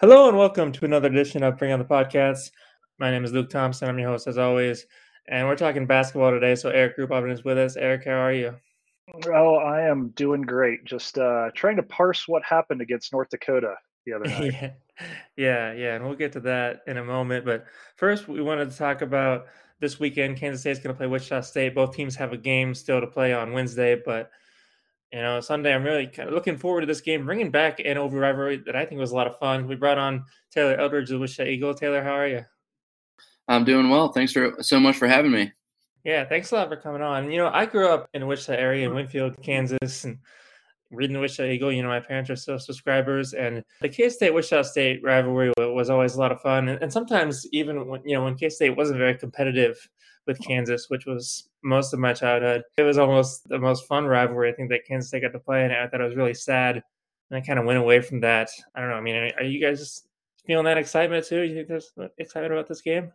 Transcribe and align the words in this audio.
Hello 0.00 0.28
and 0.28 0.38
welcome 0.38 0.70
to 0.70 0.84
another 0.84 1.08
edition 1.08 1.42
of 1.42 1.58
Bring 1.58 1.72
on 1.72 1.80
the 1.80 1.84
Podcast. 1.84 2.52
My 3.00 3.10
name 3.10 3.24
is 3.24 3.32
Luke 3.32 3.50
Thompson. 3.50 3.88
I'm 3.88 3.98
your 3.98 4.10
host 4.10 4.28
as 4.28 4.38
always, 4.38 4.86
and 5.26 5.48
we're 5.48 5.56
talking 5.56 5.86
basketball 5.86 6.30
today. 6.30 6.54
So 6.54 6.68
Eric 6.68 6.96
Grouphoppen 6.96 7.32
is 7.32 7.42
with 7.42 7.58
us. 7.58 7.74
Eric, 7.74 8.04
how 8.04 8.12
are 8.12 8.32
you? 8.32 8.54
Oh, 9.26 9.56
I 9.56 9.80
am 9.80 10.10
doing 10.10 10.42
great. 10.42 10.84
Just 10.84 11.18
uh, 11.18 11.50
trying 11.52 11.74
to 11.78 11.82
parse 11.82 12.28
what 12.28 12.44
happened 12.44 12.80
against 12.80 13.12
North 13.12 13.30
Dakota 13.30 13.74
the 14.06 14.12
other 14.12 14.24
night. 14.28 14.52
yeah, 14.52 14.70
yeah, 15.36 15.72
yeah, 15.72 15.94
and 15.96 16.04
we'll 16.04 16.14
get 16.14 16.30
to 16.34 16.40
that 16.42 16.82
in 16.86 16.98
a 16.98 17.04
moment. 17.04 17.44
But 17.44 17.66
first, 17.96 18.28
we 18.28 18.40
wanted 18.40 18.70
to 18.70 18.78
talk 18.78 19.02
about 19.02 19.46
this 19.80 19.98
weekend. 19.98 20.36
Kansas 20.36 20.60
State's 20.60 20.78
going 20.78 20.94
to 20.94 20.96
play 20.96 21.08
Wichita 21.08 21.40
State. 21.40 21.74
Both 21.74 21.96
teams 21.96 22.14
have 22.14 22.32
a 22.32 22.38
game 22.38 22.72
still 22.72 23.00
to 23.00 23.08
play 23.08 23.32
on 23.34 23.52
Wednesday, 23.52 24.00
but 24.04 24.30
you 25.12 25.20
know, 25.20 25.40
Sunday, 25.40 25.74
I'm 25.74 25.84
really 25.84 26.06
kind 26.06 26.28
of 26.28 26.34
looking 26.34 26.58
forward 26.58 26.82
to 26.82 26.86
this 26.86 27.00
game, 27.00 27.24
bringing 27.24 27.50
back 27.50 27.80
an 27.80 27.96
over 27.96 28.18
rivalry 28.18 28.62
that 28.66 28.76
I 28.76 28.84
think 28.84 29.00
was 29.00 29.12
a 29.12 29.16
lot 29.16 29.26
of 29.26 29.38
fun. 29.38 29.66
We 29.66 29.74
brought 29.74 29.98
on 29.98 30.24
Taylor 30.50 30.76
Eldridge, 30.76 31.08
the 31.08 31.18
Wichita 31.18 31.48
Eagle. 31.48 31.74
Taylor, 31.74 32.02
how 32.02 32.12
are 32.12 32.28
you? 32.28 32.44
I'm 33.48 33.64
doing 33.64 33.88
well. 33.88 34.12
Thanks 34.12 34.32
for 34.32 34.56
so 34.60 34.78
much 34.78 34.96
for 34.96 35.08
having 35.08 35.32
me. 35.32 35.50
Yeah, 36.04 36.24
thanks 36.24 36.52
a 36.52 36.56
lot 36.56 36.68
for 36.68 36.76
coming 36.76 37.02
on. 37.02 37.30
You 37.30 37.38
know, 37.38 37.48
I 37.48 37.66
grew 37.66 37.88
up 37.88 38.08
in 38.12 38.20
the 38.20 38.26
Wichita 38.26 38.52
area 38.52 38.86
in 38.86 38.94
Winfield, 38.94 39.34
Kansas, 39.42 40.04
and 40.04 40.18
reading 40.90 41.14
the 41.14 41.20
Wichita 41.20 41.50
Eagle. 41.50 41.72
You 41.72 41.82
know, 41.82 41.88
my 41.88 42.00
parents 42.00 42.30
are 42.30 42.36
still 42.36 42.58
subscribers, 42.58 43.32
and 43.32 43.64
the 43.80 43.88
K 43.88 44.10
State 44.10 44.34
Wichita 44.34 44.62
State 44.62 45.00
rivalry 45.02 45.52
was 45.58 45.90
always 45.90 46.14
a 46.14 46.18
lot 46.18 46.32
of 46.32 46.40
fun. 46.40 46.68
And, 46.68 46.92
sometimes 46.92 47.46
even 47.52 47.88
when 47.88 48.02
you 48.04 48.14
know 48.14 48.24
when 48.24 48.36
K 48.36 48.50
State 48.50 48.76
wasn't 48.76 48.98
very 48.98 49.16
competitive 49.16 49.76
with 50.28 50.38
Kansas, 50.40 50.88
which 50.88 51.06
was 51.06 51.48
most 51.64 51.92
of 51.92 51.98
my 51.98 52.12
childhood, 52.12 52.62
it 52.76 52.82
was 52.82 52.98
almost 52.98 53.48
the 53.48 53.58
most 53.58 53.86
fun 53.86 54.04
rivalry 54.04 54.50
I 54.50 54.54
think 54.54 54.68
that 54.70 54.86
Kansas 54.86 55.08
State 55.08 55.22
got 55.22 55.32
to 55.32 55.40
play, 55.40 55.64
and 55.64 55.72
I 55.72 55.88
thought 55.88 56.00
it 56.00 56.04
was 56.04 56.14
really 56.14 56.34
sad. 56.34 56.80
And 57.30 57.42
I 57.42 57.44
kind 57.44 57.58
of 57.58 57.64
went 57.64 57.78
away 57.78 58.00
from 58.00 58.20
that. 58.20 58.50
I 58.74 58.80
don't 58.80 58.90
know. 58.90 58.96
I 58.96 59.00
mean, 59.00 59.32
are 59.36 59.42
you 59.42 59.60
guys 59.60 60.04
feeling 60.46 60.64
that 60.66 60.78
excitement 60.78 61.26
too? 61.26 61.42
You 61.42 61.54
think 61.54 61.68
there's 61.68 61.92
excitement 62.18 62.52
about 62.52 62.68
this 62.68 62.80
game? 62.80 63.12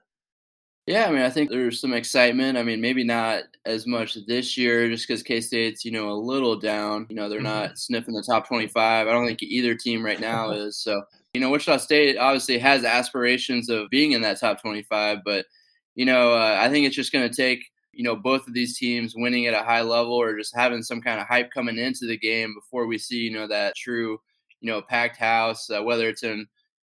Yeah, 0.86 1.06
I 1.06 1.12
mean, 1.12 1.22
I 1.22 1.30
think 1.30 1.50
there's 1.50 1.80
some 1.80 1.94
excitement. 1.94 2.58
I 2.58 2.64
mean, 2.64 2.82
maybe 2.82 3.06
not 3.06 3.44
as 3.66 3.88
much 3.88 4.18
this 4.28 4.58
year 4.58 4.90
just 4.90 5.08
because 5.08 5.24
K 5.24 5.40
State's, 5.40 5.86
you 5.86 5.92
know, 5.92 6.10
a 6.10 6.14
little 6.14 6.60
down. 6.60 7.06
You 7.10 7.16
know, 7.16 7.30
they're 7.30 7.40
mm-hmm. 7.40 7.70
not 7.70 7.78
sniffing 7.78 8.14
the 8.14 8.22
top 8.22 8.48
25. 8.48 9.08
I 9.08 9.12
don't 9.12 9.26
think 9.26 9.42
either 9.42 9.76
team 9.76 10.04
right 10.04 10.20
now 10.20 10.50
is. 10.52 10.78
So, 10.78 11.02
you 11.34 11.40
know, 11.40 11.50
Wichita 11.50 11.78
State 11.78 12.18
obviously 12.18 12.58
has 12.58 12.84
aspirations 12.84 13.70
of 13.70 13.90
being 13.90 14.12
in 14.12 14.22
that 14.24 14.40
top 14.40 14.62
25, 14.62 15.20
but, 15.24 15.46
you 15.96 16.06
know, 16.06 16.34
uh, 16.34 16.58
I 16.60 16.70
think 16.70 16.86
it's 16.86 16.96
just 16.96 17.12
going 17.12 17.30
to 17.30 17.36
take, 17.36 17.64
you 17.92 18.04
know, 18.04 18.16
both 18.16 18.48
of 18.48 18.54
these 18.54 18.78
teams 18.78 19.14
winning 19.16 19.46
at 19.46 19.54
a 19.54 19.64
high 19.64 19.82
level 19.82 20.14
or 20.14 20.38
just 20.38 20.56
having 20.56 20.82
some 20.82 21.02
kind 21.02 21.20
of 21.20 21.28
hype 21.28 21.52
coming 21.52 21.78
into 21.78 22.08
the 22.08 22.18
game 22.18 22.54
before 22.56 22.88
we 22.88 22.98
see, 22.98 23.20
you 23.20 23.32
know, 23.32 23.48
that 23.48 23.76
true, 23.76 24.20
you 24.62 24.72
know, 24.72 24.82
packed 24.82 25.18
house, 25.18 25.70
uh, 25.70 25.82
whether 25.84 26.08
it's 26.08 26.24
in 26.24 26.48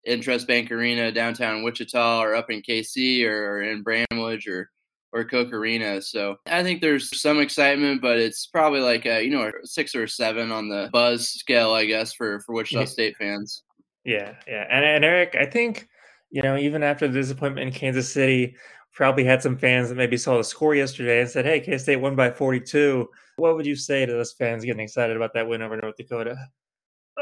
Intrust 0.08 0.48
Bank 0.48 0.72
Arena 0.72 1.12
downtown 1.12 1.64
Wichita 1.64 2.22
or 2.22 2.36
up 2.36 2.50
in 2.50 2.62
KC 2.62 3.26
or, 3.26 3.62
in 3.62 3.84
Bramlage 3.84 4.48
or 4.48 4.70
or 5.14 5.26
Koch 5.26 5.52
Arena. 5.52 6.02
So 6.02 6.38
I 6.46 6.64
think 6.64 6.80
there's 6.80 7.20
some 7.20 7.42
excitement, 7.42 8.02
but 8.02 8.18
it's 8.18 8.46
probably 8.46 8.80
like 8.80 9.06
a, 9.06 9.24
you 9.24 9.30
know 9.30 9.44
a 9.50 9.68
six 9.68 9.94
or 9.94 10.08
seven 10.08 10.52
on 10.52 10.70
the 10.70 10.90
buzz 10.94 11.30
scale, 11.30 11.74
I 11.74 11.86
guess, 11.86 12.14
for 12.14 12.40
for 12.42 12.56
Wichita 12.56 12.86
State 12.86 13.18
fans. 13.18 13.64
Yeah, 14.06 14.34
yeah, 14.48 14.66
and 14.70 14.86
and 14.86 15.06
Eric, 15.06 15.36
I 15.40 15.46
think 15.46 15.88
you 16.32 16.42
know 16.42 16.58
even 16.58 16.82
after 16.82 17.08
the 17.08 17.14
disappointment 17.14 17.68
in 17.68 17.74
Kansas 17.74 18.12
City, 18.12 18.56
probably 18.94 19.24
had 19.24 19.42
some 19.42 19.58
fans 19.58 19.90
that 19.90 19.96
maybe 19.96 20.18
saw 20.18 20.38
the 20.38 20.44
score 20.44 20.76
yesterday 20.76 21.22
and 21.22 21.30
said, 21.30 21.46
"Hey, 21.46 21.60
K 21.60 21.78
State 21.78 21.98
won 21.98 22.16
by 22.16 22.32
42." 22.32 23.10
What 23.38 23.56
would 23.56 23.66
you 23.66 23.76
say 23.76 24.06
to 24.06 24.12
those 24.12 24.34
fans 24.34 24.66
getting 24.66 24.82
excited 24.82 25.16
about 25.16 25.34
that 25.34 25.48
win 25.48 25.62
over 25.62 25.78
North 25.78 25.98
Dakota? 25.98 26.38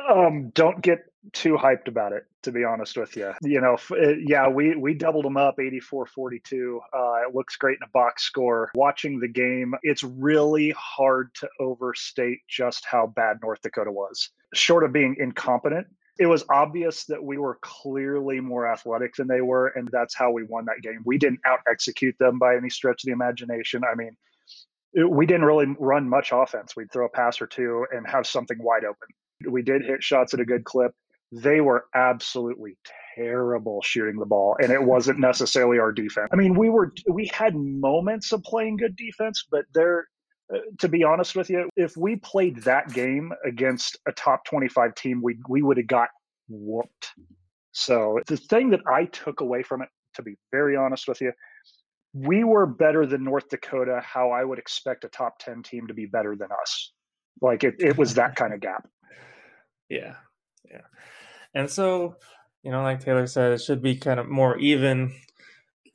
Um, 0.10 0.50
don't 0.54 0.82
get 0.82 1.00
too 1.34 1.56
hyped 1.56 1.88
about 1.88 2.14
it, 2.14 2.26
to 2.44 2.52
be 2.52 2.64
honest 2.64 2.98
with 2.98 3.16
you. 3.16 3.34
You 3.42 3.62
know, 3.62 3.78
uh, 3.92 4.16
yeah, 4.26 4.48
we 4.48 4.76
we 4.76 4.94
doubled 4.94 5.26
them 5.26 5.38
up 5.38 5.58
84-42. 5.58 6.80
Uh, 6.94 7.28
it 7.28 7.36
looks 7.36 7.56
great 7.56 7.78
in 7.82 7.86
a 7.86 7.92
box 7.92 8.24
score. 8.24 8.72
Watching 8.76 9.20
the 9.20 9.28
game, 9.28 9.74
it's 9.84 10.04
really 10.04 10.74
hard 10.78 11.34
to 11.36 11.50
overstate 11.60 12.40
just 12.48 12.86
how 12.86 13.08
bad 13.08 13.38
North 13.42 13.62
Dakota 13.62 13.92
was. 13.92 14.30
Short 14.54 14.84
of 14.84 14.94
being 14.94 15.16
incompetent, 15.20 15.88
it 16.20 16.26
was 16.26 16.44
obvious 16.50 17.06
that 17.06 17.24
we 17.24 17.38
were 17.38 17.58
clearly 17.62 18.42
more 18.42 18.68
athletic 18.70 19.16
than 19.16 19.28
they 19.28 19.40
were, 19.40 19.68
and 19.68 19.88
that's 19.92 20.14
how 20.14 20.32
we 20.32 20.44
won 20.44 20.66
that 20.66 20.82
game. 20.84 21.02
We 21.06 21.18
didn't 21.18 21.40
out 21.48 21.60
execute 21.68 22.16
them 22.20 22.38
by 22.38 22.58
any 22.58 22.70
stretch 22.70 23.04
of 23.04 23.08
the 23.08 23.14
imagination. 23.14 23.84
I 23.90 23.96
mean, 23.96 24.12
we 25.10 25.26
didn't 25.26 25.46
really 25.46 25.68
run 25.80 26.10
much 26.10 26.32
offense. 26.34 26.76
We'd 26.76 26.92
throw 26.92 27.06
a 27.06 27.10
pass 27.10 27.42
or 27.42 27.48
two 27.48 27.86
and 27.92 28.06
have 28.06 28.28
something 28.28 28.58
wide 28.62 28.84
open. 28.84 29.08
We 29.50 29.62
did 29.62 29.86
hit 29.86 30.04
shots 30.04 30.34
at 30.34 30.42
a 30.42 30.46
good 30.46 30.66
clip. 30.66 30.92
They 31.32 31.62
were 31.62 31.86
absolutely 31.96 32.78
terrible 33.16 33.82
shooting 33.82 34.20
the 34.20 34.26
ball, 34.26 34.58
and 34.62 34.74
it 34.74 34.84
wasn't 34.84 35.20
necessarily 35.20 35.80
our 35.80 35.94
defense. 35.94 36.28
I 36.34 36.36
mean, 36.36 36.54
we 36.54 36.70
were 36.70 36.92
we 37.10 37.28
had 37.28 37.56
moments 37.56 38.34
of 38.34 38.44
playing 38.44 38.78
good 38.78 38.98
defense, 38.98 39.46
but 39.50 39.66
uh, 39.78 40.02
to 40.80 40.88
be 40.88 41.04
honest 41.04 41.36
with 41.36 41.50
you, 41.50 41.70
if 41.76 41.96
we 41.96 42.16
played 42.16 42.64
that 42.64 42.92
game 42.94 43.32
against 43.46 43.98
a 44.08 44.12
top 44.12 44.46
twenty-five 44.46 44.96
team, 44.96 45.22
we 45.22 45.38
we 45.48 45.62
would 45.62 45.78
have 45.78 45.88
got 45.88 46.10
whooped. 46.48 47.10
So 47.72 48.20
the 48.28 48.38
thing 48.38 48.72
that 48.72 48.82
I 48.88 49.06
took 49.06 49.42
away 49.42 49.64
from 49.64 49.82
it, 49.82 49.90
to 50.16 50.24
be 50.24 50.36
very 50.52 50.76
honest 50.76 51.08
with 51.08 51.22
you, 51.22 51.32
we 52.14 52.44
were 52.44 52.66
better 52.66 53.06
than 53.06 53.24
North 53.24 53.50
Dakota. 53.50 54.02
How 54.04 54.32
I 54.32 54.44
would 54.44 54.60
expect 54.60 55.04
a 55.04 55.10
top 55.10 55.40
ten 55.40 55.62
team 55.64 55.88
to 55.88 55.94
be 55.94 56.06
better 56.06 56.36
than 56.36 56.50
us. 56.52 56.92
Like 57.42 57.64
it, 57.64 57.76
it 57.80 57.98
was 57.98 58.16
that 58.16 58.36
kind 58.36 58.54
of 58.54 58.60
gap. 58.60 58.88
Yeah, 59.92 60.18
yeah. 60.70 60.82
And 61.56 61.68
so, 61.68 62.18
you 62.62 62.70
know, 62.70 62.84
like 62.84 63.00
Taylor 63.00 63.26
said, 63.26 63.54
it 63.54 63.62
should 63.62 63.82
be 63.82 63.96
kind 63.96 64.20
of 64.20 64.30
more 64.30 64.56
even 64.60 65.16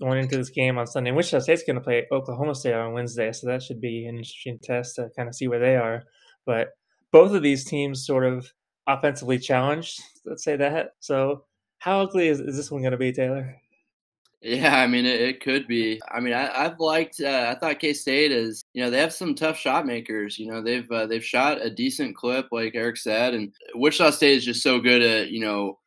going 0.05 0.19
into 0.19 0.37
this 0.37 0.51
game 0.51 0.79
on 0.79 0.87
Sunday. 0.87 1.11
Wichita 1.11 1.41
State's 1.41 1.65
going 1.65 1.77
to 1.77 1.83
play 1.83 2.07
Oklahoma 2.13 2.55
State 2.55 2.75
on 2.75 2.93
Wednesday, 2.93 3.33
so 3.33 3.47
that 3.47 3.63
should 3.63 3.81
be 3.81 4.07
an 4.07 4.17
interesting 4.17 4.59
test 4.63 4.97
to 4.97 5.09
kind 5.17 5.29
of 5.29 5.35
see 5.35 5.49
where 5.49 5.59
they 5.59 5.77
are. 5.77 6.05
But 6.45 6.69
both 7.11 7.33
of 7.33 7.43
these 7.43 7.65
teams 7.65 8.07
sort 8.07 8.25
of 8.25 8.47
offensively 8.87 9.39
challenged, 9.39 10.01
let's 10.27 10.45
say 10.45 10.57
that. 10.57 10.91
So, 11.01 11.45
how 11.79 12.01
ugly 12.01 12.29
is, 12.29 12.41
is 12.41 12.57
this 12.57 12.71
one 12.71 12.83
going 12.83 12.93
to 12.93 12.99
be, 12.99 13.13
Taylor? 13.13 13.57
Yeah, 14.43 14.79
I 14.79 14.87
mean, 14.87 15.07
it, 15.07 15.23
it 15.23 15.41
could 15.41 15.67
be. 15.67 16.03
I 16.13 16.21
mean, 16.21 16.35
I, 16.35 16.65
have 16.65 16.79
liked. 16.79 17.19
Uh, 17.19 17.55
I 17.55 17.59
thought 17.59 17.79
K 17.79 17.95
State 17.95 18.31
is. 18.31 18.63
You 18.75 18.85
know, 18.85 18.91
they 18.91 19.01
have 19.01 19.13
some 19.13 19.35
tough 19.35 19.57
shot 19.57 19.87
makers. 19.87 20.39
You 20.39 20.51
know, 20.51 20.61
they've 20.61 20.91
uh, 20.91 21.07
they've 21.07 21.25
shot 21.25 21.65
a 21.65 21.71
decent 21.71 22.15
clip, 22.15 22.49
like 22.53 22.75
Eric 22.75 22.99
said, 22.99 23.33
and 23.33 23.55
Wichita 23.75 24.11
State 24.11 24.37
is 24.37 24.45
just 24.45 24.63
so 24.63 24.81
good 24.81 25.01
at 25.01 25.31
you 25.31 25.41
know 25.41 25.79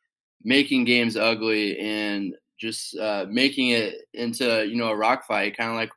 making 0.42 0.86
games 0.86 1.16
ugly 1.16 1.78
and 1.78 2.34
just 2.58 2.96
uh, 2.98 3.26
making 3.28 3.70
it 3.70 3.96
into 4.14 4.66
you 4.66 4.76
know 4.76 4.88
a 4.88 4.96
rock 4.96 5.26
fight, 5.26 5.56
kind 5.56 5.70
of 5.70 5.76
like 5.76 5.90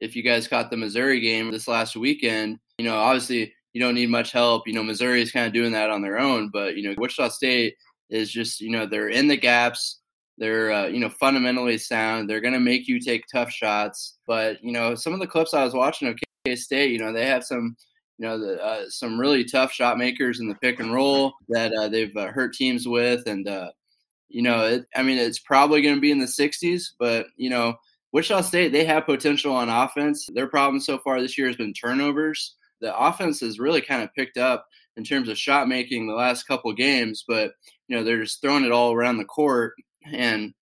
if 0.00 0.16
you 0.16 0.22
guys 0.22 0.48
caught 0.48 0.70
the 0.70 0.76
Missouri 0.76 1.20
game 1.20 1.50
this 1.50 1.68
last 1.68 1.96
weekend. 1.96 2.58
You 2.78 2.84
know, 2.84 2.96
obviously 2.96 3.54
you 3.72 3.80
don't 3.80 3.94
need 3.94 4.10
much 4.10 4.32
help. 4.32 4.66
You 4.66 4.74
know, 4.74 4.82
Missouri 4.82 5.22
is 5.22 5.32
kind 5.32 5.46
of 5.46 5.52
doing 5.52 5.72
that 5.72 5.90
on 5.90 6.02
their 6.02 6.18
own, 6.18 6.50
but 6.52 6.76
you 6.76 6.82
know, 6.82 6.94
Wichita 6.98 7.28
State 7.28 7.74
is 8.10 8.30
just 8.30 8.60
you 8.60 8.70
know 8.70 8.86
they're 8.86 9.08
in 9.08 9.28
the 9.28 9.36
gaps 9.36 10.00
they're 10.38 10.72
uh, 10.72 10.86
you 10.86 11.00
know 11.00 11.08
fundamentally 11.08 11.78
sound. 11.78 12.28
They're 12.28 12.40
going 12.40 12.54
to 12.54 12.60
make 12.60 12.88
you 12.88 13.00
take 13.00 13.24
tough 13.32 13.50
shots. 13.50 14.18
But 14.26 14.62
you 14.62 14.72
know 14.72 14.94
some 14.94 15.12
of 15.12 15.20
the 15.20 15.26
clips 15.26 15.54
I 15.54 15.64
was 15.64 15.74
watching 15.74 16.08
of 16.08 16.18
K 16.44 16.56
State, 16.56 16.90
you 16.90 16.98
know 16.98 17.12
they 17.12 17.26
have 17.26 17.44
some 17.44 17.76
you 18.18 18.26
know 18.26 18.38
the, 18.38 18.62
uh, 18.62 18.84
some 18.88 19.18
really 19.18 19.44
tough 19.44 19.72
shot 19.72 19.98
makers 19.98 20.40
in 20.40 20.48
the 20.48 20.54
pick 20.56 20.80
and 20.80 20.92
roll 20.92 21.34
that 21.48 21.72
uh, 21.72 21.88
they've 21.88 22.16
uh, 22.16 22.28
hurt 22.28 22.54
teams 22.54 22.86
with, 22.86 23.26
and 23.26 23.48
uh, 23.48 23.70
you 24.28 24.42
know 24.42 24.64
it, 24.66 24.86
I 24.94 25.02
mean 25.02 25.18
it's 25.18 25.38
probably 25.38 25.82
going 25.82 25.94
to 25.94 26.00
be 26.00 26.10
in 26.10 26.18
the 26.18 26.26
60s, 26.26 26.92
but 26.98 27.26
you 27.36 27.50
know. 27.50 27.74
Wichita 28.12 28.42
State, 28.42 28.72
they 28.72 28.84
have 28.84 29.04
potential 29.04 29.52
on 29.52 29.68
offense. 29.68 30.26
Their 30.32 30.46
problem 30.46 30.80
so 30.80 30.96
far 30.96 31.20
this 31.20 31.36
year 31.36 31.48
has 31.48 31.56
been 31.56 31.74
turnovers. 31.74 32.54
The 32.80 32.96
offense 32.96 33.40
has 33.40 33.58
really 33.58 33.82
kind 33.82 34.02
of 34.02 34.14
picked 34.14 34.38
up 34.38 34.66
in 34.96 35.04
terms 35.04 35.28
of 35.28 35.36
shot 35.36 35.68
making 35.68 36.06
the 36.06 36.14
last 36.14 36.44
couple 36.44 36.72
games, 36.72 37.24
but 37.26 37.52
you 37.88 37.96
know 37.96 38.02
they're 38.02 38.22
just 38.22 38.40
throwing 38.40 38.64
it 38.64 38.72
all 38.72 38.92
around 38.92 39.18
the 39.18 39.24
court 39.24 39.74
and 40.12 40.54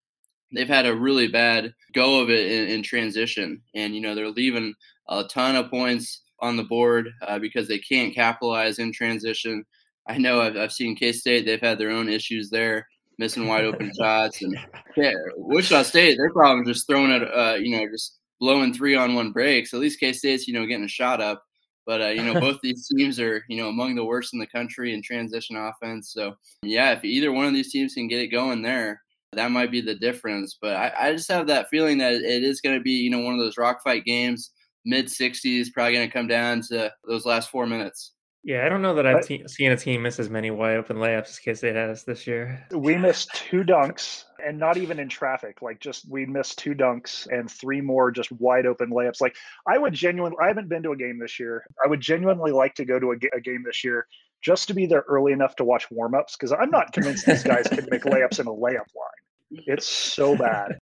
they've 0.52 0.68
had 0.68 0.86
a 0.86 0.94
really 0.94 1.28
bad 1.28 1.72
go 1.92 2.20
of 2.20 2.30
it 2.30 2.50
in, 2.50 2.68
in 2.68 2.82
transition. 2.82 3.60
And 3.74 3.94
you 3.94 4.00
know 4.00 4.14
they're 4.14 4.28
leaving 4.30 4.74
a 5.08 5.24
ton 5.24 5.56
of 5.56 5.70
points 5.70 6.22
on 6.40 6.56
the 6.56 6.64
board 6.64 7.10
uh, 7.26 7.38
because 7.38 7.68
they 7.68 7.78
can't 7.78 8.14
capitalize 8.14 8.78
in 8.78 8.92
transition. 8.92 9.64
I 10.08 10.18
know 10.18 10.40
I've, 10.40 10.56
I've 10.56 10.72
seen 10.72 10.96
K 10.96 11.12
State; 11.12 11.46
they've 11.46 11.60
had 11.60 11.78
their 11.78 11.90
own 11.90 12.08
issues 12.08 12.50
there, 12.50 12.86
missing 13.18 13.46
wide 13.46 13.64
open 13.64 13.92
shots, 13.98 14.42
and 14.42 14.56
yeah, 14.96 15.12
Wichita 15.36 15.82
State 15.82 16.16
their 16.16 16.32
problem 16.32 16.64
just 16.64 16.86
throwing 16.86 17.10
it, 17.10 17.22
uh, 17.22 17.54
you 17.54 17.76
know, 17.76 17.86
just 17.90 18.18
blowing 18.40 18.74
three 18.74 18.94
on 18.94 19.14
one 19.14 19.32
breaks. 19.32 19.72
At 19.72 19.80
least 19.80 20.00
K 20.00 20.12
State's 20.12 20.46
you 20.46 20.54
know 20.54 20.66
getting 20.66 20.84
a 20.84 20.88
shot 20.88 21.20
up. 21.20 21.42
But 21.86 22.00
uh, 22.00 22.08
you 22.08 22.22
know, 22.22 22.40
both 22.40 22.58
these 22.62 22.88
teams 22.88 23.20
are 23.20 23.44
you 23.48 23.56
know 23.56 23.68
among 23.68 23.94
the 23.94 24.04
worst 24.04 24.34
in 24.34 24.40
the 24.40 24.46
country 24.46 24.94
in 24.94 25.02
transition 25.02 25.56
offense. 25.56 26.12
So 26.12 26.34
yeah, 26.62 26.92
if 26.92 27.04
either 27.04 27.32
one 27.32 27.46
of 27.46 27.52
these 27.52 27.72
teams 27.72 27.94
can 27.94 28.08
get 28.08 28.20
it 28.20 28.28
going 28.28 28.62
there, 28.62 29.00
that 29.34 29.50
might 29.50 29.70
be 29.70 29.80
the 29.80 29.94
difference. 29.94 30.56
But 30.60 30.76
I, 30.76 30.92
I 30.98 31.12
just 31.12 31.30
have 31.30 31.46
that 31.48 31.68
feeling 31.68 31.98
that 31.98 32.14
it 32.14 32.42
is 32.42 32.60
going 32.60 32.76
to 32.76 32.82
be, 32.82 32.92
you 32.92 33.10
know, 33.10 33.20
one 33.20 33.34
of 33.34 33.40
those 33.40 33.58
rock 33.58 33.82
fight 33.82 34.04
games, 34.04 34.50
mid 34.84 35.06
60s, 35.06 35.72
probably 35.72 35.94
going 35.94 36.08
to 36.08 36.12
come 36.12 36.26
down 36.26 36.62
to 36.68 36.92
those 37.06 37.26
last 37.26 37.50
four 37.50 37.66
minutes. 37.66 38.12
Yeah, 38.44 38.66
I 38.66 38.68
don't 38.68 38.82
know 38.82 38.94
that 38.96 39.06
I've 39.06 39.26
te- 39.26 39.48
seen 39.48 39.72
a 39.72 39.76
team 39.76 40.02
miss 40.02 40.20
as 40.20 40.28
many 40.28 40.50
wide 40.50 40.76
open 40.76 40.98
layups 40.98 41.30
as 41.30 41.38
K 41.38 41.54
State 41.54 41.76
has 41.76 42.04
this 42.04 42.26
year. 42.26 42.62
We 42.72 42.98
missed 42.98 43.34
two 43.34 43.62
dunks 43.62 44.24
and 44.46 44.58
not 44.58 44.76
even 44.76 44.98
in 44.98 45.08
traffic. 45.08 45.62
Like 45.62 45.80
just 45.80 46.06
we 46.10 46.26
missed 46.26 46.58
two 46.58 46.74
dunks 46.74 47.26
and 47.26 47.50
three 47.50 47.80
more 47.80 48.10
just 48.10 48.30
wide 48.32 48.66
open 48.66 48.90
layups. 48.90 49.22
Like 49.22 49.34
I 49.66 49.78
would 49.78 49.94
genuinely, 49.94 50.36
I 50.42 50.48
haven't 50.48 50.68
been 50.68 50.82
to 50.82 50.92
a 50.92 50.96
game 50.96 51.18
this 51.18 51.40
year. 51.40 51.64
I 51.82 51.88
would 51.88 52.02
genuinely 52.02 52.52
like 52.52 52.74
to 52.74 52.84
go 52.84 52.98
to 52.98 53.12
a, 53.12 53.36
a 53.36 53.40
game 53.40 53.62
this 53.64 53.82
year 53.82 54.06
just 54.42 54.68
to 54.68 54.74
be 54.74 54.84
there 54.84 55.04
early 55.08 55.32
enough 55.32 55.56
to 55.56 55.64
watch 55.64 55.90
warm 55.90 56.14
ups 56.14 56.36
because 56.36 56.52
I'm 56.52 56.70
not 56.70 56.92
convinced 56.92 57.24
these 57.24 57.44
guys 57.44 57.66
can 57.66 57.88
make 57.90 58.02
layups 58.02 58.40
in 58.40 58.46
a 58.46 58.52
layup 58.52 58.90
line. 58.94 59.62
It's 59.66 59.88
so 59.88 60.36
bad. 60.36 60.78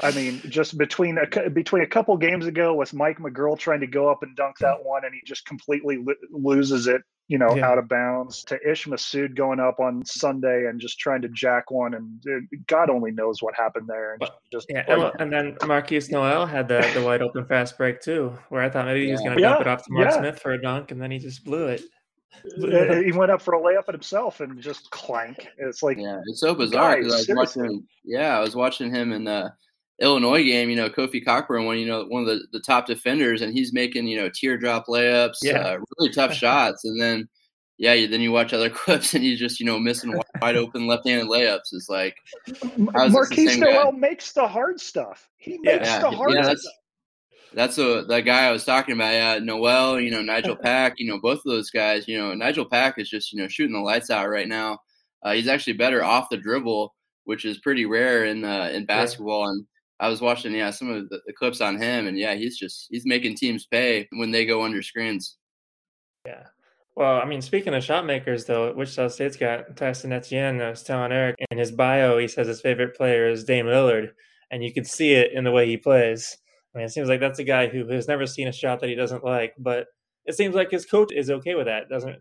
I 0.00 0.10
mean, 0.12 0.40
just 0.48 0.76
between 0.78 1.18
a 1.18 1.50
between 1.50 1.82
a 1.82 1.86
couple 1.86 2.16
games 2.16 2.46
ago 2.46 2.74
with 2.74 2.94
Mike 2.94 3.18
McGuirl 3.18 3.58
trying 3.58 3.80
to 3.80 3.86
go 3.86 4.08
up 4.08 4.22
and 4.22 4.36
dunk 4.36 4.58
that 4.58 4.84
one, 4.84 5.04
and 5.04 5.14
he 5.14 5.20
just 5.24 5.46
completely 5.46 5.98
lo- 5.98 6.14
loses 6.30 6.86
it, 6.86 7.02
you 7.28 7.38
know, 7.38 7.54
yeah. 7.54 7.66
out 7.66 7.78
of 7.78 7.88
bounds. 7.88 8.44
To 8.44 8.58
Ish 8.68 8.86
Massoud 8.86 9.34
going 9.34 9.60
up 9.60 9.80
on 9.80 10.04
Sunday 10.04 10.66
and 10.66 10.80
just 10.80 10.98
trying 10.98 11.22
to 11.22 11.28
jack 11.28 11.70
one, 11.70 11.94
and 11.94 12.22
God 12.66 12.90
only 12.90 13.10
knows 13.10 13.42
what 13.42 13.54
happened 13.54 13.88
there. 13.88 14.12
And 14.12 14.20
but, 14.20 14.38
just 14.52 14.66
yeah, 14.68 14.84
like, 14.94 15.14
and 15.18 15.32
then 15.32 15.54
Markquis 15.56 16.10
Nowell 16.10 16.46
had 16.46 16.68
the 16.68 16.88
the 16.94 17.02
wide 17.02 17.22
open 17.22 17.44
fast 17.46 17.76
break 17.78 18.00
too, 18.00 18.32
where 18.48 18.62
I 18.62 18.70
thought 18.70 18.86
maybe 18.86 19.00
yeah. 19.00 19.06
he 19.06 19.12
was 19.12 19.20
going 19.20 19.36
to 19.36 19.42
dump 19.42 19.60
it 19.60 19.66
off 19.66 19.84
to 19.84 19.92
Mark 19.92 20.12
Smith 20.12 20.40
for 20.40 20.52
a 20.52 20.60
dunk, 20.60 20.90
and 20.90 21.00
then 21.00 21.10
he 21.10 21.18
just 21.18 21.44
blew 21.44 21.68
it. 21.68 21.82
he 23.04 23.12
went 23.12 23.30
up 23.30 23.40
for 23.40 23.54
a 23.54 23.60
layup 23.60 23.84
at 23.88 23.94
himself 23.94 24.40
and 24.40 24.60
just 24.60 24.90
clank. 24.90 25.48
It's 25.56 25.82
like 25.82 25.98
yeah, 25.98 26.20
it's 26.26 26.40
so 26.40 26.54
bizarre 26.54 26.96
because 26.96 27.12
I 27.12 27.16
was 27.16 27.26
seriously. 27.26 27.62
watching. 27.62 27.86
Yeah, 28.04 28.36
I 28.36 28.40
was 28.40 28.56
watching 28.56 28.94
him 28.94 29.12
and. 29.12 29.28
uh 29.28 29.48
Illinois 30.00 30.42
game, 30.42 30.70
you 30.70 30.76
know, 30.76 30.90
Kofi 30.90 31.24
Cockburn, 31.24 31.66
one, 31.66 31.78
you 31.78 31.86
know, 31.86 32.04
one 32.04 32.22
of 32.22 32.28
the, 32.28 32.40
the 32.52 32.60
top 32.60 32.86
defenders, 32.86 33.42
and 33.42 33.52
he's 33.52 33.72
making, 33.72 34.08
you 34.08 34.16
know, 34.16 34.28
teardrop 34.28 34.86
layups, 34.86 35.38
yeah. 35.42 35.58
uh, 35.58 35.78
really 35.98 36.12
tough 36.12 36.32
shots. 36.34 36.84
And 36.84 37.00
then, 37.00 37.28
yeah, 37.78 38.06
then 38.06 38.20
you 38.20 38.32
watch 38.32 38.52
other 38.52 38.70
clips 38.70 39.14
and 39.14 39.22
he's 39.22 39.38
just, 39.38 39.60
you 39.60 39.66
know, 39.66 39.78
missing 39.78 40.18
wide 40.40 40.56
open 40.56 40.86
left 40.86 41.06
handed 41.06 41.28
layups. 41.28 41.72
It's 41.72 41.88
like, 41.88 42.16
Markquis 42.76 43.58
Nowell 43.58 43.92
makes 43.92 44.32
the 44.32 44.46
hard 44.46 44.80
stuff. 44.80 45.28
He 45.36 45.58
makes 45.58 45.86
yeah. 45.86 46.00
the 46.00 46.10
hard 46.10 46.34
yeah, 46.34 46.42
that's, 46.42 46.62
stuff. 46.62 46.74
That's 47.54 47.78
a, 47.78 48.04
the 48.08 48.20
guy 48.20 48.46
I 48.46 48.50
was 48.50 48.64
talking 48.64 48.96
about. 48.96 49.12
Yeah, 49.12 49.38
Nowell, 49.38 50.00
you 50.00 50.10
know, 50.10 50.22
Nigel 50.22 50.56
Pack, 50.62 50.94
you 50.98 51.08
know, 51.08 51.20
both 51.20 51.38
of 51.38 51.44
those 51.44 51.70
guys, 51.70 52.08
you 52.08 52.18
know, 52.18 52.34
Nigel 52.34 52.64
Pack 52.64 52.98
is 52.98 53.08
just, 53.08 53.32
you 53.32 53.40
know, 53.40 53.46
shooting 53.46 53.74
the 53.74 53.80
lights 53.80 54.10
out 54.10 54.28
right 54.28 54.48
now. 54.48 54.80
Uh, 55.22 55.32
he's 55.32 55.48
actually 55.48 55.74
better 55.74 56.02
off 56.02 56.28
the 56.30 56.36
dribble, 56.36 56.92
which 57.24 57.44
is 57.44 57.58
pretty 57.58 57.86
rare 57.86 58.24
in 58.26 58.44
uh, 58.44 58.68
in 58.72 58.84
basketball. 58.84 59.48
And 59.48 59.64
I 60.04 60.08
was 60.08 60.20
watching, 60.20 60.54
yeah, 60.54 60.70
some 60.70 60.90
of 60.90 61.08
the, 61.08 61.20
the, 61.26 61.32
clips 61.32 61.62
on 61.62 61.80
him, 61.80 62.06
and 62.06 62.18
yeah, 62.18 62.34
he's 62.34 62.58
just 62.58 62.88
he's 62.90 63.06
making 63.06 63.36
teams 63.36 63.66
pay 63.66 64.06
when 64.12 64.30
they 64.30 64.44
go 64.44 64.62
under 64.62 64.82
screens. 64.82 65.38
Yeah. 66.26 66.44
Well, 66.94 67.20
I 67.20 67.24
mean, 67.24 67.40
speaking 67.40 67.74
of 67.74 67.82
shot 67.82 68.04
makers, 68.04 68.44
though, 68.44 68.70
Wichita 68.74 69.08
State's 69.08 69.36
got 69.36 69.76
Tyson 69.78 70.12
Etienne. 70.12 70.60
Uh, 70.60 70.64
I 70.64 70.70
was 70.70 70.82
telling 70.82 71.10
Eric 71.10 71.36
in 71.50 71.56
his 71.56 71.72
bio, 71.72 72.18
he 72.18 72.28
says 72.28 72.46
his 72.46 72.60
favorite 72.60 72.94
player 72.94 73.28
is 73.28 73.44
Dame 73.44 73.64
Lillard, 73.64 74.10
and 74.50 74.62
you 74.62 74.74
can 74.74 74.84
see 74.84 75.14
it 75.14 75.32
in 75.32 75.42
the 75.42 75.50
way 75.50 75.66
he 75.66 75.78
plays. 75.78 76.36
I 76.74 76.78
mean, 76.78 76.86
it 76.86 76.90
seems 76.90 77.08
like 77.08 77.20
that's 77.20 77.38
a 77.38 77.44
guy 77.44 77.68
who 77.68 77.88
has 77.88 78.06
never 78.06 78.26
seen 78.26 78.48
a 78.48 78.52
shot 78.52 78.80
that 78.80 78.90
he 78.90 78.94
doesn't 78.94 79.24
like, 79.24 79.54
but 79.58 79.86
it 80.26 80.34
seems 80.34 80.54
like 80.54 80.70
his 80.70 80.84
coach 80.84 81.12
is 81.12 81.30
okay 81.30 81.54
with 81.54 81.66
that, 81.66 81.88
doesn't 81.88 82.18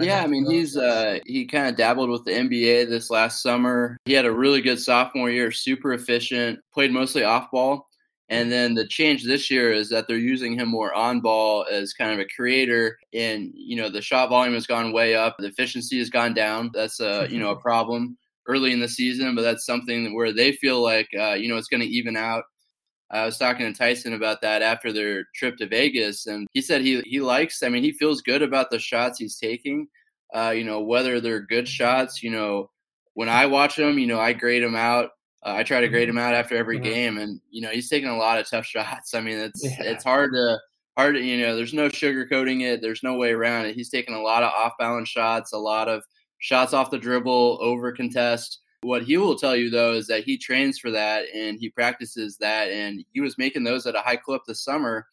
yeah, 0.00 0.22
I 0.22 0.26
mean 0.26 0.50
he's 0.50 0.76
uh, 0.76 1.18
he 1.24 1.46
kind 1.46 1.68
of 1.68 1.76
dabbled 1.76 2.10
with 2.10 2.24
the 2.24 2.32
NBA 2.32 2.88
this 2.88 3.10
last 3.10 3.42
summer. 3.42 3.96
He 4.04 4.12
had 4.12 4.26
a 4.26 4.32
really 4.32 4.60
good 4.60 4.80
sophomore 4.80 5.30
year, 5.30 5.50
super 5.50 5.92
efficient, 5.92 6.58
played 6.72 6.92
mostly 6.92 7.24
off 7.24 7.50
ball. 7.50 7.86
And 8.28 8.52
then 8.52 8.74
the 8.74 8.86
change 8.86 9.24
this 9.24 9.50
year 9.50 9.72
is 9.72 9.88
that 9.88 10.06
they're 10.06 10.16
using 10.16 10.56
him 10.56 10.68
more 10.68 10.94
on 10.94 11.20
ball 11.20 11.66
as 11.68 11.92
kind 11.92 12.12
of 12.12 12.20
a 12.20 12.28
creator. 12.36 12.96
And 13.12 13.50
you 13.54 13.76
know 13.76 13.88
the 13.88 14.02
shot 14.02 14.28
volume 14.28 14.54
has 14.54 14.66
gone 14.66 14.92
way 14.92 15.14
up, 15.14 15.36
the 15.38 15.48
efficiency 15.48 15.98
has 15.98 16.10
gone 16.10 16.34
down. 16.34 16.70
That's 16.74 17.00
a 17.00 17.26
you 17.30 17.38
know 17.38 17.50
a 17.50 17.60
problem 17.60 18.16
early 18.46 18.72
in 18.72 18.80
the 18.80 18.88
season, 18.88 19.34
but 19.34 19.42
that's 19.42 19.66
something 19.66 20.14
where 20.14 20.32
they 20.32 20.52
feel 20.52 20.82
like 20.82 21.08
uh, 21.18 21.34
you 21.34 21.48
know 21.48 21.56
it's 21.56 21.68
going 21.68 21.82
to 21.82 21.86
even 21.86 22.16
out 22.16 22.44
I 23.10 23.24
was 23.24 23.38
talking 23.38 23.66
to 23.66 23.76
Tyson 23.76 24.12
about 24.12 24.40
that 24.42 24.62
after 24.62 24.92
their 24.92 25.24
trip 25.34 25.56
to 25.58 25.66
Vegas, 25.66 26.26
and 26.26 26.46
he 26.52 26.62
said 26.62 26.82
he 26.82 27.00
he 27.02 27.20
likes. 27.20 27.62
I 27.62 27.68
mean, 27.68 27.82
he 27.82 27.92
feels 27.92 28.22
good 28.22 28.42
about 28.42 28.70
the 28.70 28.78
shots 28.78 29.18
he's 29.18 29.36
taking. 29.36 29.88
Uh, 30.32 30.50
you 30.50 30.62
know, 30.62 30.80
whether 30.80 31.20
they're 31.20 31.40
good 31.40 31.66
shots. 31.66 32.22
You 32.22 32.30
know, 32.30 32.70
when 33.14 33.28
I 33.28 33.46
watch 33.46 33.76
them, 33.76 33.98
you 33.98 34.06
know, 34.06 34.20
I 34.20 34.32
grade 34.32 34.62
them 34.62 34.76
out. 34.76 35.10
Uh, 35.44 35.54
I 35.56 35.62
try 35.62 35.80
to 35.80 35.88
grade 35.88 36.08
him 36.08 36.16
mm-hmm. 36.16 36.24
out 36.24 36.34
after 36.34 36.56
every 36.56 36.76
mm-hmm. 36.76 36.84
game, 36.84 37.18
and 37.18 37.40
you 37.50 37.62
know, 37.62 37.70
he's 37.70 37.88
taking 37.88 38.10
a 38.10 38.16
lot 38.16 38.38
of 38.38 38.48
tough 38.48 38.66
shots. 38.66 39.14
I 39.14 39.20
mean, 39.20 39.38
it's 39.38 39.64
yeah. 39.64 39.82
it's 39.82 40.04
hard 40.04 40.32
to 40.34 40.58
hard. 40.96 41.16
To, 41.16 41.20
you 41.20 41.40
know, 41.40 41.56
there's 41.56 41.74
no 41.74 41.88
sugarcoating 41.88 42.62
it. 42.62 42.80
There's 42.80 43.02
no 43.02 43.16
way 43.16 43.32
around 43.32 43.66
it. 43.66 43.74
He's 43.74 43.90
taking 43.90 44.14
a 44.14 44.22
lot 44.22 44.44
of 44.44 44.52
off 44.52 44.74
balance 44.78 45.08
shots, 45.08 45.52
a 45.52 45.58
lot 45.58 45.88
of 45.88 46.04
shots 46.38 46.72
off 46.72 46.90
the 46.90 46.98
dribble, 46.98 47.58
over 47.60 47.90
contest. 47.90 48.60
What 48.82 49.02
he 49.02 49.16
will 49.16 49.36
tell 49.36 49.54
you 49.54 49.70
though 49.70 49.92
is 49.92 50.06
that 50.06 50.24
he 50.24 50.38
trains 50.38 50.78
for 50.78 50.90
that 50.90 51.24
and 51.34 51.58
he 51.58 51.68
practices 51.68 52.36
that, 52.38 52.70
and 52.70 53.04
he 53.12 53.20
was 53.20 53.38
making 53.38 53.64
those 53.64 53.86
at 53.86 53.94
a 53.94 54.00
high 54.00 54.16
clip 54.16 54.42
this 54.46 54.64
summer. 54.64 55.06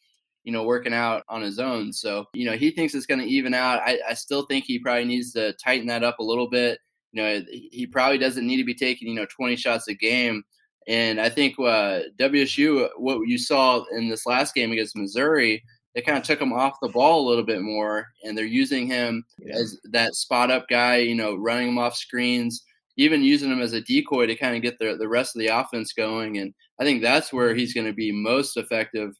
You 0.43 0.53
know, 0.53 0.63
working 0.63 0.93
out 0.93 1.23
on 1.27 1.41
his 1.41 1.59
own. 1.59 1.91
So, 1.91 2.25
you 2.33 2.45
know, 2.45 2.55
he 2.55 2.71
thinks 2.71 2.95
it's 2.95 3.05
going 3.05 3.19
to 3.19 3.25
even 3.25 3.53
out. 3.53 3.81
I, 3.85 3.99
I 4.07 4.13
still 4.13 4.43
think 4.43 4.63
he 4.63 4.79
probably 4.79 5.03
needs 5.03 5.33
to 5.33 5.51
tighten 5.61 5.87
that 5.87 6.05
up 6.05 6.19
a 6.19 6.23
little 6.23 6.49
bit. 6.49 6.79
You 7.11 7.21
know, 7.21 7.41
he 7.51 7.85
probably 7.85 8.17
doesn't 8.17 8.47
need 8.47 8.55
to 8.55 8.63
be 8.63 8.73
taking, 8.73 9.09
you 9.09 9.15
know, 9.15 9.25
20 9.25 9.57
shots 9.57 9.89
a 9.89 9.93
game. 9.93 10.45
And 10.87 11.19
I 11.19 11.29
think 11.29 11.59
uh, 11.59 11.99
WSU, 12.17 12.87
what 12.95 13.27
you 13.27 13.37
saw 13.37 13.83
in 13.91 14.07
this 14.07 14.25
last 14.25 14.55
game 14.55 14.71
against 14.71 14.95
Missouri, 14.95 15.61
they 15.93 16.01
kind 16.01 16.17
of 16.17 16.23
took 16.23 16.39
him 16.39 16.53
off 16.53 16.79
the 16.81 16.89
ball 16.89 17.27
a 17.27 17.27
little 17.27 17.43
bit 17.43 17.61
more, 17.61 18.07
and 18.23 18.37
they're 18.37 18.45
using 18.45 18.87
him 18.87 19.25
yeah. 19.39 19.55
as 19.55 19.77
that 19.85 20.15
spot 20.15 20.49
up 20.49 20.67
guy, 20.69 20.97
you 20.97 21.15
know, 21.15 21.35
running 21.35 21.69
him 21.69 21.77
off 21.77 21.95
screens, 21.95 22.63
even 22.97 23.23
using 23.23 23.51
him 23.51 23.61
as 23.61 23.73
a 23.73 23.81
decoy 23.81 24.25
to 24.25 24.35
kind 24.35 24.55
of 24.55 24.61
get 24.61 24.77
the, 24.79 24.97
the 24.97 25.07
rest 25.07 25.35
of 25.35 25.39
the 25.39 25.47
offense 25.47 25.93
going. 25.93 26.39
And 26.39 26.53
I 26.79 26.83
think 26.83 27.01
that's 27.01 27.31
where 27.31 27.53
he's 27.53 27.73
going 27.73 27.87
to 27.87 27.93
be 27.93 28.11
most 28.11 28.57
effective 28.57 29.13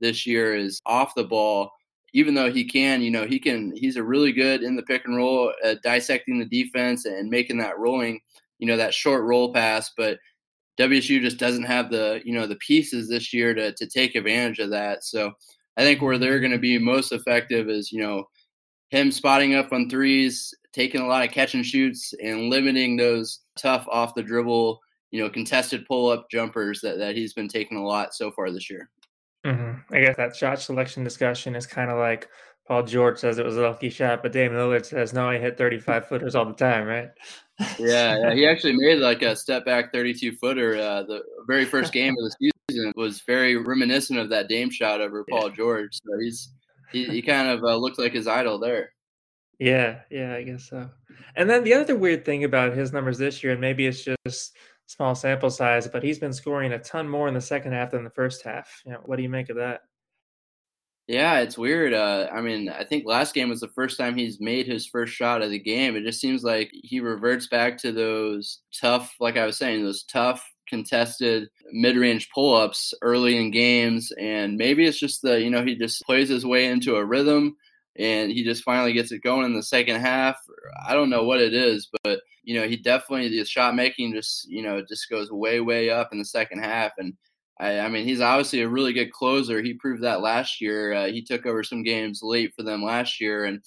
this 0.00 0.26
year 0.26 0.56
is 0.56 0.80
off 0.86 1.14
the 1.14 1.24
ball. 1.24 1.70
Even 2.14 2.34
though 2.34 2.50
he 2.50 2.64
can, 2.64 3.02
you 3.02 3.10
know, 3.10 3.26
he 3.26 3.38
can, 3.38 3.72
he's 3.76 3.96
a 3.96 4.02
really 4.02 4.32
good 4.32 4.62
in 4.62 4.76
the 4.76 4.82
pick 4.82 5.04
and 5.04 5.16
roll, 5.16 5.52
uh, 5.62 5.74
dissecting 5.82 6.38
the 6.38 6.46
defense 6.46 7.04
and 7.04 7.28
making 7.28 7.58
that 7.58 7.78
rolling, 7.78 8.18
you 8.58 8.66
know, 8.66 8.78
that 8.78 8.94
short 8.94 9.24
roll 9.24 9.52
pass. 9.52 9.92
But 9.94 10.18
WSU 10.80 11.20
just 11.20 11.36
doesn't 11.36 11.64
have 11.64 11.90
the, 11.90 12.22
you 12.24 12.32
know, 12.32 12.46
the 12.46 12.56
pieces 12.56 13.08
this 13.08 13.34
year 13.34 13.52
to, 13.52 13.72
to 13.72 13.86
take 13.86 14.14
advantage 14.14 14.58
of 14.58 14.70
that. 14.70 15.04
So 15.04 15.32
I 15.76 15.82
think 15.82 16.00
where 16.00 16.16
they're 16.16 16.40
going 16.40 16.52
to 16.52 16.58
be 16.58 16.78
most 16.78 17.12
effective 17.12 17.68
is, 17.68 17.92
you 17.92 18.00
know, 18.00 18.24
him 18.88 19.12
spotting 19.12 19.54
up 19.54 19.72
on 19.72 19.90
threes, 19.90 20.54
taking 20.72 21.00
a 21.00 21.06
lot 21.06 21.24
of 21.24 21.32
catch 21.32 21.54
and 21.54 21.64
shoots, 21.64 22.14
and 22.22 22.50
limiting 22.50 22.96
those 22.96 23.40
tough 23.56 23.86
off 23.90 24.14
the 24.14 24.22
dribble, 24.22 24.80
you 25.10 25.22
know, 25.22 25.30
contested 25.30 25.86
pull 25.86 26.10
up 26.10 26.30
jumpers 26.30 26.80
that, 26.80 26.98
that 26.98 27.16
he's 27.16 27.32
been 27.32 27.48
taking 27.48 27.78
a 27.78 27.84
lot 27.84 28.14
so 28.14 28.30
far 28.30 28.50
this 28.50 28.70
year. 28.70 28.90
Mm-hmm. 29.46 29.94
I 29.94 30.00
guess 30.00 30.16
that 30.16 30.36
shot 30.36 30.60
selection 30.60 31.04
discussion 31.04 31.54
is 31.54 31.66
kind 31.66 31.90
of 31.90 31.98
like 31.98 32.28
Paul 32.66 32.82
George 32.82 33.18
says 33.18 33.38
it 33.38 33.46
was 33.46 33.56
a 33.56 33.62
lucky 33.62 33.88
shot, 33.88 34.22
but 34.22 34.32
Dame 34.32 34.52
Lillard 34.52 34.84
says 34.84 35.14
no, 35.14 35.30
I 35.30 35.38
hit 35.38 35.56
35 35.56 36.06
footers 36.06 36.34
all 36.34 36.44
the 36.44 36.52
time, 36.52 36.86
right? 36.86 37.08
yeah, 37.78 38.18
yeah, 38.18 38.34
he 38.34 38.46
actually 38.46 38.74
made 38.76 38.98
like 38.98 39.22
a 39.22 39.34
step 39.34 39.64
back 39.64 39.92
32 39.92 40.36
footer. 40.36 40.76
Uh, 40.76 41.02
the 41.04 41.22
very 41.46 41.64
first 41.64 41.92
game 41.92 42.14
of 42.18 42.24
the 42.24 42.50
season 42.70 42.92
was 42.94 43.22
very 43.22 43.56
reminiscent 43.56 44.18
of 44.18 44.28
that 44.28 44.48
Dame 44.48 44.70
shot 44.70 45.00
over 45.00 45.24
Paul 45.30 45.48
yeah. 45.48 45.56
George. 45.56 45.94
So 45.94 46.18
he's 46.20 46.52
he, 46.92 47.04
he 47.04 47.22
kind 47.22 47.48
of 47.48 47.64
uh, 47.64 47.76
looked 47.76 47.98
like 47.98 48.12
his 48.12 48.26
idol 48.26 48.58
there. 48.58 48.92
Yeah, 49.58 50.00
yeah, 50.10 50.34
I 50.34 50.42
guess 50.42 50.68
so. 50.68 50.88
And 51.36 51.50
then 51.50 51.64
the 51.64 51.74
other 51.74 51.96
weird 51.96 52.24
thing 52.24 52.44
about 52.44 52.76
his 52.76 52.92
numbers 52.92 53.18
this 53.18 53.42
year, 53.42 53.52
and 53.52 53.60
maybe 53.60 53.86
it's 53.86 54.06
just 54.26 54.56
small 54.86 55.14
sample 55.14 55.50
size, 55.50 55.88
but 55.88 56.02
he's 56.02 56.18
been 56.18 56.32
scoring 56.32 56.72
a 56.72 56.78
ton 56.78 57.08
more 57.08 57.28
in 57.28 57.34
the 57.34 57.40
second 57.40 57.72
half 57.72 57.90
than 57.90 58.04
the 58.04 58.10
first 58.10 58.42
half. 58.42 58.82
You 58.86 58.92
know, 58.92 59.00
what 59.04 59.16
do 59.16 59.22
you 59.22 59.28
make 59.28 59.50
of 59.50 59.56
that? 59.56 59.82
Yeah, 61.08 61.38
it's 61.38 61.56
weird. 61.56 61.94
Uh, 61.94 62.28
I 62.32 62.42
mean, 62.42 62.68
I 62.68 62.84
think 62.84 63.06
last 63.06 63.34
game 63.34 63.48
was 63.48 63.60
the 63.60 63.68
first 63.68 63.98
time 63.98 64.14
he's 64.14 64.40
made 64.40 64.66
his 64.66 64.86
first 64.86 65.14
shot 65.14 65.40
of 65.42 65.50
the 65.50 65.58
game. 65.58 65.96
It 65.96 66.04
just 66.04 66.20
seems 66.20 66.44
like 66.44 66.70
he 66.72 67.00
reverts 67.00 67.46
back 67.48 67.78
to 67.78 67.92
those 67.92 68.60
tough, 68.78 69.14
like 69.18 69.38
I 69.38 69.46
was 69.46 69.56
saying, 69.56 69.82
those 69.82 70.04
tough 70.04 70.46
contested 70.68 71.48
mid-range 71.72 72.28
pull-ups 72.34 72.92
early 73.00 73.38
in 73.38 73.50
games 73.50 74.12
and 74.20 74.58
maybe 74.58 74.84
it's 74.86 74.98
just 74.98 75.22
the 75.22 75.40
you 75.40 75.48
know 75.48 75.64
he 75.64 75.74
just 75.74 76.02
plays 76.02 76.28
his 76.28 76.44
way 76.44 76.66
into 76.66 76.96
a 76.96 77.04
rhythm 77.04 77.56
and 77.98 78.30
he 78.30 78.44
just 78.44 78.62
finally 78.62 78.92
gets 78.92 79.12
it 79.12 79.22
going 79.22 79.44
in 79.44 79.54
the 79.54 79.62
second 79.62 80.00
half 80.00 80.36
i 80.86 80.94
don't 80.94 81.10
know 81.10 81.24
what 81.24 81.40
it 81.40 81.52
is 81.52 81.88
but 82.02 82.20
you 82.42 82.58
know 82.58 82.66
he 82.66 82.76
definitely 82.76 83.28
the 83.28 83.44
shot 83.44 83.74
making 83.74 84.12
just 84.12 84.48
you 84.48 84.62
know 84.62 84.82
just 84.88 85.08
goes 85.10 85.30
way 85.30 85.60
way 85.60 85.90
up 85.90 86.08
in 86.12 86.18
the 86.18 86.24
second 86.24 86.58
half 86.60 86.92
and 86.98 87.14
I, 87.60 87.80
I 87.80 87.88
mean, 87.88 88.06
he's 88.06 88.20
obviously 88.20 88.60
a 88.60 88.68
really 88.68 88.92
good 88.92 89.10
closer. 89.10 89.60
He 89.60 89.74
proved 89.74 90.04
that 90.04 90.20
last 90.20 90.60
year. 90.60 90.92
Uh, 90.92 91.06
he 91.06 91.20
took 91.20 91.44
over 91.44 91.64
some 91.64 91.82
games 91.82 92.20
late 92.22 92.52
for 92.54 92.62
them 92.62 92.84
last 92.84 93.20
year, 93.20 93.46
and 93.46 93.60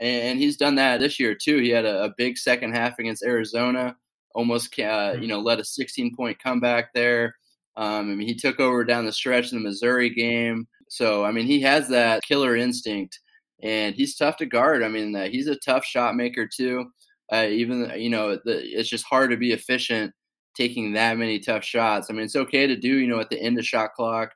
and 0.00 0.40
he's 0.40 0.56
done 0.56 0.74
that 0.74 0.98
this 0.98 1.20
year 1.20 1.32
too. 1.32 1.58
He 1.58 1.68
had 1.68 1.84
a, 1.84 2.02
a 2.02 2.14
big 2.18 2.38
second 2.38 2.74
half 2.74 2.98
against 2.98 3.22
Arizona 3.22 3.94
almost 4.36 4.78
uh, 4.78 5.16
you 5.18 5.26
know 5.26 5.40
led 5.40 5.58
a 5.58 5.64
16 5.64 6.14
point 6.14 6.38
comeback 6.38 6.92
there. 6.94 7.34
Um, 7.76 8.12
I 8.12 8.14
mean, 8.14 8.28
he 8.28 8.34
took 8.34 8.60
over 8.60 8.84
down 8.84 9.06
the 9.06 9.12
stretch 9.12 9.50
in 9.50 9.58
the 9.58 9.68
Missouri 9.68 10.10
game. 10.10 10.68
So 10.88 11.24
I 11.24 11.32
mean, 11.32 11.46
he 11.46 11.60
has 11.62 11.88
that 11.88 12.22
killer 12.22 12.54
instinct. 12.54 13.18
And 13.62 13.94
he's 13.94 14.16
tough 14.16 14.36
to 14.38 14.46
guard. 14.46 14.82
I 14.82 14.88
mean, 14.88 15.14
uh, 15.14 15.28
he's 15.28 15.46
a 15.46 15.56
tough 15.56 15.84
shot 15.84 16.14
maker 16.14 16.46
too. 16.46 16.86
Uh, 17.32 17.46
even 17.48 17.90
you 17.96 18.10
know, 18.10 18.38
the, 18.44 18.60
it's 18.62 18.88
just 18.88 19.04
hard 19.04 19.30
to 19.30 19.36
be 19.36 19.52
efficient 19.52 20.12
taking 20.56 20.92
that 20.92 21.18
many 21.18 21.38
tough 21.38 21.64
shots. 21.64 22.08
I 22.08 22.14
mean, 22.14 22.24
it's 22.24 22.36
okay 22.36 22.66
to 22.66 22.76
do 22.76 22.98
you 22.98 23.08
know 23.08 23.20
at 23.20 23.30
the 23.30 23.40
end 23.40 23.58
of 23.58 23.66
shot 23.66 23.92
clock 23.94 24.32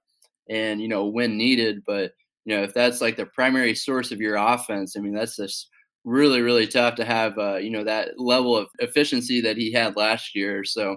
and 0.48 0.80
you 0.80 0.88
know 0.88 1.06
when 1.06 1.36
needed, 1.36 1.82
but 1.86 2.12
you 2.44 2.56
know 2.56 2.62
if 2.62 2.74
that's 2.74 3.00
like 3.00 3.16
the 3.16 3.26
primary 3.26 3.74
source 3.74 4.12
of 4.12 4.20
your 4.20 4.36
offense, 4.36 4.96
I 4.96 5.00
mean 5.00 5.14
that's 5.14 5.36
just 5.36 5.68
really 6.04 6.40
really 6.40 6.66
tough 6.66 6.94
to 6.96 7.04
have 7.04 7.38
uh, 7.38 7.56
you 7.56 7.70
know 7.70 7.84
that 7.84 8.18
level 8.18 8.56
of 8.56 8.68
efficiency 8.80 9.40
that 9.40 9.56
he 9.56 9.72
had 9.72 9.96
last 9.96 10.34
year. 10.34 10.64
So 10.64 10.96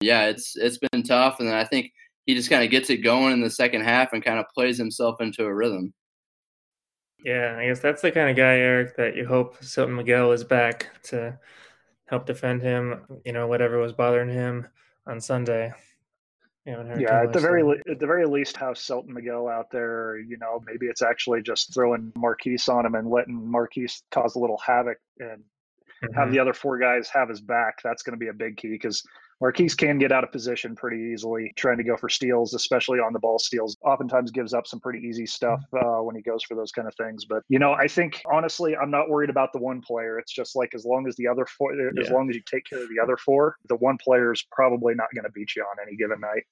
yeah, 0.00 0.26
it's 0.26 0.56
it's 0.56 0.78
been 0.78 1.02
tough, 1.02 1.40
and 1.40 1.50
I 1.50 1.64
think 1.64 1.92
he 2.26 2.34
just 2.34 2.50
kind 2.50 2.64
of 2.64 2.70
gets 2.70 2.90
it 2.90 2.98
going 2.98 3.32
in 3.32 3.40
the 3.42 3.50
second 3.50 3.82
half 3.82 4.12
and 4.12 4.24
kind 4.24 4.38
of 4.38 4.46
plays 4.54 4.78
himself 4.78 5.20
into 5.20 5.44
a 5.44 5.54
rhythm. 5.54 5.92
Yeah, 7.24 7.56
I 7.58 7.66
guess 7.66 7.80
that's 7.80 8.02
the 8.02 8.12
kind 8.12 8.28
of 8.28 8.36
guy, 8.36 8.56
Eric, 8.58 8.96
that 8.96 9.16
you 9.16 9.26
hope 9.26 9.56
Selton 9.62 9.96
Miguel 9.96 10.32
is 10.32 10.44
back 10.44 10.90
to 11.04 11.38
help 12.06 12.26
defend 12.26 12.60
him. 12.60 13.00
You 13.24 13.32
know, 13.32 13.46
whatever 13.46 13.78
was 13.78 13.94
bothering 13.94 14.28
him 14.28 14.66
on 15.06 15.20
Sunday. 15.20 15.72
Yeah, 16.66 17.22
at 17.22 17.32
the 17.32 17.40
very 17.40 17.62
at 17.90 17.98
the 17.98 18.06
very 18.06 18.26
least, 18.26 18.56
have 18.58 18.76
Selton 18.76 19.12
Miguel 19.12 19.48
out 19.48 19.70
there. 19.70 20.18
You 20.18 20.36
know, 20.36 20.62
maybe 20.66 20.86
it's 20.86 21.02
actually 21.02 21.42
just 21.42 21.72
throwing 21.72 22.12
Markquis 22.12 22.68
on 22.68 22.84
him 22.84 22.94
and 22.94 23.10
letting 23.10 23.40
Markquis 23.40 24.02
cause 24.10 24.34
a 24.34 24.38
little 24.38 24.58
havoc 24.58 24.98
and 25.18 25.42
mm-hmm. 26.02 26.14
have 26.14 26.30
the 26.30 26.38
other 26.38 26.54
four 26.54 26.78
guys 26.78 27.08
have 27.08 27.30
his 27.30 27.40
back. 27.40 27.80
That's 27.82 28.02
going 28.02 28.18
to 28.18 28.22
be 28.22 28.28
a 28.28 28.34
big 28.34 28.58
key 28.58 28.68
because 28.68 29.02
Markquis 29.42 29.76
can 29.76 29.98
get 29.98 30.12
out 30.12 30.24
of 30.24 30.32
position 30.32 30.74
pretty 30.74 31.10
easily 31.12 31.52
trying 31.56 31.76
to 31.78 31.84
go 31.84 31.96
for 31.96 32.08
steals, 32.08 32.54
especially 32.54 32.98
on 32.98 33.12
the 33.12 33.18
ball 33.18 33.38
steals. 33.38 33.76
Oftentimes 33.84 34.30
gives 34.30 34.54
up 34.54 34.66
some 34.66 34.80
pretty 34.80 35.00
easy 35.00 35.26
stuff 35.26 35.60
mm-hmm. 35.74 35.86
uh, 35.86 36.02
when 36.02 36.14
he 36.16 36.22
goes 36.22 36.42
for 36.44 36.54
those 36.54 36.72
kind 36.72 36.88
of 36.88 36.94
things. 36.94 37.24
But, 37.24 37.42
you 37.48 37.58
know, 37.58 37.72
I 37.72 37.88
think 37.88 38.22
honestly, 38.30 38.76
I'm 38.76 38.90
not 38.90 39.08
worried 39.08 39.30
about 39.30 39.52
the 39.52 39.58
one 39.58 39.80
player. 39.80 40.18
It's 40.18 40.32
just 40.32 40.56
like 40.56 40.74
as 40.74 40.84
long 40.84 41.06
as 41.08 41.16
the 41.16 41.28
other 41.28 41.46
four, 41.46 41.74
yeah. 41.74 42.00
as 42.00 42.10
long 42.10 42.30
as 42.30 42.36
you 42.36 42.42
take 42.46 42.64
care 42.64 42.82
of 42.82 42.88
the 42.88 43.02
other 43.02 43.16
four, 43.16 43.56
the 43.68 43.76
one 43.76 43.98
player 43.98 44.32
is 44.32 44.44
probably 44.52 44.94
not 44.94 45.08
going 45.14 45.24
to 45.24 45.32
beat 45.32 45.54
you 45.56 45.62
on 45.62 45.76
any 45.86 45.96
given 45.96 46.20
night. 46.20 46.44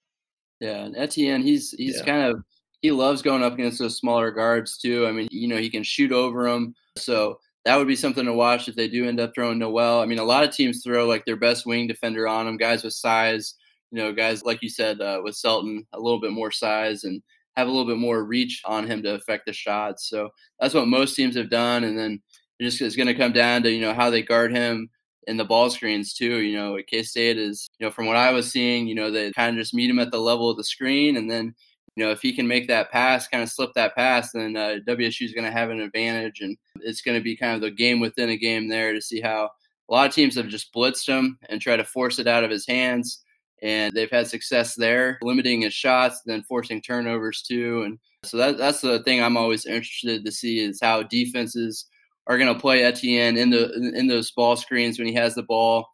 Yeah. 0.61 0.85
And 0.85 0.97
Etienne, 0.97 1.43
he's, 1.43 1.71
he's 1.73 1.99
yeah. 1.99 2.05
kind 2.05 2.23
of, 2.23 2.45
he 2.81 2.91
loves 2.91 3.23
going 3.23 3.45
up 3.45 3.55
against 3.55 3.79
those 3.79 3.97
smaller 3.97 4.33
guards 4.33 4.77
too. 4.77 5.07
I 5.07 5.13
mean, 5.13 5.29
you 5.31 5.47
know, 5.47 5.57
he 5.57 5.71
can 5.71 5.85
shoot 5.85 6.11
over 6.11 6.51
them. 6.51 6.75
So 6.97 7.39
that 7.65 7.77
would 7.77 7.87
be 7.87 7.97
something 7.97 8.25
to 8.25 8.33
watch 8.33 8.69
if 8.69 8.75
they 8.75 8.89
do 8.89 9.07
end 9.07 9.21
up 9.21 9.33
throwing 9.35 9.59
Nowell. 9.59 10.01
I 10.01 10.07
mean, 10.07 10.19
a 10.19 10.25
lot 10.25 10.45
of 10.45 10.51
teams 10.55 10.83
throw 10.83 11.07
like 11.07 11.25
their 11.25 11.37
best 11.37 11.65
wing 11.65 11.87
defender 11.87 12.27
on 12.27 12.47
them, 12.47 12.57
guys 12.57 12.83
with 12.83 12.95
size, 12.95 13.55
you 13.91 13.99
know, 13.99 14.13
guys 14.13 14.45
like 14.45 14.63
you 14.63 14.69
said 14.69 15.01
uh, 15.01 15.21
with 15.23 15.37
Selton, 15.37 15.87
a 15.93 16.01
little 16.01 16.21
bit 16.21 16.33
more 16.33 16.51
size 16.51 17.05
and 17.05 17.23
have 17.57 17.69
a 17.69 17.71
little 17.71 17.87
bit 17.87 17.99
more 17.99 18.25
reach 18.25 18.63
on 18.65 18.87
him 18.87 19.03
to 19.03 19.15
affect 19.15 19.47
the 19.47 19.53
shots. 19.53 20.09
So 20.09 20.31
that's 20.59 20.75
what 20.75 20.89
most 20.89 21.15
teams 21.15 21.37
have 21.37 21.51
done. 21.51 21.85
And 21.85 21.99
then 21.99 22.21
it 22.59 22.65
just 22.65 22.81
is 22.81 22.97
going 22.97 23.09
to 23.09 23.15
come 23.15 23.33
down 23.33 23.63
to, 23.63 23.71
you 23.71 23.81
know, 23.81 23.93
how 23.93 24.11
they 24.11 24.23
guard 24.23 24.53
him 24.53 24.89
in 25.27 25.37
the 25.37 25.45
ball 25.45 25.71
screens 25.71 26.15
too. 26.15 26.39
You 26.39 26.57
know, 26.57 26.79
K 26.89 27.03
State 27.03 27.39
is, 27.39 27.69
you 27.79 27.87
know, 27.87 27.93
from 27.93 28.07
what 28.07 28.17
I 28.17 28.33
was 28.33 28.51
seeing, 28.51 28.89
you 28.89 28.95
know, 28.95 29.11
they 29.11 29.31
kind 29.33 29.57
of 29.57 29.61
just 29.61 29.75
meet 29.75 29.91
him 29.91 29.99
at 29.99 30.11
the 30.11 30.19
level 30.19 30.51
of 30.51 30.57
the 30.57 30.65
screen 30.65 31.17
and 31.17 31.31
then 31.31 31.55
you 31.97 32.05
know, 32.05 32.11
if 32.11 32.23
he 32.23 32.35
can 32.35 32.49
make 32.49 32.69
that 32.69 32.91
pass, 32.91 33.29
kind 33.29 33.43
of 33.43 33.51
slip 33.51 33.71
that 33.75 33.95
pass, 33.95 34.33
then 34.33 34.57
uh, 34.57 34.77
WSU 34.87 35.27
is 35.27 35.33
going 35.33 35.45
to 35.45 35.51
have 35.51 35.71
an 35.71 35.81
advantage, 35.81 36.41
and 36.41 36.57
it's 36.81 37.03
going 37.03 37.19
to 37.19 37.23
be 37.23 37.37
kind 37.37 37.55
of 37.55 37.61
the 37.61 37.71
game 37.71 38.01
within 38.01 38.31
a 38.31 38.37
game 38.37 38.69
there 38.69 38.93
to 38.93 39.01
see 39.01 39.21
how 39.21 39.51
a 39.89 39.93
lot 39.93 40.09
of 40.09 40.15
teams 40.15 40.37
have 40.37 40.49
just 40.49 40.73
blitzed 40.73 41.07
him 41.07 41.39
and 41.49 41.61
try 41.61 41.77
to 41.77 41.85
force 41.85 42.19
it 42.19 42.27
out 42.27 42.45
of 42.45 42.51
his 42.51 42.67
hands, 42.67 43.23
and 43.63 43.93
they've 43.93 44.11
had 44.11 44.27
success 44.27 44.75
there, 44.75 45.19
limiting 45.23 45.61
his 45.61 45.75
shots, 45.75 46.23
then 46.25 46.43
forcing 46.43 46.81
turnovers 46.81 47.43
too, 47.43 47.83
and 47.83 47.99
so 48.25 48.37
that, 48.37 48.57
that's 48.57 48.81
the 48.81 49.03
thing 49.03 49.23
I'm 49.23 49.37
always 49.37 49.67
interested 49.67 50.25
to 50.25 50.33
see 50.33 50.61
is 50.61 50.79
how 50.81 51.03
defenses 51.03 51.87
are 52.29 52.39
going 52.39 52.53
to 52.53 52.61
play 52.61 52.85
Etienne 52.85 53.37
in 53.37 53.51
the 53.51 53.73
in 53.95 54.07
those 54.07 54.31
ball 54.31 54.57
screens 54.57 54.99
when 54.99 55.09
he 55.09 55.15
has 55.15 55.35
the 55.35 55.43
ball, 55.43 55.89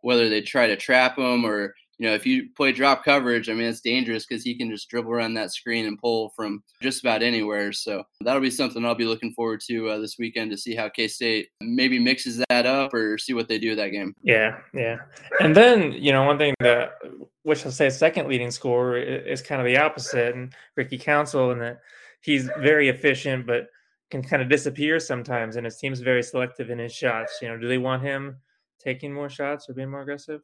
whether 0.00 0.28
they 0.28 0.40
try 0.40 0.66
to 0.66 0.76
trap 0.76 1.18
him 1.18 1.44
or 1.44 1.74
you 1.98 2.08
know, 2.08 2.14
if 2.14 2.26
you 2.26 2.48
play 2.56 2.72
drop 2.72 3.04
coverage, 3.04 3.48
I 3.48 3.54
mean, 3.54 3.66
it's 3.66 3.80
dangerous 3.80 4.26
because 4.26 4.42
he 4.42 4.56
can 4.56 4.70
just 4.70 4.88
dribble 4.88 5.12
around 5.12 5.34
that 5.34 5.52
screen 5.52 5.86
and 5.86 5.98
pull 5.98 6.30
from 6.36 6.62
just 6.82 7.00
about 7.00 7.22
anywhere. 7.22 7.72
So 7.72 8.02
that'll 8.20 8.42
be 8.42 8.50
something 8.50 8.84
I'll 8.84 8.94
be 8.94 9.04
looking 9.04 9.32
forward 9.32 9.60
to 9.68 9.90
uh, 9.90 9.98
this 9.98 10.16
weekend 10.18 10.50
to 10.50 10.56
see 10.56 10.74
how 10.74 10.88
K 10.88 11.08
State 11.08 11.48
maybe 11.60 11.98
mixes 11.98 12.42
that 12.48 12.66
up 12.66 12.92
or 12.92 13.18
see 13.18 13.32
what 13.32 13.48
they 13.48 13.58
do 13.58 13.70
with 13.70 13.78
that 13.78 13.90
game. 13.90 14.14
Yeah, 14.22 14.58
yeah. 14.72 14.96
And 15.40 15.56
then, 15.56 15.92
you 15.92 16.12
know, 16.12 16.24
one 16.24 16.38
thing 16.38 16.54
that 16.60 16.98
which 17.44 17.64
I'll 17.64 17.72
say 17.72 17.90
second 17.90 18.28
leading 18.28 18.50
scorer 18.50 18.98
is 18.98 19.42
kind 19.42 19.60
of 19.60 19.66
the 19.66 19.76
opposite, 19.76 20.34
and 20.34 20.52
Ricky 20.76 20.98
Council, 20.98 21.50
and 21.50 21.60
that 21.60 21.80
he's 22.22 22.48
very 22.58 22.88
efficient, 22.88 23.46
but 23.46 23.68
can 24.10 24.22
kind 24.22 24.42
of 24.42 24.48
disappear 24.48 24.98
sometimes, 24.98 25.56
and 25.56 25.64
his 25.64 25.76
team's 25.76 26.00
very 26.00 26.22
selective 26.22 26.70
in 26.70 26.78
his 26.78 26.92
shots. 26.92 27.38
You 27.40 27.48
know, 27.48 27.58
do 27.58 27.68
they 27.68 27.78
want 27.78 28.02
him 28.02 28.38
taking 28.80 29.12
more 29.12 29.28
shots 29.28 29.68
or 29.68 29.74
being 29.74 29.90
more 29.90 30.02
aggressive? 30.02 30.40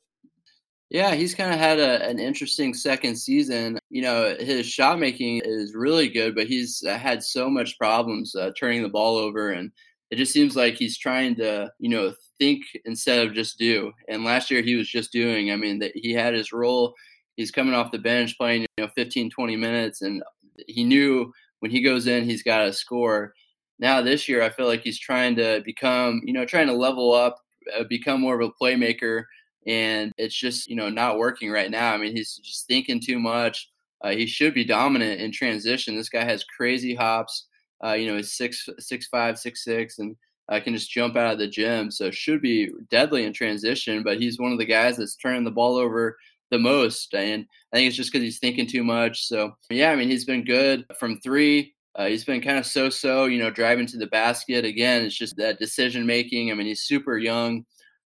Yeah, 0.91 1.15
he's 1.15 1.35
kind 1.37 1.53
of 1.53 1.59
had 1.61 1.79
a, 1.79 2.05
an 2.05 2.19
interesting 2.19 2.75
second 2.75 3.15
season. 3.17 3.79
You 3.91 4.03
know, 4.03 4.35
his 4.39 4.67
shot 4.67 4.99
making 4.99 5.43
is 5.45 5.75
really 5.75 6.09
good, 6.09 6.35
but 6.35 6.49
he's 6.49 6.83
uh, 6.85 6.99
had 6.99 7.23
so 7.23 7.49
much 7.49 7.79
problems 7.79 8.35
uh, 8.35 8.51
turning 8.59 8.83
the 8.83 8.89
ball 8.89 9.17
over, 9.17 9.51
and 9.51 9.71
it 10.11 10.17
just 10.17 10.33
seems 10.33 10.57
like 10.57 10.75
he's 10.75 10.99
trying 10.99 11.37
to, 11.37 11.71
you 11.79 11.89
know, 11.91 12.13
think 12.39 12.63
instead 12.87 13.25
of 13.25 13.35
just 13.35 13.57
do. 13.59 13.93
And 14.09 14.25
last 14.25 14.51
year 14.51 14.63
he 14.63 14.75
was 14.75 14.89
just 14.89 15.13
doing. 15.13 15.53
I 15.53 15.57
mean, 15.57 15.81
he 15.95 16.13
had 16.13 16.35
his 16.35 16.53
role. 16.53 16.95
He's 17.37 17.53
coming 17.53 17.75
off 17.75 17.93
the 17.93 17.99
bench 17.99 18.37
playing, 18.37 18.63
you 18.63 18.85
know, 18.85 18.91
15, 18.97 19.31
20 19.31 19.57
minutes, 19.57 20.03
and 20.03 20.23
he 20.67 20.83
knew 20.83 21.33
when 21.61 21.71
he 21.71 21.83
goes 21.83 22.09
in, 22.09 22.25
he's 22.25 22.43
got 22.43 22.65
to 22.65 22.73
score. 22.73 23.33
Now 23.79 24.03
this 24.03 24.29
year, 24.29 24.43
I 24.43 24.51
feel 24.51 24.67
like 24.67 24.83
he's 24.83 24.99
trying 24.99 25.37
to 25.37 25.63
become, 25.65 26.21
you 26.25 26.33
know, 26.33 26.45
trying 26.45 26.67
to 26.67 26.73
level 26.75 27.13
up, 27.15 27.37
uh, 27.79 27.85
become 27.89 28.21
more 28.21 28.41
of 28.41 28.49
a 28.49 28.53
playmaker 28.63 29.25
and 29.67 30.13
it's 30.19 30.35
just 30.35 30.69
you 30.69 30.77
know 30.77 30.89
not 30.89 31.19
working 31.19 31.51
right 31.51 31.71
now. 31.71 31.93
I 31.93 31.99
mean, 31.99 32.15
he's 32.15 32.37
just 32.37 32.67
thinking 32.67 33.01
too 33.01 33.19
much. 33.19 33.69
Uh, 34.03 34.11
he 34.11 34.27
should 34.27 34.55
be 34.55 34.65
dominant 34.65 35.21
in 35.21 35.31
transition. 35.31 35.97
This 35.97 36.09
guy 36.09 36.25
has 36.25 36.45
crazy 36.45 36.95
hops. 36.95 37.47
Uh, 37.85 37.93
you 37.93 38.07
know, 38.07 38.17
he's 38.17 38.33
six 38.33 38.69
six 38.79 39.07
five 39.07 39.39
six 39.39 39.65
six 39.65 39.99
and 39.99 40.17
uh, 40.49 40.61
can 40.61 40.75
just 40.75 40.91
jump 40.91 41.17
out 41.17 41.33
of 41.33 41.39
the 41.39 41.47
gym. 41.47 41.91
So 41.91 42.11
should 42.11 42.43
be 42.43 42.71
deadly 42.91 43.25
in 43.25 43.33
transition. 43.33 44.03
But 44.03 44.21
he's 44.21 44.39
one 44.39 44.53
of 44.53 44.59
the 44.59 44.65
guys 44.65 44.97
that's 44.97 45.17
turning 45.17 45.45
the 45.45 45.51
ball 45.51 45.77
over 45.77 46.17
the 46.51 46.59
most, 46.59 47.15
and 47.15 47.47
I 47.73 47.77
think 47.77 47.89
it's 47.89 47.97
just 47.97 48.13
because 48.13 48.25
he's 48.25 48.41
thinking 48.41 48.67
too 48.67 48.83
much. 48.83 49.27
So 49.27 49.53
yeah, 49.71 49.91
I 49.93 49.97
mean, 49.97 50.09
he's 50.09 50.25
been 50.25 50.45
good 50.45 50.85
from 50.99 51.21
three. 51.21 51.75
Uh, 51.97 52.07
he's 52.07 52.25
been 52.25 52.41
kind 52.41 52.57
of 52.57 52.67
so-so, 52.67 53.25
you 53.25 53.39
know, 53.39 53.51
driving 53.51 53.87
to 53.87 53.99
the 53.99 54.07
basket. 54.07 54.65
Again, 54.65 55.05
it's 55.05 55.17
just 55.17 55.37
that 55.37 55.59
decision 55.59 56.07
making. 56.07 56.51
I 56.51 56.55
mean, 56.55 56.69
he's 56.69 56.83
super 56.83 57.19
young. 57.19 57.65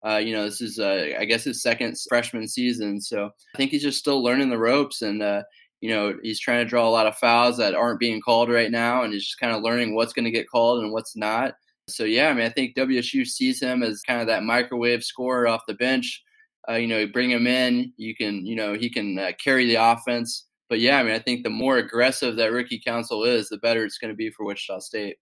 Uh, 0.07 0.16
you 0.16 0.33
know, 0.33 0.45
this 0.45 0.61
is, 0.61 0.78
uh, 0.78 1.11
I 1.19 1.25
guess, 1.25 1.45
his 1.45 1.62
second 1.62 1.97
freshman 2.09 2.49
season. 2.49 3.00
So 3.00 3.26
I 3.54 3.57
think 3.57 3.71
he's 3.71 3.83
just 3.83 3.99
still 3.99 4.23
learning 4.23 4.50
the 4.50 4.59
ropes. 4.59 5.02
And, 5.02 5.23
uh, 5.23 5.42
you 5.80 5.90
know, 5.90 6.14
he's 6.23 6.40
trying 6.40 6.64
to 6.64 6.69
draw 6.69 6.88
a 6.88 6.90
lot 6.90 7.07
of 7.07 7.16
fouls 7.16 7.59
that 7.59 7.75
aren't 7.75 8.00
being 8.00 8.21
called 8.21 8.50
right 8.50 8.71
now. 8.71 9.02
And 9.02 9.12
he's 9.12 9.25
just 9.25 9.40
kind 9.40 9.54
of 9.54 9.62
learning 9.62 9.95
what's 9.95 10.12
going 10.12 10.25
to 10.25 10.30
get 10.30 10.49
called 10.49 10.83
and 10.83 10.92
what's 10.92 11.16
not. 11.16 11.54
So, 11.88 12.04
yeah, 12.04 12.28
I 12.28 12.33
mean, 12.33 12.45
I 12.45 12.50
think 12.50 12.76
WSU 12.76 13.26
sees 13.26 13.61
him 13.61 13.83
as 13.83 14.02
kind 14.02 14.21
of 14.21 14.26
that 14.28 14.45
microwave 14.45 15.04
scorer 15.04 15.49
off 15.49 15.62
the 15.66 15.75
bench. 15.75 16.23
Uh, 16.69 16.75
you 16.75 16.87
know, 16.87 16.99
you 16.99 17.12
bring 17.12 17.30
him 17.30 17.47
in, 17.47 17.92
you 17.97 18.14
can, 18.14 18.47
you 18.47 18.54
know, 18.54 18.75
he 18.75 18.88
can 18.88 19.19
uh, 19.19 19.33
carry 19.42 19.66
the 19.66 19.75
offense. 19.75 20.47
But 20.69 20.78
yeah, 20.78 20.99
I 20.99 21.02
mean, 21.02 21.14
I 21.14 21.19
think 21.19 21.42
the 21.42 21.50
more 21.50 21.78
aggressive 21.78 22.37
that 22.37 22.52
Ricky 22.52 22.78
Council 22.78 23.25
is, 23.25 23.49
the 23.49 23.59
better 23.59 23.85
it's 23.85 23.99
going 23.99 24.12
to 24.12 24.16
be 24.16 24.30
for 24.30 24.45
Wichita 24.45 24.78
State. 24.78 25.16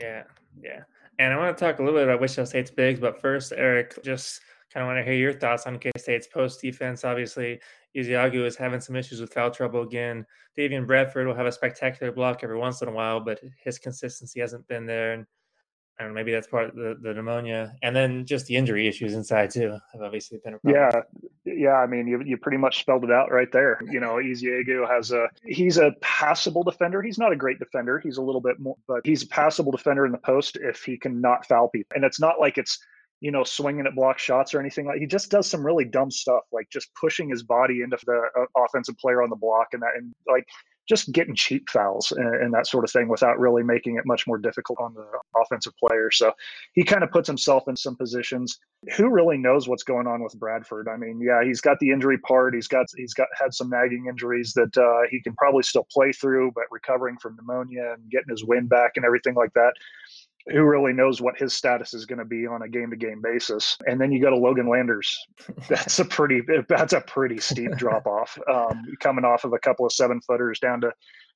Yeah, 0.00 0.22
yeah. 0.62 0.80
And 1.20 1.34
I 1.34 1.36
want 1.36 1.54
to 1.54 1.62
talk 1.62 1.78
a 1.78 1.82
little 1.82 2.00
bit 2.00 2.08
about 2.08 2.18
Wichita 2.18 2.46
State's 2.46 2.70
bigs, 2.70 2.98
but 2.98 3.20
first, 3.20 3.52
Eric, 3.54 4.02
just 4.02 4.40
kind 4.72 4.82
of 4.82 4.88
want 4.88 4.98
to 5.00 5.04
hear 5.04 5.20
your 5.20 5.34
thoughts 5.34 5.66
on 5.66 5.78
K 5.78 5.90
State's 5.98 6.26
post 6.26 6.62
defense. 6.62 7.04
Obviously, 7.04 7.60
Ezeagu 7.94 8.46
is 8.46 8.56
having 8.56 8.80
some 8.80 8.96
issues 8.96 9.20
with 9.20 9.30
foul 9.30 9.50
trouble 9.50 9.82
again. 9.82 10.24
Davion 10.56 10.86
Bradford 10.86 11.26
will 11.26 11.34
have 11.34 11.44
a 11.44 11.52
spectacular 11.52 12.10
block 12.10 12.40
every 12.42 12.56
once 12.56 12.80
in 12.80 12.88
a 12.88 12.90
while, 12.90 13.20
but 13.20 13.38
his 13.62 13.78
consistency 13.78 14.40
hasn't 14.40 14.66
been 14.66 14.86
there. 14.86 15.12
And 15.12 15.26
I 16.00 16.04
don't 16.04 16.12
know, 16.12 16.14
maybe 16.14 16.32
that's 16.32 16.46
part 16.46 16.70
of 16.70 16.74
the, 16.76 16.96
the 16.98 17.12
pneumonia. 17.12 17.74
And 17.82 17.94
then 17.94 18.24
just 18.24 18.46
the 18.46 18.56
injury 18.56 18.88
issues 18.88 19.12
inside, 19.12 19.50
too, 19.50 19.78
have 19.92 20.00
obviously 20.02 20.40
been 20.42 20.54
a 20.54 20.58
problem. 20.58 21.04
Yeah. 21.44 21.52
Yeah. 21.54 21.74
I 21.74 21.86
mean, 21.86 22.06
you, 22.06 22.22
you 22.24 22.38
pretty 22.38 22.56
much 22.56 22.80
spelled 22.80 23.04
it 23.04 23.10
out 23.10 23.30
right 23.30 23.52
there. 23.52 23.78
You 23.90 24.00
know, 24.00 24.14
Ezeagu 24.14 24.88
has 24.88 25.12
a, 25.12 25.28
he's 25.44 25.76
a 25.76 25.92
passable 26.00 26.62
defender. 26.62 27.02
He's 27.02 27.18
not 27.18 27.32
a 27.32 27.36
great 27.36 27.58
defender. 27.58 27.98
He's 27.98 28.16
a 28.16 28.22
little 28.22 28.40
bit 28.40 28.58
more, 28.58 28.76
but 28.88 29.02
he's 29.04 29.24
a 29.24 29.28
passable 29.28 29.72
defender 29.72 30.06
in 30.06 30.12
the 30.12 30.18
post 30.18 30.56
if 30.62 30.82
he 30.82 30.96
can 30.96 31.20
not 31.20 31.46
foul 31.46 31.68
people. 31.68 31.94
And 31.94 32.04
it's 32.04 32.18
not 32.18 32.40
like 32.40 32.56
it's, 32.56 32.78
you 33.20 33.30
know, 33.30 33.44
swinging 33.44 33.86
at 33.86 33.94
block 33.94 34.18
shots 34.18 34.54
or 34.54 34.60
anything 34.60 34.86
like. 34.86 34.98
He 34.98 35.06
just 35.06 35.30
does 35.30 35.46
some 35.46 35.62
really 35.62 35.84
dumb 35.84 36.10
stuff, 36.10 36.44
like 36.52 36.70
just 36.70 36.88
pushing 36.94 37.28
his 37.28 37.42
body 37.42 37.82
into 37.82 37.98
the 38.06 38.22
uh, 38.34 38.64
offensive 38.64 38.96
player 38.96 39.22
on 39.22 39.28
the 39.28 39.36
block, 39.36 39.68
and 39.74 39.82
that, 39.82 39.90
and 39.94 40.14
like 40.26 40.48
just 40.90 41.12
getting 41.12 41.36
cheap 41.36 41.70
fouls 41.70 42.10
and, 42.10 42.34
and, 42.34 42.52
that 42.52 42.66
sort 42.66 42.82
of 42.82 42.90
thing 42.90 43.06
without 43.06 43.38
really 43.38 43.62
making 43.62 43.96
it 43.96 44.02
much 44.04 44.26
more 44.26 44.36
difficult 44.36 44.76
on 44.80 44.92
the 44.92 45.06
offensive 45.40 45.72
player. 45.76 46.10
So 46.10 46.32
he 46.72 46.82
kind 46.82 47.04
of 47.04 47.12
puts 47.12 47.28
himself 47.28 47.68
in 47.68 47.76
some 47.76 47.94
positions. 47.94 48.58
Who 48.96 49.08
really 49.08 49.38
knows 49.38 49.68
what's 49.68 49.84
going 49.84 50.08
on 50.08 50.20
with 50.20 50.36
Bradford? 50.40 50.88
I 50.88 50.96
mean, 50.96 51.20
yeah, 51.22 51.44
he's 51.44 51.60
got 51.60 51.78
the 51.78 51.90
injury 51.90 52.18
part. 52.18 52.54
He's 52.54 52.66
got 52.66 52.86
he's 52.96 53.14
got 53.14 53.28
had 53.40 53.54
some 53.54 53.70
nagging 53.70 54.06
injuries 54.08 54.52
that 54.54 54.76
uh, 54.76 55.06
he 55.08 55.22
can 55.22 55.32
probably 55.34 55.62
still 55.62 55.86
play 55.92 56.10
through, 56.10 56.50
but 56.56 56.64
recovering 56.72 57.16
from 57.18 57.36
pneumonia 57.36 57.94
and 57.94 58.10
getting 58.10 58.28
his 58.28 58.44
wind 58.44 58.68
back 58.68 58.92
and 58.96 59.04
everything 59.04 59.34
like 59.34 59.52
that. 59.54 59.74
Who 60.48 60.62
really 60.62 60.92
knows 60.92 61.20
what 61.20 61.38
his 61.38 61.54
status 61.54 61.94
is 61.94 62.06
going 62.06 62.18
to 62.18 62.24
be 62.24 62.46
on 62.46 62.62
a 62.62 62.68
game 62.68 62.90
to 62.90 62.96
game 62.96 63.20
basis. 63.20 63.76
And 63.86 64.00
then 64.00 64.10
you 64.10 64.20
go 64.20 64.30
to 64.30 64.36
Logan 64.36 64.68
Landers. 64.68 65.16
That's 65.68 65.98
a 65.98 66.04
pretty 66.04 66.42
that's 66.68 66.92
a 66.92 67.00
pretty 67.00 67.38
steep 67.38 67.72
drop 67.76 68.06
off. 68.06 68.38
Um, 68.48 68.84
coming 69.00 69.24
off 69.24 69.44
of 69.44 69.52
a 69.52 69.58
couple 69.58 69.86
of 69.86 69.92
seven 69.92 70.20
footers 70.20 70.58
down 70.58 70.80
to 70.80 70.92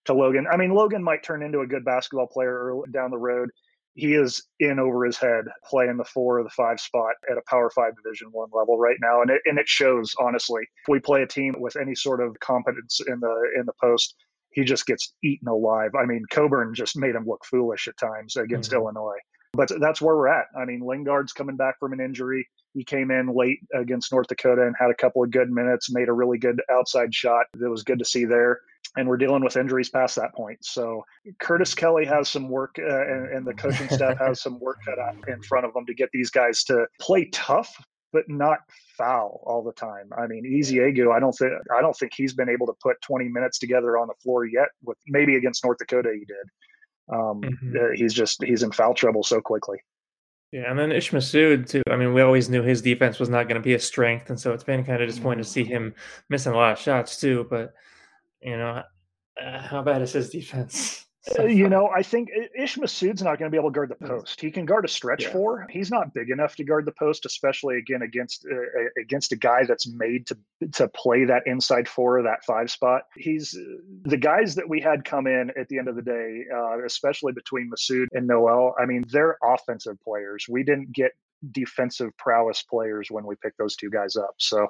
to 0.06 0.14
Logan. 0.14 0.46
I 0.50 0.56
mean, 0.56 0.74
Logan 0.74 1.02
might 1.02 1.22
turn 1.22 1.42
into 1.42 1.60
a 1.60 1.66
good 1.66 1.84
basketball 1.84 2.26
player 2.26 2.74
down 2.92 3.10
the 3.10 3.18
road. 3.18 3.50
He 3.94 4.14
is 4.14 4.42
in 4.58 4.80
over 4.80 5.04
his 5.04 5.16
head 5.16 5.44
playing 5.64 5.96
the 5.96 6.04
four 6.04 6.40
or 6.40 6.42
the 6.42 6.50
five 6.50 6.80
spot 6.80 7.14
at 7.30 7.38
a 7.38 7.42
Power 7.48 7.70
Five 7.70 7.92
Division 8.02 8.28
One 8.32 8.48
level 8.52 8.76
right 8.76 8.98
now, 9.00 9.22
and 9.22 9.30
it 9.30 9.40
and 9.44 9.58
it 9.58 9.68
shows. 9.68 10.14
Honestly, 10.18 10.62
if 10.62 10.88
we 10.88 10.98
play 10.98 11.22
a 11.22 11.26
team 11.26 11.54
with 11.58 11.76
any 11.76 11.94
sort 11.94 12.20
of 12.20 12.38
competence 12.40 13.00
in 13.06 13.20
the 13.20 13.52
in 13.56 13.66
the 13.66 13.72
post, 13.80 14.16
he 14.54 14.64
just 14.64 14.86
gets 14.86 15.12
eaten 15.22 15.48
alive. 15.48 15.90
I 16.00 16.06
mean, 16.06 16.24
Cockburn 16.30 16.74
just 16.74 16.96
made 16.96 17.14
him 17.14 17.26
look 17.26 17.44
foolish 17.44 17.88
at 17.88 17.96
times 17.98 18.36
against 18.36 18.70
mm-hmm. 18.70 18.80
Illinois. 18.80 19.18
But 19.52 19.70
that's 19.80 20.00
where 20.00 20.16
we're 20.16 20.28
at. 20.28 20.46
I 20.58 20.64
mean, 20.64 20.80
Linguard's 20.80 21.32
coming 21.32 21.56
back 21.56 21.78
from 21.78 21.92
an 21.92 22.00
injury. 22.00 22.48
He 22.72 22.82
came 22.82 23.10
in 23.10 23.28
late 23.28 23.60
against 23.72 24.12
North 24.12 24.26
Dakota 24.26 24.62
and 24.66 24.74
had 24.78 24.90
a 24.90 24.94
couple 24.94 25.22
of 25.22 25.30
good 25.30 25.50
minutes, 25.50 25.92
made 25.92 26.08
a 26.08 26.12
really 26.12 26.38
good 26.38 26.60
outside 26.70 27.14
shot 27.14 27.46
that 27.54 27.70
was 27.70 27.84
good 27.84 28.00
to 28.00 28.04
see 28.04 28.24
there. 28.24 28.60
And 28.96 29.08
we're 29.08 29.16
dealing 29.16 29.44
with 29.44 29.56
injuries 29.56 29.88
past 29.88 30.16
that 30.16 30.34
point. 30.34 30.58
So 30.64 31.04
Curtis 31.40 31.74
Kelly 31.74 32.04
has 32.04 32.28
some 32.28 32.48
work, 32.48 32.76
uh, 32.78 33.06
and, 33.06 33.28
and 33.28 33.46
the 33.46 33.54
coaching 33.54 33.88
staff 33.88 34.18
has 34.18 34.40
some 34.42 34.58
work 34.60 34.78
cut 34.84 34.98
out 34.98 35.16
in 35.28 35.40
front 35.42 35.66
of 35.66 35.72
them 35.72 35.86
to 35.86 35.94
get 35.94 36.10
these 36.12 36.30
guys 36.30 36.64
to 36.64 36.86
play 37.00 37.28
tough, 37.32 37.72
but 38.12 38.24
not 38.28 38.58
foul 38.96 39.42
all 39.44 39.62
the 39.62 39.72
time. 39.72 40.10
I 40.16 40.26
mean, 40.26 40.44
Ezeagu, 40.44 41.14
I 41.14 41.20
don't 41.20 41.32
think 41.32 41.52
I 41.76 41.80
don't 41.80 41.96
think 41.96 42.12
he's 42.14 42.34
been 42.34 42.48
able 42.48 42.66
to 42.66 42.74
put 42.82 43.00
20 43.02 43.28
minutes 43.28 43.58
together 43.58 43.98
on 43.98 44.08
the 44.08 44.14
floor 44.22 44.44
yet. 44.46 44.68
With 44.82 44.98
maybe 45.06 45.36
against 45.36 45.64
North 45.64 45.78
Dakota, 45.78 46.12
he 46.12 46.24
did. 46.24 46.46
Um, 47.12 47.42
mm-hmm. 47.42 47.76
Uh, 47.76 47.94
he's 47.94 48.14
just 48.14 48.42
he's 48.42 48.62
in 48.62 48.72
foul 48.72 48.94
trouble 48.94 49.22
so 49.22 49.40
quickly. 49.40 49.78
Yeah, 50.52 50.70
and 50.70 50.78
then 50.78 50.92
Ish 50.92 51.10
Massoud 51.10 51.68
too. 51.68 51.82
I 51.90 51.96
mean, 51.96 52.14
we 52.14 52.22
always 52.22 52.48
knew 52.48 52.62
his 52.62 52.80
defense 52.80 53.18
was 53.18 53.28
not 53.28 53.48
going 53.48 53.60
to 53.60 53.64
be 53.64 53.74
a 53.74 53.80
strength, 53.80 54.30
and 54.30 54.38
so 54.38 54.52
it's 54.52 54.64
been 54.64 54.84
kind 54.84 55.02
of 55.02 55.08
disappointing 55.08 55.42
to 55.42 55.48
see 55.48 55.64
him 55.64 55.94
missing 56.30 56.52
a 56.52 56.56
lot 56.56 56.72
of 56.72 56.78
shots 56.78 57.18
too. 57.18 57.46
But 57.50 57.74
you 58.40 58.56
know, 58.56 58.82
uh, 59.42 59.58
how 59.60 59.82
bad 59.82 60.02
is 60.02 60.12
his 60.12 60.30
defense? 60.30 61.03
Uh, 61.38 61.44
you 61.46 61.68
know, 61.68 61.88
I 61.88 62.02
think 62.02 62.30
Ish 62.58 62.76
Massoud's 62.76 63.22
not 63.22 63.38
going 63.38 63.50
to 63.50 63.54
be 63.54 63.58
able 63.58 63.70
to 63.70 63.74
guard 63.74 63.90
the 63.90 64.06
post. 64.06 64.40
He 64.40 64.50
can 64.50 64.66
guard 64.66 64.84
a 64.84 64.88
stretch 64.88 65.24
yeah. 65.24 65.32
four. 65.32 65.66
He's 65.70 65.90
not 65.90 66.14
big 66.14 66.30
enough 66.30 66.56
to 66.56 66.64
guard 66.64 66.86
the 66.86 66.92
post, 66.92 67.26
especially 67.26 67.78
again 67.78 68.02
against 68.02 68.46
uh, 68.50 69.00
against 69.00 69.32
a 69.32 69.36
guy 69.36 69.64
that's 69.64 69.86
made 69.86 70.26
to 70.28 70.38
to 70.72 70.88
play 70.88 71.24
that 71.26 71.42
inside 71.46 71.88
four 71.88 72.18
or 72.18 72.22
that 72.24 72.44
five 72.44 72.70
spot. 72.70 73.02
He's 73.16 73.56
the 74.04 74.16
guys 74.16 74.54
that 74.56 74.68
we 74.68 74.80
had 74.80 75.04
come 75.04 75.26
in 75.26 75.50
at 75.58 75.68
the 75.68 75.78
end 75.78 75.88
of 75.88 75.96
the 75.96 76.02
day, 76.02 76.44
uh, 76.54 76.84
especially 76.84 77.32
between 77.32 77.70
Massoud 77.70 78.06
and 78.12 78.26
Nowell. 78.26 78.74
I 78.80 78.86
mean, 78.86 79.04
they're 79.08 79.38
offensive 79.42 79.96
players. 80.04 80.46
We 80.48 80.62
didn't 80.62 80.92
get 80.92 81.12
defensive 81.50 82.10
prowess 82.16 82.62
players 82.62 83.08
when 83.10 83.26
we 83.26 83.34
picked 83.42 83.58
those 83.58 83.76
two 83.76 83.90
guys 83.90 84.16
up. 84.16 84.34
So 84.38 84.68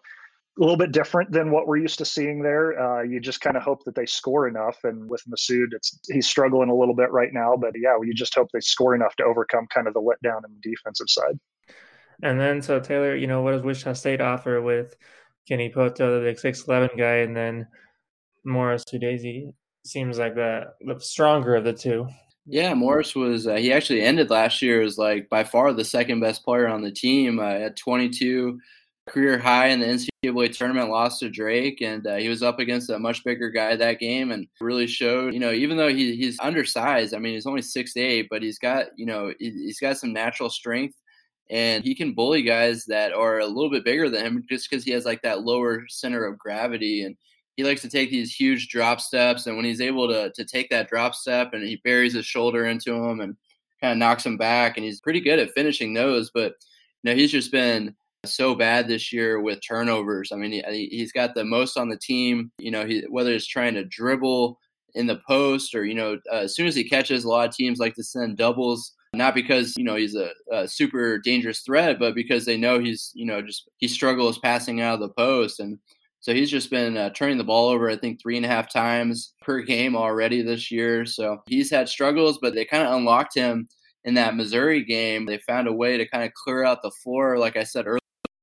a 0.57 0.61
little 0.61 0.77
bit 0.77 0.93
different 0.93 1.33
than 1.33 1.51
what 1.51 1.67
we're 1.67 1.79
used 1.79 1.99
to 1.99 2.05
seeing 2.05 2.41
there. 2.43 2.79
Uh, 2.79 3.03
you 3.03 3.19
just 3.19 3.41
kind 3.41 3.57
of 3.57 3.63
hope 3.63 3.85
that 3.85 3.95
they 3.95 4.07
score 4.07 4.47
enough. 4.47 4.79
And 4.85 5.11
with 5.11 5.23
Massoud, 5.29 5.69
it's 5.73 5.99
he's 6.09 6.29
struggling 6.29 6.71
a 6.71 6.75
little 6.75 6.95
bit 6.95 7.11
right 7.11 7.33
now, 7.33 7.57
but 7.57 7.73
yeah, 7.75 7.97
you 8.03 8.15
just 8.15 8.35
hope 8.35 8.51
they 8.53 8.61
score 8.61 8.95
enough 8.95 9.17
to 9.17 9.25
overcome 9.25 9.67
kind 9.73 9.89
of 9.89 9.95
the 9.95 10.01
letdown 10.01 10.45
in 10.47 10.55
the 10.55 10.71
defensive 10.71 11.09
side. 11.09 11.39
And 12.23 12.39
then, 12.39 12.63
so 12.63 12.79
Taylor, 12.79 13.17
you 13.17 13.27
know, 13.27 13.43
what 13.43 13.53
does 13.53 13.63
Wichita 13.63 13.95
State 13.95 14.21
offer 14.21 14.63
with 14.63 14.95
Kenny 15.49 15.71
Pohto, 15.71 15.97
the 15.97 16.25
big 16.25 16.39
six 16.39 16.67
eleven 16.67 16.91
guy, 16.97 17.17
and 17.17 17.37
then 17.37 17.67
Morris 18.45 18.85
Udeze 18.93 19.53
seems 19.85 20.19
like 20.19 20.35
the 20.35 20.67
the 20.87 20.99
stronger 21.01 21.57
of 21.57 21.65
the 21.65 21.73
two. 21.73 22.07
Yeah, 22.47 22.75
Morris 22.75 23.15
was 23.15 23.47
uh, 23.47 23.57
he 23.57 23.73
actually 23.73 24.03
ended 24.03 24.31
last 24.31 24.63
year 24.63 24.83
as 24.83 24.99
like 24.99 25.29
by 25.29 25.45
far 25.45 25.73
the 25.73 25.85
second 25.85 26.21
best 26.21 26.45
player 26.45 26.69
on 26.69 26.83
the 26.83 26.93
team 26.93 27.41
uh, 27.41 27.45
at 27.45 27.77
22 27.77 28.59
career 29.09 29.39
high 29.39 29.69
in 29.69 29.81
the 29.81 29.87
NCAA 29.87 30.57
tournament, 30.57 30.91
lost 30.91 31.21
to 31.21 31.29
Drake, 31.29 31.81
and 31.83 32.07
uh, 32.07 32.17
he 32.17 32.29
was 32.29 32.43
up 32.43 32.59
against 32.59 32.91
a 32.91 32.99
much 32.99 33.23
bigger 33.25 33.51
guy 33.51 33.77
that 33.77 33.99
game, 33.99 34.31
and 34.31 34.47
really 34.61 34.87
showed. 34.87 35.35
You 35.35 35.40
know, 35.40 35.53
even 35.53 35.77
though 35.77 35.88
he, 35.88 36.17
he's 36.17 36.38
undersized, 36.40 37.14
I 37.14 37.19
mean, 37.19 37.35
he's 37.35 37.47
only 37.47 37.62
six 37.62 37.97
eight, 37.97 38.29
but 38.31 38.43
he's 38.43 38.59
got 38.59 38.87
you 38.97 39.07
know 39.07 39.33
he's 39.38 39.79
got 39.79 39.99
some 39.99 40.12
natural 40.12 40.49
strength, 40.51 40.97
and 41.51 41.85
he 41.85 41.95
can 41.95 42.14
bully 42.14 42.43
guys 42.43 42.85
that 42.87 43.12
are 43.12 43.40
a 43.40 43.47
little 43.47 43.71
bit 43.71 43.85
bigger 43.85 44.09
than 44.09 44.25
him 44.25 44.45
just 44.49 44.69
because 44.71 44.85
he 44.85 44.93
has 44.93 45.05
like 45.05 45.23
that 45.23 45.43
lower 45.43 45.85
center 45.88 46.25
of 46.25 46.38
gravity, 46.38 47.03
and 47.03 47.17
he 47.57 47.64
likes 47.64 47.83
to 47.83 47.90
take 47.90 48.11
these 48.11 48.35
huge 48.35 48.69
drop 48.69 49.01
steps, 49.01 49.47
and 49.47 49.57
when 49.57 49.67
he's 49.67 49.81
able 49.83 50.09
to 50.09 50.31
to 50.33 50.45
take 50.45 50.71
that 50.71 50.88
drop 50.88 51.14
step 51.14 51.53
and 51.53 51.62
he 51.64 51.81
buries 51.85 52.14
his 52.14 52.27
shoulder 52.27 52.67
into 52.67 52.95
him 52.95 53.21
and 53.21 53.37
kind 53.81 53.93
of 53.93 53.99
knocks 53.99 54.25
him 54.25 54.38
back, 54.38 54.77
and 54.77 54.85
he's 54.85 55.01
pretty 55.01 55.21
good 55.21 55.38
at 55.38 55.53
finishing 55.53 55.95
those, 55.95 56.31
but. 56.31 56.55
You 57.03 57.11
know, 57.11 57.17
he's 57.17 57.33
just 57.33 57.53
been 57.53 57.95
so 58.29 58.55
bad 58.55 58.89
this 58.89 59.13
year 59.13 59.41
with 59.41 59.61
turnovers. 59.67 60.33
I 60.33 60.37
mean, 60.37 60.53
he, 60.53 60.89
he's 60.91 61.13
got 61.13 61.35
the 61.35 61.45
most 61.45 61.77
on 61.77 61.89
the 61.89 61.99
team. 61.99 62.51
You 62.59 62.71
know, 62.71 62.87
he, 62.87 63.05
whether 63.09 63.33
it's 63.33 63.47
trying 63.47 63.75
to 63.75 63.85
dribble 63.85 64.59
in 64.95 65.07
the 65.07 65.21
post 65.27 65.75
or 65.75 65.85
you 65.85 65.95
know, 65.95 66.19
uh, 66.33 66.37
as 66.37 66.55
soon 66.55 66.67
as 66.67 66.75
he 66.75 66.89
catches, 66.89 67.25
a 67.25 67.29
lot 67.29 67.49
of 67.49 67.55
teams 67.55 67.79
like 67.79 67.95
to 67.95 68.05
send 68.05 68.37
doubles. 68.37 68.93
Not 69.13 69.35
because 69.35 69.75
you 69.77 69.85
know 69.85 69.95
he's 69.95 70.17
a, 70.17 70.31
a, 70.51 70.67
super 70.67 71.19
dangerous 71.19 71.61
threat, 71.61 72.01
but 72.01 72.17
because 72.17 72.45
they 72.45 72.57
know 72.57 72.81
he's 72.81 73.13
you 73.15 73.27
know 73.27 73.41
just 73.43 73.69
he 73.79 73.87
struggles 73.87 74.39
passing 74.39 74.81
out 74.81 74.95
of 74.95 75.01
the 75.01 75.09
post, 75.11 75.61
and 75.61 75.79
so 76.21 76.35
he's 76.35 76.51
just 76.51 76.69
been 76.69 76.97
uh, 76.97 77.11
turning 77.11 77.39
the 77.39 77.45
ball 77.45 77.69
over. 77.69 77.89
I 77.89 77.97
think 77.97 78.21
three 78.21 78.37
and 78.37 78.45
a 78.45 78.49
half 78.49 78.73
times 78.73 79.35
per 79.41 79.61
game 79.61 79.95
already 79.95 80.43
this 80.43 80.71
year. 80.71 81.07
So 81.07 81.43
he's 81.47 81.71
had 81.71 81.89
struggles, 81.89 82.39
but 82.43 82.55
they 82.55 82.65
kind 82.65 82.85
of 82.85 82.95
unlocked 82.95 83.37
him 83.37 83.69
in 84.05 84.15
that 84.15 84.35
Missouri 84.35 84.83
game. 84.83 85.27
They 85.27 85.39
found 85.39 85.69
a 85.69 85.73
way 85.73 85.97
to 85.97 86.09
kind 86.09 86.25
of 86.25 86.35
clear 86.35 86.65
out 86.65 86.83
the 86.83 86.91
floor, 86.91 87.39
like 87.39 87.57
I 87.57 87.65
said 87.65 87.87
earlier 87.87 87.99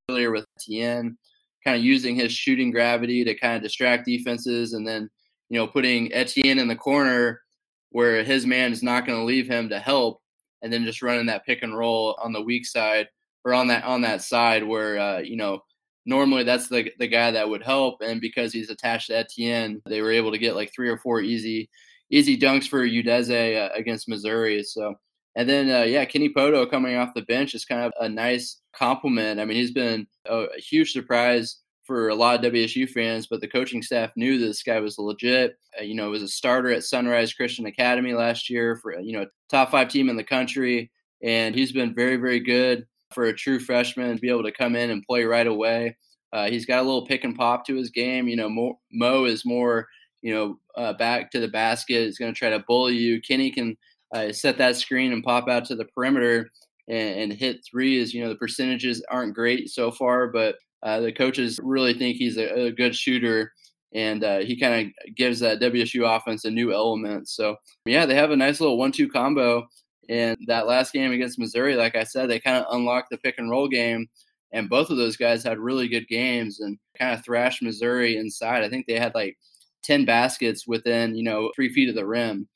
earlier 0.10 0.32
with 0.32 0.46
Etienne, 0.60 1.18
kind 1.64 1.78
of 1.78 1.84
using 1.84 2.16
his 2.16 2.32
shooting 2.32 2.72
gravity 2.72 3.24
to 3.24 3.36
kind 3.36 3.56
of 3.56 3.64
distract 3.64 4.06
defenses, 4.06 4.74
and 4.74 4.88
then 4.88 5.10
you 5.50 5.58
know 5.58 5.68
putting 5.68 6.14
Etienne 6.14 6.60
in 6.60 6.68
the 6.68 6.76
corner 6.76 7.42
where 7.90 8.24
his 8.24 8.46
man 8.46 8.72
is 8.72 8.84
not 8.84 9.06
going 9.06 9.20
to 9.20 9.26
leave 9.26 9.48
him 9.48 9.70
to 9.70 9.80
help, 9.80 10.22
and 10.62 10.72
then 10.72 10.86
just 10.86 11.02
running 11.02 11.26
that 11.26 11.46
pick 11.46 11.64
and 11.64 11.78
roll 11.78 12.18
on 12.24 12.34
the 12.34 12.42
weak 12.42 12.66
side 12.66 13.08
or 13.44 13.54
on 13.54 13.68
that 13.68 13.84
on 13.84 14.02
that 14.02 14.22
side 14.22 14.64
where 14.64 15.00
uh, 15.00 15.20
you 15.20 15.36
know 15.36 15.60
normally 16.06 16.44
that's 16.44 16.68
the 16.68 16.92
the 17.00 17.08
guy 17.08 17.32
that 17.32 17.48
would 17.48 17.64
help, 17.64 18.02
and 18.02 18.22
because 18.22 18.54
he's 18.54 18.70
attached 18.70 19.08
to 19.08 19.18
Etienne, 19.18 19.82
they 19.86 20.02
were 20.02 20.12
able 20.12 20.32
to 20.32 20.38
get 20.38 20.56
like 20.56 20.72
three 20.74 20.90
or 20.90 20.98
four 20.98 21.22
easy 21.22 21.70
easy 22.10 22.38
dunks 22.38 22.68
for 22.68 22.86
Udeze 22.86 23.58
uh, 23.58 23.70
against 23.74 24.10
Missouri. 24.10 24.64
So 24.64 24.96
and 25.36 25.48
then, 25.48 25.70
uh, 25.70 25.84
yeah, 25.84 26.04
Kenny 26.06 26.30
Pohto 26.30 26.70
coming 26.70 26.96
off 26.96 27.14
the 27.14 27.22
bench 27.22 27.56
is 27.56 27.64
kind 27.64 27.82
of 27.82 27.94
a 28.00 28.10
nice 28.10 28.58
compliment. 28.74 29.40
I 29.40 29.46
mean, 29.46 29.56
he's 29.56 29.72
been 29.72 30.08
a, 30.26 30.44
a, 30.44 30.60
huge 30.60 30.92
surprise 30.92 31.60
for 31.84 32.10
a 32.10 32.16
lot 32.16 32.44
of 32.44 32.52
WSU 32.52 32.90
fans, 32.90 33.28
but 33.28 33.40
the 33.40 33.48
coaching 33.48 33.82
staff 33.82 34.12
knew 34.18 34.38
this 34.38 34.62
guy 34.62 34.80
was 34.80 34.98
legit. 34.98 35.58
Uh, 35.80 35.84
you 35.84 35.96
know, 35.96 36.10
was 36.10 36.22
a 36.22 36.28
starter 36.28 36.72
at 36.72 36.84
Sunrise 36.84 37.34
Christian 37.34 37.66
Academy 37.66 38.14
last 38.14 38.50
year 38.50 38.76
for, 38.76 39.00
you 39.00 39.14
know, 39.14 39.26
top 39.50 39.72
five 39.72 39.88
team 39.88 40.10
in 40.10 40.18
the 40.18 40.24
country. 40.24 40.92
And 41.24 41.56
he's 41.56 41.72
been 41.72 41.94
very, 41.94 42.18
very 42.18 42.40
good 42.40 42.86
for 43.14 43.26
a 43.26 43.34
true 43.34 43.60
freshman 43.60 44.16
to 44.16 44.22
be 44.22 44.30
able 44.30 44.44
to 44.44 44.52
come 44.52 44.76
in 44.76 44.90
and 44.90 45.06
play 45.06 45.24
right 45.24 45.48
away. 45.48 45.96
Uh, 46.34 46.50
he's 46.50 46.66
got 46.66 46.80
a 46.80 46.84
little 46.84 47.06
pick 47.06 47.24
and 47.24 47.38
pop 47.38 47.66
to 47.68 47.76
his 47.76 47.90
game. 47.90 48.28
You 48.28 48.36
know, 48.36 48.50
Mo, 48.50 48.80
Mo 48.92 49.26
is 49.26 49.46
more, 49.46 49.88
you 50.22 50.34
know, 50.34 50.60
uh, 50.76 50.94
back 50.94 51.32
to 51.32 51.40
the 51.40 51.48
basket. 51.48 52.06
He's 52.06 52.18
going 52.18 52.34
to 52.34 52.38
try 52.38 52.50
to 52.50 52.64
bully 52.68 52.98
you. 52.98 53.22
Kenny 53.22 53.50
can– 53.50 53.78
uh, 54.14 54.32
set 54.32 54.58
that 54.58 54.76
screen 54.76 55.14
and 55.14 55.24
pop 55.24 55.48
out 55.48 55.66
to 55.66 55.76
the 55.76 55.86
perimeter 55.86 56.50
and, 56.88 57.20
and, 57.20 57.34
hit 57.34 57.64
threes. 57.64 58.14
You 58.14 58.24
know, 58.24 58.30
the 58.30 58.36
percentages 58.36 59.04
aren't 59.10 59.36
great 59.36 59.70
so 59.70 59.92
far, 59.92 60.28
but 60.28 60.56
uh, 60.84 61.00
the 61.00 61.12
coaches 61.12 61.60
really 61.64 61.94
think 61.94 62.18
he's 62.18 62.38
a, 62.38 62.66
a 62.66 62.72
good 62.72 62.96
shooter. 62.96 63.54
And 63.94 64.24
uh, 64.24 64.40
he 64.40 64.60
kind 64.60 64.94
of 65.08 65.16
gives 65.16 65.40
that 65.40 65.60
WSU 65.60 66.16
offense 66.16 66.46
a 66.46 66.52
new 66.52 66.74
element. 66.74 67.28
So, 67.28 67.58
yeah, 67.86 68.06
they 68.06 68.16
have 68.16 68.32
a 68.32 68.36
nice 68.36 68.60
little 68.60 68.78
one 68.78 68.92
two 68.92 69.10
combo. 69.10 69.68
And 70.10 70.38
that 70.48 70.68
last 70.68 70.94
game 70.94 71.12
against 71.12 71.40
Missouri, 71.40 71.76
like 71.76 71.96
I 71.96 72.04
said, 72.04 72.30
they 72.30 72.40
kind 72.40 72.58
of 72.58 72.74
unlocked 72.74 73.10
the 73.12 73.18
pick 73.18 73.36
and 73.38 73.50
roll 73.50 73.68
game. 73.68 74.08
And 74.54 74.70
both 74.70 74.90
of 74.90 74.98
those 74.98 75.16
guys 75.16 75.44
had 75.44 75.60
really 75.60 75.88
good 75.88 76.08
games 76.08 76.60
and 76.60 76.78
kind 76.98 77.18
of 77.18 77.24
thrashed 77.24 77.62
Missouri 77.62 78.18
inside. 78.18 78.64
I 78.64 78.70
think 78.70 78.88
they 78.88 79.00
had 79.00 79.16
like 79.16 79.38
10 79.84 80.04
baskets 80.04 80.68
within, 80.68 81.16
you 81.16 81.24
know, 81.24 81.52
three 81.56 81.72
feet 81.72 81.90
of 81.90 81.96
the 81.96 82.06
rim 82.06 82.48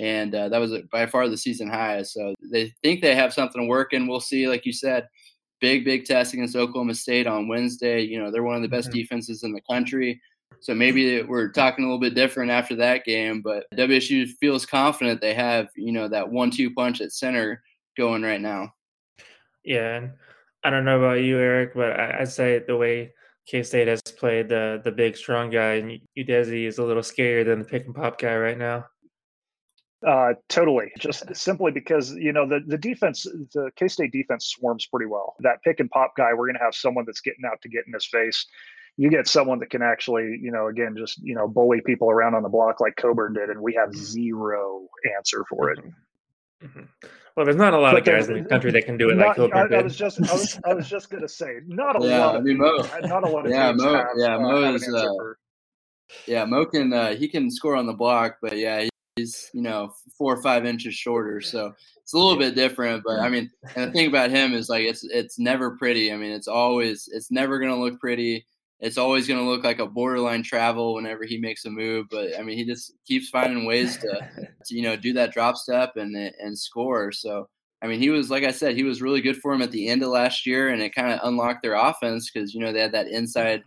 and 0.00 0.34
uh, 0.34 0.48
that 0.48 0.60
was 0.60 0.72
by 0.90 1.06
far 1.06 1.28
the 1.28 1.36
season 1.36 1.68
high. 1.68 2.02
So 2.02 2.34
they 2.42 2.72
think 2.82 3.00
they 3.00 3.14
have 3.14 3.32
something 3.32 3.68
working. 3.68 4.06
We'll 4.06 4.20
see. 4.20 4.48
Like 4.48 4.66
you 4.66 4.72
said, 4.72 5.08
big 5.60 5.84
big 5.84 6.04
test 6.04 6.34
against 6.34 6.56
Oklahoma 6.56 6.94
State 6.94 7.26
on 7.26 7.48
Wednesday. 7.48 8.02
You 8.02 8.22
know 8.22 8.30
they're 8.30 8.42
one 8.42 8.56
of 8.56 8.62
the 8.62 8.68
best 8.68 8.88
mm-hmm. 8.88 8.98
defenses 8.98 9.42
in 9.42 9.52
the 9.52 9.60
country. 9.70 10.20
So 10.60 10.74
maybe 10.74 11.22
we're 11.22 11.50
talking 11.50 11.84
a 11.84 11.88
little 11.88 12.00
bit 12.00 12.14
different 12.14 12.50
after 12.50 12.76
that 12.76 13.04
game, 13.04 13.42
but 13.42 13.64
WSU 13.74 14.28
feels 14.40 14.64
confident 14.64 15.20
they 15.20 15.34
have 15.34 15.68
you 15.76 15.92
know 15.92 16.08
that 16.08 16.30
one-two 16.30 16.72
punch 16.74 17.00
at 17.00 17.12
center 17.12 17.62
going 17.96 18.22
right 18.22 18.40
now. 18.40 18.72
Yeah, 19.64 19.96
and 19.96 20.12
I 20.62 20.70
don't 20.70 20.84
know 20.84 20.98
about 20.98 21.22
you, 21.22 21.38
Eric, 21.38 21.74
but 21.74 21.98
I, 21.98 22.20
I 22.20 22.24
say 22.24 22.62
the 22.66 22.76
way 22.76 23.12
K 23.46 23.62
State 23.62 23.88
has 23.88 24.00
played 24.02 24.48
the 24.48 24.80
the 24.84 24.92
big 24.92 25.16
strong 25.16 25.50
guy, 25.50 25.74
and 25.74 26.00
Udeze 26.16 26.66
is 26.66 26.78
a 26.78 26.84
little 26.84 27.02
scarier 27.02 27.44
than 27.44 27.60
the 27.60 27.64
pick 27.64 27.86
and 27.86 27.94
pop 27.94 28.18
guy 28.18 28.36
right 28.36 28.58
now. 28.58 28.86
Uh, 30.06 30.34
totally. 30.48 30.92
Just 30.98 31.34
simply 31.34 31.72
because 31.72 32.12
you 32.12 32.32
know 32.32 32.46
the 32.46 32.60
the 32.66 32.76
defense, 32.76 33.24
the 33.54 33.70
K 33.76 33.88
State 33.88 34.12
defense 34.12 34.46
swarms 34.46 34.86
pretty 34.86 35.06
well. 35.06 35.34
That 35.40 35.62
pick 35.62 35.80
and 35.80 35.90
pop 35.90 36.14
guy, 36.16 36.34
we're 36.34 36.46
going 36.46 36.58
to 36.58 36.64
have 36.64 36.74
someone 36.74 37.04
that's 37.06 37.20
getting 37.20 37.44
out 37.46 37.60
to 37.62 37.68
get 37.68 37.84
in 37.86 37.92
his 37.92 38.04
face. 38.06 38.46
You 38.96 39.10
get 39.10 39.26
someone 39.26 39.58
that 39.60 39.70
can 39.70 39.82
actually, 39.82 40.38
you 40.40 40.52
know, 40.52 40.68
again, 40.68 40.94
just 40.96 41.18
you 41.22 41.34
know, 41.34 41.48
bully 41.48 41.80
people 41.80 42.10
around 42.10 42.34
on 42.34 42.42
the 42.42 42.48
block 42.48 42.80
like 42.80 42.96
Cockburn 42.96 43.32
did, 43.32 43.48
and 43.48 43.60
we 43.60 43.74
have 43.74 43.90
mm-hmm. 43.90 43.98
zero 43.98 44.88
answer 45.16 45.44
for 45.48 45.70
it. 45.70 45.78
Mm-hmm. 45.78 46.66
mm-hmm. 46.66 47.08
Well, 47.36 47.44
there's 47.44 47.56
not 47.56 47.74
a 47.74 47.78
lot 47.78 47.94
but 47.94 48.00
of 48.00 48.04
guys 48.04 48.28
in 48.28 48.44
the 48.44 48.48
country 48.48 48.70
that 48.70 48.84
can 48.84 48.96
do 48.96 49.10
it 49.10 49.16
not, 49.16 49.26
like 49.26 49.36
Cockburn 49.36 49.58
I, 49.58 49.68
did. 49.68 49.78
I 49.80 49.82
was 49.82 49.96
just, 49.96 50.20
I 50.20 50.32
was, 50.32 50.60
I 50.64 50.74
was 50.74 50.88
just 50.88 51.10
going 51.10 51.22
to 51.22 51.28
say, 51.28 51.58
not 51.66 52.00
a 52.00 52.06
yeah, 52.06 52.26
lot. 52.26 52.36
I 52.36 52.40
mean, 52.40 52.58
Mo, 52.58 52.86
not 53.02 53.26
a 53.26 53.28
lot 53.28 53.44
of 53.44 53.50
yeah, 53.50 53.72
Mo, 53.72 53.92
have, 53.92 54.06
yeah, 54.16 54.36
uh, 54.36 54.38
Mo 54.38 54.74
is, 54.74 54.88
uh, 54.88 55.08
yeah, 56.28 56.44
Mo 56.44 56.64
can 56.64 56.92
uh, 56.92 57.16
he 57.16 57.26
can 57.26 57.50
score 57.50 57.74
on 57.74 57.86
the 57.86 57.92
block, 57.92 58.36
but 58.40 58.56
yeah, 58.56 58.86
he's 59.16 59.50
you 59.52 59.62
know 59.62 59.92
four 60.16 60.34
or 60.34 60.42
five 60.42 60.64
inches 60.64 60.94
shorter, 60.94 61.40
so 61.40 61.72
it's 62.02 62.12
a 62.12 62.18
little 62.18 62.38
bit 62.38 62.54
different. 62.54 63.02
But 63.04 63.20
I 63.20 63.28
mean, 63.28 63.50
and 63.76 63.88
the 63.88 63.92
thing 63.92 64.08
about 64.08 64.30
him 64.30 64.52
is 64.52 64.68
like 64.68 64.84
it's 64.84 65.04
it's 65.04 65.38
never 65.38 65.76
pretty. 65.76 66.12
I 66.12 66.16
mean, 66.16 66.32
it's 66.32 66.48
always 66.48 67.08
it's 67.12 67.30
never 67.30 67.58
gonna 67.58 67.78
look 67.78 68.00
pretty. 68.00 68.46
It's 68.80 68.98
always 68.98 69.26
gonna 69.28 69.48
look 69.48 69.64
like 69.64 69.78
a 69.78 69.86
borderline 69.86 70.42
travel 70.42 70.94
whenever 70.94 71.24
he 71.24 71.38
makes 71.38 71.64
a 71.64 71.70
move. 71.70 72.06
But 72.10 72.38
I 72.38 72.42
mean, 72.42 72.58
he 72.58 72.64
just 72.64 72.92
keeps 73.06 73.28
finding 73.30 73.64
ways 73.64 73.96
to, 73.98 74.08
to 74.66 74.74
you 74.74 74.82
know 74.82 74.96
do 74.96 75.12
that 75.14 75.32
drop 75.32 75.56
step 75.56 75.96
and 75.96 76.16
and 76.16 76.58
score. 76.58 77.12
So. 77.12 77.48
I 77.82 77.86
mean, 77.86 78.00
he 78.00 78.08
was 78.08 78.30
like 78.30 78.44
I 78.44 78.50
said, 78.50 78.76
he 78.76 78.82
was 78.82 79.02
really 79.02 79.20
good 79.20 79.36
for 79.36 79.52
him 79.52 79.60
at 79.60 79.70
the 79.70 79.88
end 79.88 80.02
of 80.02 80.08
last 80.08 80.46
year, 80.46 80.70
and 80.70 80.80
it 80.80 80.94
kind 80.94 81.12
of 81.12 81.20
unlocked 81.22 81.60
their 81.62 81.74
offense 81.74 82.30
because 82.30 82.54
you 82.54 82.60
know 82.60 82.72
they 82.72 82.80
had 82.80 82.92
that 82.92 83.08
inside 83.08 83.62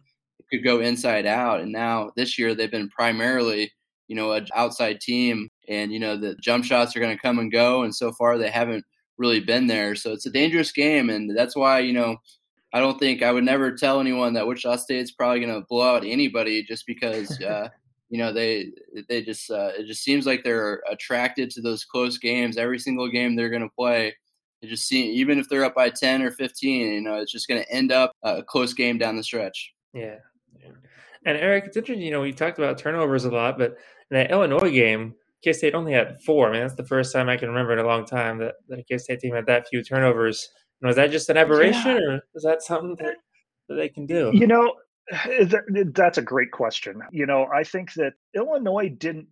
could 0.51 0.63
go 0.63 0.79
inside 0.79 1.25
out. 1.25 1.61
And 1.61 1.71
now 1.71 2.11
this 2.15 2.37
year 2.37 2.55
they've 2.55 2.71
been 2.71 2.89
primarily, 2.89 3.71
you 4.07 4.15
know, 4.15 4.31
an 4.31 4.47
outside 4.55 5.01
team, 5.01 5.49
and 5.67 5.91
you 5.91 5.99
know 5.99 6.17
the 6.17 6.35
jump 6.41 6.65
shots 6.65 6.95
are 6.95 6.99
going 6.99 7.15
to 7.15 7.21
come 7.21 7.39
and 7.39 7.51
go. 7.51 7.83
And 7.83 7.95
so 7.95 8.11
far 8.11 8.37
they 8.37 8.49
haven't 8.49 8.85
really 9.17 9.39
been 9.39 9.67
there. 9.67 9.95
So 9.95 10.11
it's 10.11 10.25
a 10.25 10.31
dangerous 10.31 10.71
game, 10.71 11.09
and 11.09 11.35
that's 11.37 11.55
why 11.55 11.79
you 11.79 11.93
know 11.93 12.17
I 12.73 12.79
don't 12.79 12.99
think 12.99 13.23
I 13.23 13.31
would 13.31 13.43
never 13.43 13.71
tell 13.71 13.99
anyone 13.99 14.33
that 14.33 14.47
Wichita 14.47 14.77
State's 14.77 15.11
probably 15.11 15.41
going 15.41 15.53
to 15.53 15.65
blow 15.67 15.95
out 15.95 16.05
anybody 16.05 16.63
just 16.63 16.85
because. 16.85 17.39
Uh, 17.47 17.69
you 18.09 18.17
know 18.17 18.31
they 18.31 18.71
they 19.09 19.21
just 19.21 19.51
uh, 19.51 19.71
it 19.77 19.85
just 19.85 20.01
seems 20.01 20.25
like 20.25 20.41
they're 20.41 20.81
attracted 20.89 21.49
to 21.49 21.61
those 21.61 21.83
close 21.83 22.17
games 22.17 22.55
every 22.55 22.79
single 22.79 23.09
game 23.09 23.35
they're 23.35 23.49
going 23.49 23.61
to 23.61 23.75
play 23.77 24.15
it 24.61 24.67
just 24.67 24.87
seems 24.87 25.09
even 25.09 25.37
if 25.37 25.49
they're 25.49 25.65
up 25.65 25.75
by 25.75 25.89
10 25.89 26.21
or 26.21 26.31
15 26.31 26.93
you 26.93 27.01
know 27.01 27.15
it's 27.17 27.33
just 27.33 27.49
going 27.49 27.61
to 27.61 27.69
end 27.69 27.91
up 27.91 28.13
a 28.23 28.41
close 28.41 28.73
game 28.73 28.97
down 28.97 29.17
the 29.17 29.23
stretch 29.23 29.73
yeah 29.93 30.15
and 31.27 31.37
Eric, 31.37 31.65
it's 31.65 31.75
interesting, 31.75 32.05
you 32.05 32.11
know, 32.11 32.21
we 32.21 32.31
talked 32.31 32.57
about 32.57 32.77
turnovers 32.77 33.25
a 33.25 33.29
lot, 33.29 33.57
but 33.57 33.77
in 34.11 34.17
that 34.17 34.31
Illinois 34.31 34.71
game, 34.71 35.15
K 35.43 35.53
State 35.53 35.75
only 35.75 35.93
had 35.93 36.17
four. 36.25 36.49
I 36.49 36.51
mean, 36.51 36.61
that's 36.61 36.75
the 36.75 36.85
first 36.85 37.13
time 37.13 37.29
I 37.29 37.37
can 37.37 37.49
remember 37.49 37.73
in 37.73 37.79
a 37.79 37.87
long 37.87 38.05
time 38.05 38.39
that, 38.39 38.55
that 38.69 38.79
a 38.79 38.83
K 38.83 38.97
State 38.97 39.19
team 39.19 39.35
had 39.35 39.45
that 39.47 39.67
few 39.67 39.83
turnovers. 39.83 40.49
And 40.81 40.87
was 40.87 40.95
that 40.95 41.11
just 41.11 41.29
an 41.29 41.37
aberration, 41.37 41.97
yeah. 41.97 42.15
or 42.15 42.21
is 42.35 42.43
that 42.43 42.61
something 42.61 42.95
that, 42.99 43.15
that 43.67 43.75
they 43.75 43.89
can 43.89 44.05
do? 44.05 44.31
You 44.33 44.47
know, 44.47 44.73
that's 45.93 46.17
a 46.17 46.21
great 46.21 46.51
question. 46.51 47.01
You 47.11 47.25
know, 47.25 47.47
I 47.53 47.63
think 47.63 47.93
that 47.93 48.13
Illinois 48.37 48.89
didn't 48.89 49.27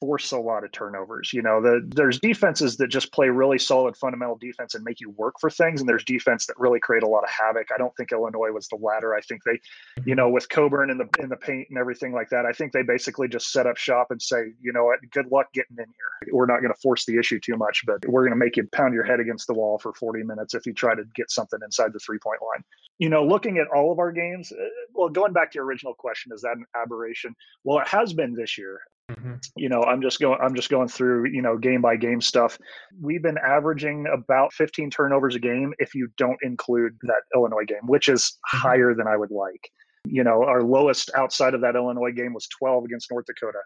force 0.00 0.32
a 0.32 0.38
lot 0.38 0.64
of 0.64 0.72
turnovers. 0.72 1.32
You 1.32 1.42
know, 1.42 1.60
the, 1.60 1.82
there's 1.86 2.20
defenses 2.20 2.76
that 2.76 2.88
just 2.88 3.12
play 3.12 3.28
really 3.28 3.58
solid 3.58 3.96
fundamental 3.96 4.36
defense 4.36 4.74
and 4.74 4.84
make 4.84 5.00
you 5.00 5.10
work 5.10 5.34
for 5.40 5.50
things, 5.50 5.80
and 5.80 5.88
there's 5.88 6.04
defense 6.04 6.46
that 6.46 6.58
really 6.58 6.80
create 6.80 7.02
a 7.02 7.08
lot 7.08 7.24
of 7.24 7.30
havoc. 7.30 7.68
I 7.74 7.78
don't 7.78 7.94
think 7.96 8.12
Illinois 8.12 8.52
was 8.52 8.68
the 8.68 8.76
latter. 8.76 9.14
I 9.14 9.20
think 9.22 9.42
they, 9.44 9.60
you 10.04 10.14
know, 10.14 10.28
with 10.28 10.48
Cockburn 10.48 10.90
in 10.90 10.98
the 10.98 11.08
in 11.20 11.28
the 11.28 11.36
paint 11.36 11.68
and 11.70 11.78
everything 11.78 12.12
like 12.12 12.28
that, 12.30 12.46
I 12.46 12.52
think 12.52 12.72
they 12.72 12.82
basically 12.82 13.28
just 13.28 13.50
set 13.50 13.66
up 13.66 13.76
shop 13.76 14.08
and 14.10 14.20
say, 14.20 14.52
you 14.60 14.72
know 14.72 14.84
what, 14.84 15.00
good 15.10 15.30
luck 15.30 15.46
getting 15.52 15.76
in 15.78 15.86
here. 15.86 16.34
We're 16.34 16.46
not 16.46 16.60
going 16.60 16.72
to 16.72 16.80
force 16.80 17.04
the 17.06 17.18
issue 17.18 17.40
too 17.40 17.56
much, 17.56 17.82
but 17.86 18.06
we're 18.06 18.22
going 18.22 18.38
to 18.38 18.44
make 18.44 18.56
you 18.56 18.68
pound 18.72 18.94
your 18.94 19.04
head 19.04 19.20
against 19.20 19.46
the 19.46 19.54
wall 19.54 19.78
for 19.78 19.92
40 19.92 20.22
minutes 20.22 20.54
if 20.54 20.66
you 20.66 20.72
try 20.72 20.94
to 20.94 21.04
get 21.14 21.30
something 21.30 21.58
inside 21.64 21.92
the 21.92 21.98
three 21.98 22.18
point 22.18 22.40
line 22.42 22.62
you 22.98 23.08
know, 23.08 23.24
looking 23.24 23.58
at 23.58 23.66
all 23.74 23.90
of 23.90 23.98
our 23.98 24.12
games, 24.12 24.52
uh, 24.52 24.64
well, 24.92 25.08
going 25.08 25.32
back 25.32 25.50
to 25.50 25.56
your 25.56 25.64
original 25.64 25.94
question, 25.94 26.30
is 26.32 26.42
that 26.42 26.56
an 26.56 26.64
aberration? 26.76 27.34
Well, 27.64 27.80
it 27.80 27.88
has 27.88 28.12
been 28.12 28.34
this 28.44 28.58
year. 28.58 28.80
Mm-hmm. 29.10 29.34
You 29.56 29.68
know, 29.68 29.82
I'm 29.82 30.00
just 30.00 30.20
going. 30.20 30.38
I'm 30.40 30.54
just 30.54 30.70
going 30.70 30.88
through 30.88 31.28
you 31.28 31.42
know 31.42 31.58
game 31.58 31.82
by 31.82 31.96
game 31.96 32.20
stuff. 32.20 32.58
We've 33.00 33.22
been 33.22 33.38
averaging 33.38 34.06
about 34.12 34.52
15 34.54 34.90
turnovers 34.90 35.34
a 35.34 35.38
game 35.38 35.74
if 35.78 35.94
you 35.94 36.08
don't 36.16 36.38
include 36.42 36.96
that 37.02 37.22
Illinois 37.34 37.64
game, 37.66 37.86
which 37.86 38.08
is 38.08 38.22
mm-hmm. 38.22 38.58
higher 38.58 38.94
than 38.94 39.06
I 39.06 39.16
would 39.16 39.30
like. 39.30 39.70
You 40.06 40.24
know, 40.24 40.44
our 40.44 40.62
lowest 40.62 41.10
outside 41.14 41.54
of 41.54 41.60
that 41.62 41.76
Illinois 41.76 42.12
game 42.12 42.34
was 42.34 42.46
12 42.58 42.84
against 42.84 43.10
North 43.10 43.26
Dakota. 43.26 43.60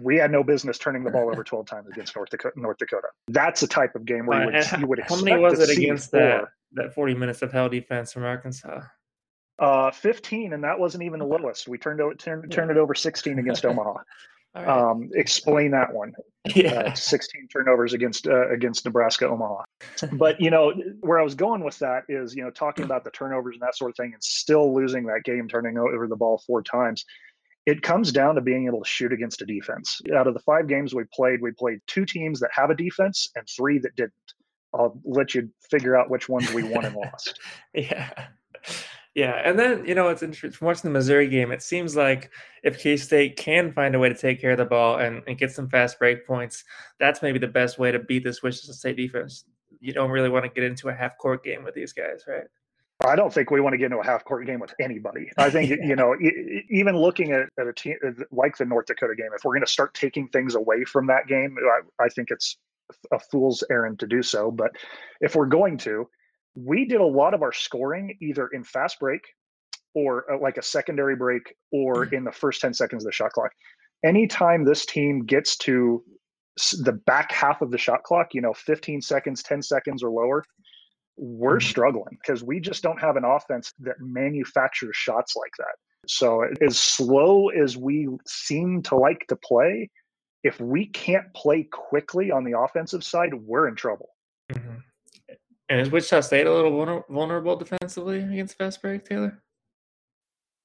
We 0.00 0.16
had 0.16 0.30
no 0.30 0.42
business 0.42 0.78
turning 0.78 1.04
the 1.04 1.10
ball 1.10 1.30
over 1.30 1.44
12 1.44 1.66
times 1.66 1.88
against 1.90 2.16
North 2.16 2.30
Dakota. 2.30 2.54
North 2.56 2.78
Dakota. 2.78 3.08
That's 3.28 3.62
a 3.62 3.66
type 3.66 3.94
of 3.94 4.04
game 4.06 4.26
where 4.26 4.40
you 4.40 4.46
would, 4.46 4.80
you 4.80 4.86
would 4.86 5.00
How 5.06 5.20
many 5.20 5.40
was 5.40 5.60
it 5.60 5.76
against 5.76 6.10
that, 6.12 6.44
that 6.72 6.94
40 6.94 7.14
minutes 7.14 7.42
of 7.42 7.52
hell 7.52 7.68
defense 7.68 8.12
from 8.12 8.24
Arkansas? 8.24 8.80
Uh, 9.58 9.90
15, 9.90 10.52
and 10.52 10.64
that 10.64 10.78
wasn't 10.78 11.04
even 11.04 11.20
the 11.20 11.26
lowest. 11.26 11.68
We 11.68 11.78
turned, 11.78 12.00
turned, 12.18 12.50
turned 12.50 12.70
it 12.70 12.76
over 12.76 12.94
16 12.94 13.38
against 13.38 13.64
Omaha. 13.66 13.94
Right. 14.54 14.68
Um, 14.68 15.10
explain 15.14 15.72
that 15.72 15.92
one. 15.92 16.12
Yeah. 16.54 16.72
Uh, 16.72 16.94
16 16.94 17.48
turnovers 17.48 17.92
against 17.92 18.28
uh, 18.28 18.48
against 18.50 18.84
Nebraska 18.84 19.26
Omaha. 19.26 19.64
but 20.12 20.40
you 20.40 20.50
know 20.50 20.72
where 21.00 21.18
I 21.18 21.24
was 21.24 21.34
going 21.34 21.64
with 21.64 21.78
that 21.80 22.04
is 22.08 22.36
you 22.36 22.44
know 22.44 22.50
talking 22.50 22.84
about 22.84 23.02
the 23.02 23.10
turnovers 23.10 23.54
and 23.56 23.62
that 23.62 23.76
sort 23.76 23.90
of 23.90 23.96
thing, 23.96 24.12
and 24.12 24.22
still 24.22 24.72
losing 24.72 25.06
that 25.06 25.24
game, 25.24 25.48
turning 25.48 25.76
over 25.76 26.06
the 26.06 26.16
ball 26.16 26.40
four 26.46 26.62
times. 26.62 27.04
It 27.66 27.82
comes 27.82 28.12
down 28.12 28.34
to 28.34 28.42
being 28.42 28.66
able 28.66 28.82
to 28.82 28.88
shoot 28.88 29.12
against 29.12 29.40
a 29.40 29.46
defense. 29.46 30.00
Out 30.14 30.26
of 30.26 30.34
the 30.34 30.40
five 30.40 30.68
games 30.68 30.94
we 30.94 31.04
played, 31.12 31.40
we 31.40 31.50
played 31.50 31.80
two 31.86 32.04
teams 32.04 32.38
that 32.40 32.50
have 32.52 32.70
a 32.70 32.74
defense 32.74 33.30
and 33.34 33.48
three 33.56 33.78
that 33.78 33.96
didn't. 33.96 34.12
I'll 34.74 35.00
let 35.04 35.34
you 35.34 35.50
figure 35.70 35.96
out 35.96 36.10
which 36.10 36.28
ones 36.28 36.52
we 36.52 36.62
won 36.64 36.84
and 36.84 36.94
lost. 36.94 37.40
yeah. 37.74 38.10
Yeah, 39.14 39.40
and 39.44 39.56
then 39.56 39.86
you 39.86 39.94
know 39.94 40.08
it's 40.08 40.24
interesting 40.24 40.50
from 40.50 40.66
watching 40.66 40.90
the 40.90 40.98
Missouri 40.98 41.28
game. 41.28 41.52
It 41.52 41.62
seems 41.62 41.94
like 41.94 42.30
if 42.64 42.80
K 42.80 42.96
State 42.96 43.36
can 43.36 43.72
find 43.72 43.94
a 43.94 43.98
way 43.98 44.08
to 44.08 44.14
take 44.14 44.40
care 44.40 44.52
of 44.52 44.58
the 44.58 44.64
ball 44.64 44.98
and, 44.98 45.22
and 45.28 45.38
get 45.38 45.52
some 45.52 45.68
fast 45.68 46.00
break 46.00 46.26
points, 46.26 46.64
that's 46.98 47.22
maybe 47.22 47.38
the 47.38 47.46
best 47.46 47.78
way 47.78 47.92
to 47.92 48.00
beat 48.00 48.24
this 48.24 48.42
Wichita 48.42 48.72
State 48.72 48.96
defense. 48.96 49.44
You 49.80 49.92
don't 49.92 50.10
really 50.10 50.30
want 50.30 50.46
to 50.46 50.50
get 50.50 50.64
into 50.64 50.88
a 50.88 50.94
half 50.94 51.16
court 51.18 51.44
game 51.44 51.62
with 51.62 51.74
these 51.74 51.92
guys, 51.92 52.24
right? 52.26 52.46
I 53.04 53.16
don't 53.16 53.32
think 53.32 53.50
we 53.50 53.60
want 53.60 53.74
to 53.74 53.78
get 53.78 53.86
into 53.86 53.98
a 53.98 54.04
half 54.04 54.24
court 54.24 54.46
game 54.46 54.60
with 54.60 54.74
anybody. 54.80 55.30
I 55.36 55.50
think 55.50 55.70
you 55.82 55.94
know, 55.94 56.16
even 56.70 56.96
looking 56.96 57.32
at, 57.32 57.48
at, 57.58 57.68
a 57.68 57.72
team 57.72 57.96
uh, 58.04 58.10
like 58.32 58.56
the 58.56 58.64
North 58.64 58.86
Dakota 58.86 59.14
game, 59.14 59.30
if 59.34 59.44
we're 59.44 59.54
going 59.54 59.66
to 59.66 59.70
start 59.70 59.94
taking 59.94 60.26
things 60.28 60.56
away 60.56 60.84
from 60.84 61.06
that 61.06 61.28
game, 61.28 61.56
I, 61.60 62.04
I 62.04 62.08
think 62.08 62.30
it's 62.30 62.56
a 63.12 63.18
fool's 63.18 63.62
errand 63.70 64.00
to 64.00 64.06
do 64.06 64.22
so. 64.22 64.50
But 64.50 64.72
if 65.20 65.36
we're 65.36 65.46
going 65.46 65.78
to, 65.78 66.08
we 66.54 66.84
did 66.84 67.00
a 67.00 67.06
lot 67.06 67.34
of 67.34 67.42
our 67.42 67.52
scoring 67.52 68.16
either 68.20 68.48
in 68.48 68.64
fast 68.64 68.98
break 69.00 69.22
or 69.94 70.32
uh, 70.32 70.38
like 70.38 70.56
a 70.56 70.62
secondary 70.62 71.16
break 71.16 71.54
or 71.72 72.06
mm-hmm. 72.06 72.14
in 72.14 72.24
the 72.24 72.32
first 72.32 72.60
10 72.60 72.74
seconds 72.74 73.04
of 73.04 73.08
the 73.08 73.12
shot 73.12 73.32
clock. 73.32 73.50
Anytime 74.04 74.64
this 74.64 74.84
team 74.84 75.24
gets 75.24 75.56
to 75.58 76.02
the 76.78 76.92
back 76.92 77.32
half 77.32 77.62
of 77.62 77.70
the 77.70 77.78
shot 77.78 78.02
clock, 78.02 78.28
you 78.32 78.40
know, 78.40 78.52
15 78.52 79.00
seconds, 79.00 79.42
10 79.42 79.62
seconds 79.62 80.02
or 80.02 80.10
lower, 80.10 80.44
we're 81.16 81.58
mm-hmm. 81.58 81.68
struggling 81.68 82.18
because 82.20 82.42
we 82.42 82.60
just 82.60 82.82
don't 82.82 83.00
have 83.00 83.16
an 83.16 83.24
offense 83.24 83.72
that 83.80 83.96
manufactures 84.00 84.96
shots 84.96 85.34
like 85.36 85.52
that. 85.58 85.74
So, 86.06 86.44
as 86.60 86.78
slow 86.78 87.48
as 87.48 87.78
we 87.78 88.08
seem 88.26 88.82
to 88.82 88.96
like 88.96 89.24
to 89.28 89.36
play, 89.36 89.88
if 90.42 90.60
we 90.60 90.86
can't 90.86 91.32
play 91.34 91.66
quickly 91.72 92.30
on 92.30 92.44
the 92.44 92.58
offensive 92.58 93.02
side, 93.02 93.32
we're 93.32 93.68
in 93.68 93.74
trouble. 93.74 94.10
Mm-hmm. 94.52 94.76
And 95.68 95.80
is 95.80 95.90
Wichita 95.90 96.20
State 96.20 96.46
a 96.46 96.52
little 96.52 97.04
vulnerable 97.08 97.56
defensively 97.56 98.20
against 98.20 98.58
fast 98.58 98.82
break, 98.82 99.04
Taylor? 99.04 99.42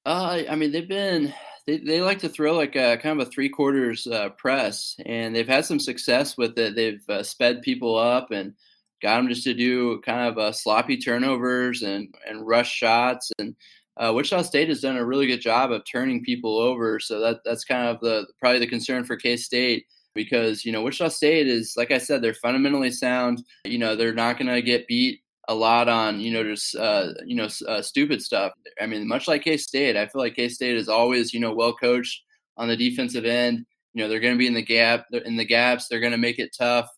Uh, 0.04 0.42
I 0.48 0.54
mean, 0.56 0.72
they've 0.72 0.88
been 0.88 1.32
they, 1.66 1.78
they 1.78 2.00
like 2.00 2.18
to 2.20 2.28
throw 2.28 2.54
like 2.54 2.76
a 2.76 2.96
kind 2.98 3.20
of 3.20 3.26
a 3.26 3.30
three 3.30 3.48
quarters 3.48 4.06
uh, 4.06 4.30
press, 4.30 4.96
and 5.06 5.34
they've 5.34 5.48
had 5.48 5.64
some 5.64 5.78
success 5.78 6.36
with 6.36 6.58
it. 6.58 6.74
They've 6.74 7.02
uh, 7.08 7.22
sped 7.22 7.62
people 7.62 7.96
up 7.96 8.30
and 8.30 8.54
got 9.02 9.16
them 9.16 9.28
just 9.28 9.44
to 9.44 9.54
do 9.54 10.00
kind 10.00 10.28
of 10.28 10.38
uh, 10.38 10.52
sloppy 10.52 10.96
turnovers 10.96 11.82
and 11.82 12.14
and 12.28 12.46
rush 12.46 12.72
shots. 12.72 13.30
And 13.38 13.54
uh, 13.96 14.12
Wichita 14.14 14.42
State 14.42 14.68
has 14.68 14.80
done 14.80 14.96
a 14.96 15.04
really 15.04 15.26
good 15.26 15.40
job 15.40 15.72
of 15.72 15.82
turning 15.90 16.24
people 16.24 16.58
over. 16.58 16.98
So 17.00 17.20
that 17.20 17.40
that's 17.44 17.64
kind 17.64 17.88
of 17.88 18.00
the 18.00 18.26
probably 18.38 18.58
the 18.58 18.66
concern 18.66 19.04
for 19.04 19.16
K 19.16 19.36
State 19.36 19.86
because 20.14 20.64
you 20.64 20.72
know 20.72 20.82
Wichita 20.82 21.08
State 21.08 21.46
is 21.46 21.74
like 21.76 21.90
I 21.90 21.98
said 21.98 22.22
they're 22.22 22.34
fundamentally 22.34 22.90
sound. 22.90 23.44
You 23.64 23.78
know 23.78 23.96
they're 23.96 24.14
not 24.14 24.38
going 24.38 24.52
to 24.52 24.62
get 24.62 24.86
beat 24.86 25.20
a 25.48 25.54
lot 25.54 25.88
on 25.88 26.20
you 26.20 26.32
know 26.32 26.44
just 26.44 26.76
uh, 26.76 27.08
you 27.24 27.36
know 27.36 27.48
uh, 27.68 27.82
stupid 27.82 28.22
stuff. 28.22 28.52
I 28.80 28.86
mean, 28.86 29.06
much 29.06 29.28
like 29.28 29.44
K 29.44 29.56
State, 29.56 29.96
I 29.96 30.06
feel 30.06 30.22
like 30.22 30.36
K 30.36 30.48
State 30.48 30.76
is 30.76 30.88
always 30.88 31.32
you 31.32 31.40
know 31.40 31.54
well 31.54 31.74
coached 31.74 32.22
on 32.56 32.68
the 32.68 32.76
defensive 32.76 33.24
end. 33.24 33.66
You 33.94 34.02
know 34.02 34.08
they're 34.08 34.20
going 34.20 34.34
to 34.34 34.38
be 34.38 34.46
in 34.46 34.54
the 34.54 34.62
gap 34.62 35.06
in 35.24 35.36
the 35.36 35.44
gaps. 35.44 35.88
They're 35.88 36.00
going 36.00 36.12
to 36.12 36.18
make 36.18 36.38
it 36.38 36.54
tough. 36.56 36.88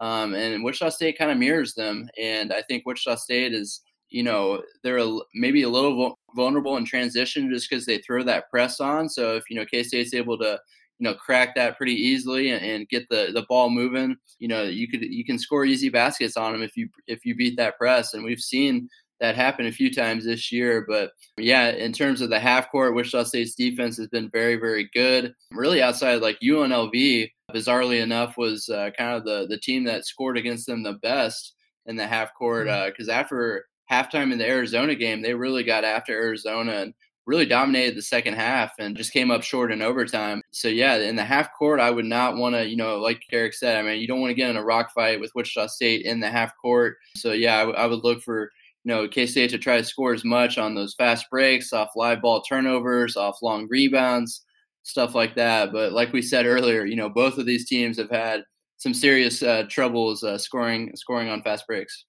Um, 0.00 0.34
and 0.34 0.64
Wichita 0.64 0.90
State 0.90 1.18
kind 1.18 1.30
of 1.30 1.36
mirrors 1.36 1.74
them. 1.74 2.08
And 2.18 2.52
I 2.52 2.62
think 2.62 2.84
Wichita 2.86 3.16
State 3.16 3.52
is 3.52 3.82
you 4.08 4.22
know 4.22 4.62
they're 4.82 4.98
a, 4.98 5.18
maybe 5.34 5.62
a 5.62 5.68
little 5.68 6.18
vulnerable 6.34 6.76
in 6.76 6.84
transition 6.84 7.50
just 7.52 7.70
because 7.70 7.86
they 7.86 7.98
throw 7.98 8.22
that 8.24 8.50
press 8.50 8.80
on. 8.80 9.08
So 9.08 9.36
if 9.36 9.44
you 9.48 9.56
know 9.56 9.66
K 9.66 9.82
State's 9.82 10.14
able 10.14 10.38
to 10.38 10.58
you 11.00 11.08
know 11.08 11.14
crack 11.14 11.54
that 11.54 11.76
pretty 11.78 11.94
easily 11.94 12.50
and, 12.50 12.64
and, 12.64 12.88
get 12.88 13.08
the 13.08 13.30
the 13.32 13.46
ball 13.48 13.70
moving. 13.70 14.16
You 14.38 14.48
know, 14.48 14.62
you 14.62 14.86
could 14.86 15.02
you 15.02 15.24
can 15.24 15.38
score 15.38 15.64
easy 15.64 15.88
baskets 15.88 16.36
on 16.36 16.52
them 16.52 16.62
if 16.62 16.76
you 16.76 16.88
if 17.06 17.24
you 17.24 17.34
beat 17.34 17.56
that 17.56 17.78
press, 17.78 18.14
and 18.14 18.22
we've 18.22 18.40
seen 18.40 18.88
that 19.18 19.34
happen 19.34 19.66
a 19.66 19.72
few 19.72 19.92
times 19.92 20.24
this 20.24 20.52
year. 20.52 20.84
But 20.86 21.12
yeah, 21.38 21.70
in 21.70 21.92
terms 21.92 22.20
of 22.20 22.30
the 22.30 22.38
half 22.38 22.70
court, 22.70 22.94
Wichita 22.94 23.24
State's 23.24 23.54
defense 23.54 23.96
has 23.96 24.08
been 24.08 24.30
very 24.30 24.56
very 24.56 24.90
good. 24.94 25.34
Really 25.52 25.82
outside 25.82 26.20
like 26.20 26.38
UNLV, 26.40 27.30
bizarrely 27.52 28.02
enough, 28.02 28.36
was 28.36 28.68
uh, 28.68 28.90
kind 28.96 29.16
of 29.16 29.24
the 29.24 29.46
the 29.48 29.58
team 29.58 29.84
that 29.84 30.04
scored 30.06 30.36
against 30.36 30.66
them 30.66 30.82
the 30.82 30.94
best 30.94 31.54
in 31.86 31.96
the 31.96 32.06
half 32.06 32.34
court 32.34 32.66
because 32.66 33.08
mm-hmm. 33.08 33.10
uh, 33.10 33.20
after 33.20 33.64
halftime 33.90 34.32
in 34.32 34.38
the 34.38 34.46
Arizona 34.46 34.94
game, 34.94 35.22
they 35.22 35.34
really 35.34 35.64
got 35.64 35.82
after 35.82 36.12
Arizona 36.12 36.72
and 36.72 36.94
really 37.30 37.46
dominated 37.46 37.96
the 37.96 38.02
second 38.02 38.34
half 38.34 38.72
and 38.78 38.96
just 38.96 39.12
came 39.12 39.30
up 39.30 39.42
short 39.42 39.70
in 39.70 39.80
overtime. 39.80 40.42
So 40.50 40.66
yeah, 40.68 40.96
in 40.96 41.14
the 41.14 41.24
half 41.24 41.50
court, 41.56 41.78
I 41.78 41.90
would 41.90 42.04
not 42.04 42.36
want 42.36 42.56
to, 42.56 42.68
you 42.68 42.76
know, 42.76 42.98
like 42.98 43.22
Eric 43.30 43.54
said, 43.54 43.76
I 43.76 43.82
mean, 43.82 44.00
you 44.00 44.08
don't 44.08 44.20
want 44.20 44.32
to 44.32 44.34
get 44.34 44.50
in 44.50 44.56
a 44.56 44.64
rock 44.64 44.92
fight 44.92 45.20
with 45.20 45.30
Wichita 45.34 45.68
State 45.68 46.04
in 46.04 46.18
the 46.18 46.28
half 46.28 46.52
court. 46.60 46.96
So 47.16 47.32
yeah, 47.32 47.56
I, 47.56 47.60
w- 47.60 47.78
I 47.78 47.86
would 47.86 48.02
look 48.02 48.20
for 48.22 48.50
you 48.84 48.92
know 48.92 49.08
K 49.08 49.26
State 49.26 49.50
to 49.50 49.58
try 49.58 49.78
to 49.78 49.84
score 49.84 50.12
as 50.12 50.24
much 50.24 50.58
on 50.58 50.74
those 50.74 50.94
fast 50.94 51.30
breaks, 51.30 51.72
off 51.72 51.90
live 51.96 52.20
ball 52.20 52.42
turnovers, 52.42 53.16
off 53.16 53.42
long 53.42 53.68
rebounds, 53.70 54.44
stuff 54.82 55.14
like 55.14 55.36
that. 55.36 55.72
But 55.72 55.92
like 55.92 56.12
we 56.12 56.22
said 56.22 56.46
earlier, 56.46 56.84
you 56.84 56.96
know, 56.96 57.08
both 57.08 57.38
of 57.38 57.46
these 57.46 57.68
teams 57.68 57.96
have 57.98 58.10
had 58.10 58.42
some 58.78 58.94
serious 58.94 59.42
uh, 59.42 59.64
troubles 59.68 60.24
uh, 60.24 60.38
scoring 60.38 60.90
scoring 60.96 61.28
on 61.28 61.42
fast 61.42 61.66
breaks. 61.66 62.06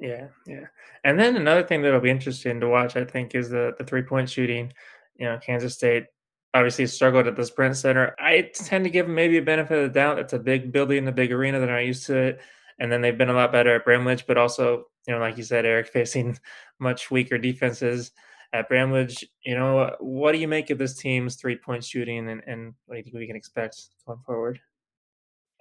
Yeah, 0.00 0.28
yeah. 0.46 0.66
And 1.04 1.18
then 1.18 1.36
another 1.36 1.62
thing 1.62 1.82
that'll 1.82 2.00
be 2.00 2.10
interesting 2.10 2.58
to 2.60 2.68
watch, 2.68 2.96
I 2.96 3.04
think, 3.04 3.34
is 3.34 3.50
the 3.50 3.74
the 3.78 3.84
three 3.84 4.02
point 4.02 4.30
shooting. 4.30 4.72
You 5.16 5.26
know, 5.26 5.38
Kansas 5.38 5.74
State 5.74 6.06
obviously 6.54 6.86
struggled 6.86 7.26
at 7.26 7.36
the 7.36 7.44
Sprint 7.44 7.76
Center. 7.76 8.16
I 8.18 8.50
tend 8.54 8.84
to 8.84 8.90
give 8.90 9.06
them 9.06 9.14
maybe 9.14 9.36
a 9.36 9.42
benefit 9.42 9.78
of 9.78 9.92
the 9.92 10.00
doubt. 10.00 10.18
It's 10.18 10.32
a 10.32 10.38
big 10.38 10.72
building, 10.72 11.06
a 11.06 11.12
big 11.12 11.32
arena. 11.32 11.60
They're 11.60 11.70
not 11.70 11.84
used 11.84 12.06
to 12.06 12.16
it. 12.16 12.40
And 12.78 12.90
then 12.90 13.02
they've 13.02 13.16
been 13.16 13.28
a 13.28 13.34
lot 13.34 13.52
better 13.52 13.74
at 13.74 13.84
Bramlage, 13.84 14.26
but 14.26 14.38
also, 14.38 14.86
you 15.06 15.14
know, 15.14 15.20
like 15.20 15.36
you 15.36 15.42
said, 15.44 15.66
Eric, 15.66 15.88
facing 15.92 16.38
much 16.78 17.10
weaker 17.10 17.36
defenses 17.36 18.12
at 18.54 18.68
Bramlage. 18.68 19.24
You 19.44 19.54
know, 19.54 19.94
what 20.00 20.32
do 20.32 20.38
you 20.38 20.48
make 20.48 20.70
of 20.70 20.78
this 20.78 20.94
team's 20.94 21.36
three 21.36 21.56
point 21.56 21.84
shooting 21.84 22.30
and, 22.30 22.42
and 22.46 22.74
what 22.86 22.94
do 22.94 22.98
you 22.98 23.04
think 23.04 23.16
we 23.16 23.26
can 23.26 23.36
expect 23.36 23.78
going 24.06 24.20
forward? 24.24 24.58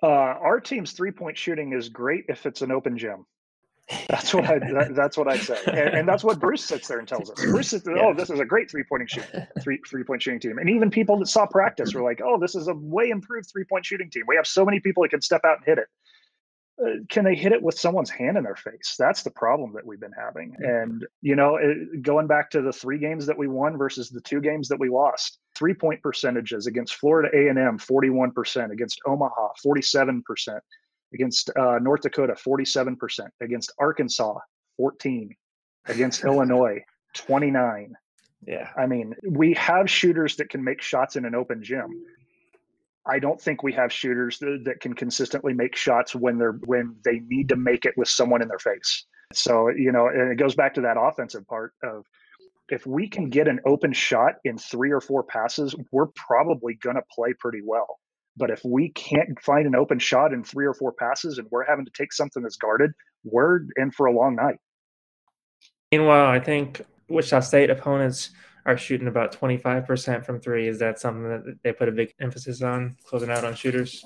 Uh, 0.02 0.08
our 0.08 0.62
team's 0.62 0.93
three 0.93 1.12
point 1.12 1.38
shooting 1.38 1.73
is 1.73 1.89
great 1.89 2.23
if 2.30 2.45
it's 2.45 2.62
an 2.62 2.71
open 2.71 2.97
gym. 2.97 3.25
That's 4.08 4.34
what 4.34 4.45
I. 4.45 4.60
That, 4.60 4.93
that's 4.95 5.17
what 5.17 5.28
I 5.28 5.38
say, 5.38 5.58
and, 5.65 5.78
and, 5.78 6.08
that's 6.08 6.23
what 6.23 6.39
Bruce 6.39 6.63
sits 6.63 6.88
there 6.88 6.99
and 6.99 7.08
tells 7.08 7.32
us. 7.32 7.43
Bruce 7.43 7.69
says, 7.69 7.88
"Oh, 7.88 8.13
this 8.13 8.30
is 8.30 8.39
a 8.39 8.45
great 8.45 8.69
three 8.69 8.84
point 8.84 9.10
shooting, 9.10 9.47
three 9.62 9.80
three 9.89 10.04
point 10.04 10.21
shooting 10.21 10.39
team." 10.39 10.60
And 10.60 10.69
even 10.69 10.91
people 10.91 11.17
that 11.19 11.28
saw 11.28 11.47
practice 11.47 11.93
were 11.93 12.04
like, 12.04 12.21
"Oh, 12.23 12.39
this 12.39 12.54
is 12.54 12.67
a 12.67 12.75
way 12.75 13.10
improved 13.10 13.49
three 13.52 13.63
point 13.63 13.86
shooting 13.86 14.10
team. 14.12 14.23
We 14.28 14.36
have 14.36 14.45
so 14.45 14.63
many 14.63 14.80
people 14.80 15.02
that 15.04 15.10
can 15.10 15.21
step 15.21 15.41
out 15.43 15.58
and 15.58 15.65
hit 15.65 15.80
it." 15.80 15.88
Uh, 16.82 17.04
can 17.10 17.25
they 17.25 17.36
hit 17.36 17.52
it 17.52 17.62
with 17.62 17.78
someone's 17.78 18.10
hand 18.10 18.38
in 18.38 18.43
their 18.43 18.56
face? 18.56 18.95
That's 18.97 19.23
the 19.23 19.32
problem 19.32 19.73
that 19.73 19.86
we've 19.86 19.99
been 19.99 20.13
having. 20.17 20.56
And 20.60 21.06
you 21.21 21.36
know, 21.36 21.58
it, 21.58 22.04
going 22.04 22.28
back 22.28 22.52
to 22.52 22.62
the 22.62 22.71
three 22.71 22.99
games 22.99 23.25
that 23.25 23.38
we 23.38 23.47
won 23.47 23.75
versus 23.75 24.10
the 24.10 24.21
two 24.21 24.39
games 24.39 24.69
that 24.69 24.80
we 24.80 24.89
lost, 24.89 25.39
three 25.56 25.73
point 25.73 26.02
percentages 26.04 26.67
against 26.67 26.95
Florida 26.95 27.30
A 27.36 27.47
and 27.47 27.58
M, 27.58 27.80
forty 27.80 28.12
one 28.12 28.32
percent, 28.32 28.71
against 28.71 29.02
Omaha, 29.08 29.49
forty 29.63 29.82
seven 29.82 30.21
percent 30.21 30.63
against 31.13 31.49
uh, 31.57 31.79
North 31.81 32.01
Dakota, 32.01 32.33
47%, 32.33 32.97
against 33.41 33.71
Arkansas, 33.79 34.35
14, 34.77 35.35
against 35.87 36.23
Illinois, 36.25 36.83
29. 37.15 37.95
Yeah. 38.47 38.69
I 38.77 38.85
mean, 38.85 39.15
we 39.27 39.53
have 39.53 39.89
shooters 39.89 40.35
that 40.37 40.49
can 40.49 40.63
make 40.63 40.81
shots 40.81 41.15
in 41.15 41.25
an 41.25 41.35
open 41.35 41.63
gym. 41.63 41.87
I 43.05 43.19
don't 43.19 43.41
think 43.41 43.63
we 43.63 43.73
have 43.73 43.91
shooters 43.91 44.37
that, 44.39 44.61
that 44.65 44.81
can 44.81 44.93
consistently 44.93 45.53
make 45.53 45.75
shots 45.75 46.15
when 46.15 46.37
they're 46.37 46.59
when 46.65 46.95
they 47.03 47.21
need 47.27 47.49
to 47.49 47.55
make 47.55 47.85
it 47.85 47.95
with 47.97 48.07
someone 48.07 48.41
in 48.41 48.47
their 48.47 48.59
face. 48.59 49.05
So, 49.33 49.69
you 49.69 49.91
know, 49.91 50.07
and 50.07 50.31
it 50.31 50.35
goes 50.35 50.55
back 50.55 50.73
to 50.75 50.81
that 50.81 50.97
offensive 50.99 51.47
part 51.47 51.73
of 51.83 52.05
if 52.69 52.85
we 52.85 53.07
can 53.07 53.29
get 53.29 53.47
an 53.47 53.59
open 53.65 53.93
shot 53.93 54.35
in 54.43 54.57
three 54.57 54.91
or 54.91 55.01
four 55.01 55.23
passes, 55.23 55.75
we're 55.91 56.07
probably 56.15 56.75
going 56.75 56.95
to 56.95 57.03
play 57.11 57.33
pretty 57.39 57.61
well. 57.63 57.99
But 58.39 58.49
if 58.49 58.62
we 58.63 58.89
can't 58.89 59.39
find 59.41 59.67
an 59.67 59.75
open 59.75 59.99
shot 59.99 60.34
in 60.34 60.43
three 60.43 60.65
or 60.65 60.73
four 60.73 60.93
passes 60.93 61.38
and 61.38 61.47
we're 61.52 61.65
having 61.65 61.86
to 61.86 61.91
take 61.95 62.13
something 62.13 62.41
that's 62.41 62.56
guarded, 62.56 62.91
we're 63.25 63.60
in 63.75 63.91
for 63.91 64.06
a 64.06 64.13
long 64.13 64.36
night. 64.36 64.56
Meanwhile, 65.91 66.28
I 66.28 66.39
think 66.39 66.82
Wichita 67.10 67.41
State 67.41 67.69
opponents 67.69 68.30
are 68.65 68.78
shooting 68.78 69.08
about 69.08 69.38
25% 69.38 70.25
from 70.25 70.39
three. 70.39 70.67
Is 70.67 70.80
that 70.80 70.99
something 70.99 71.23
that 71.23 71.58
they 71.63 71.73
put 71.73 71.89
a 71.89 71.91
big 71.91 72.13
emphasis 72.21 72.62
on, 72.62 72.95
closing 73.06 73.30
out 73.30 73.43
on 73.43 73.56
shooters? 73.56 74.06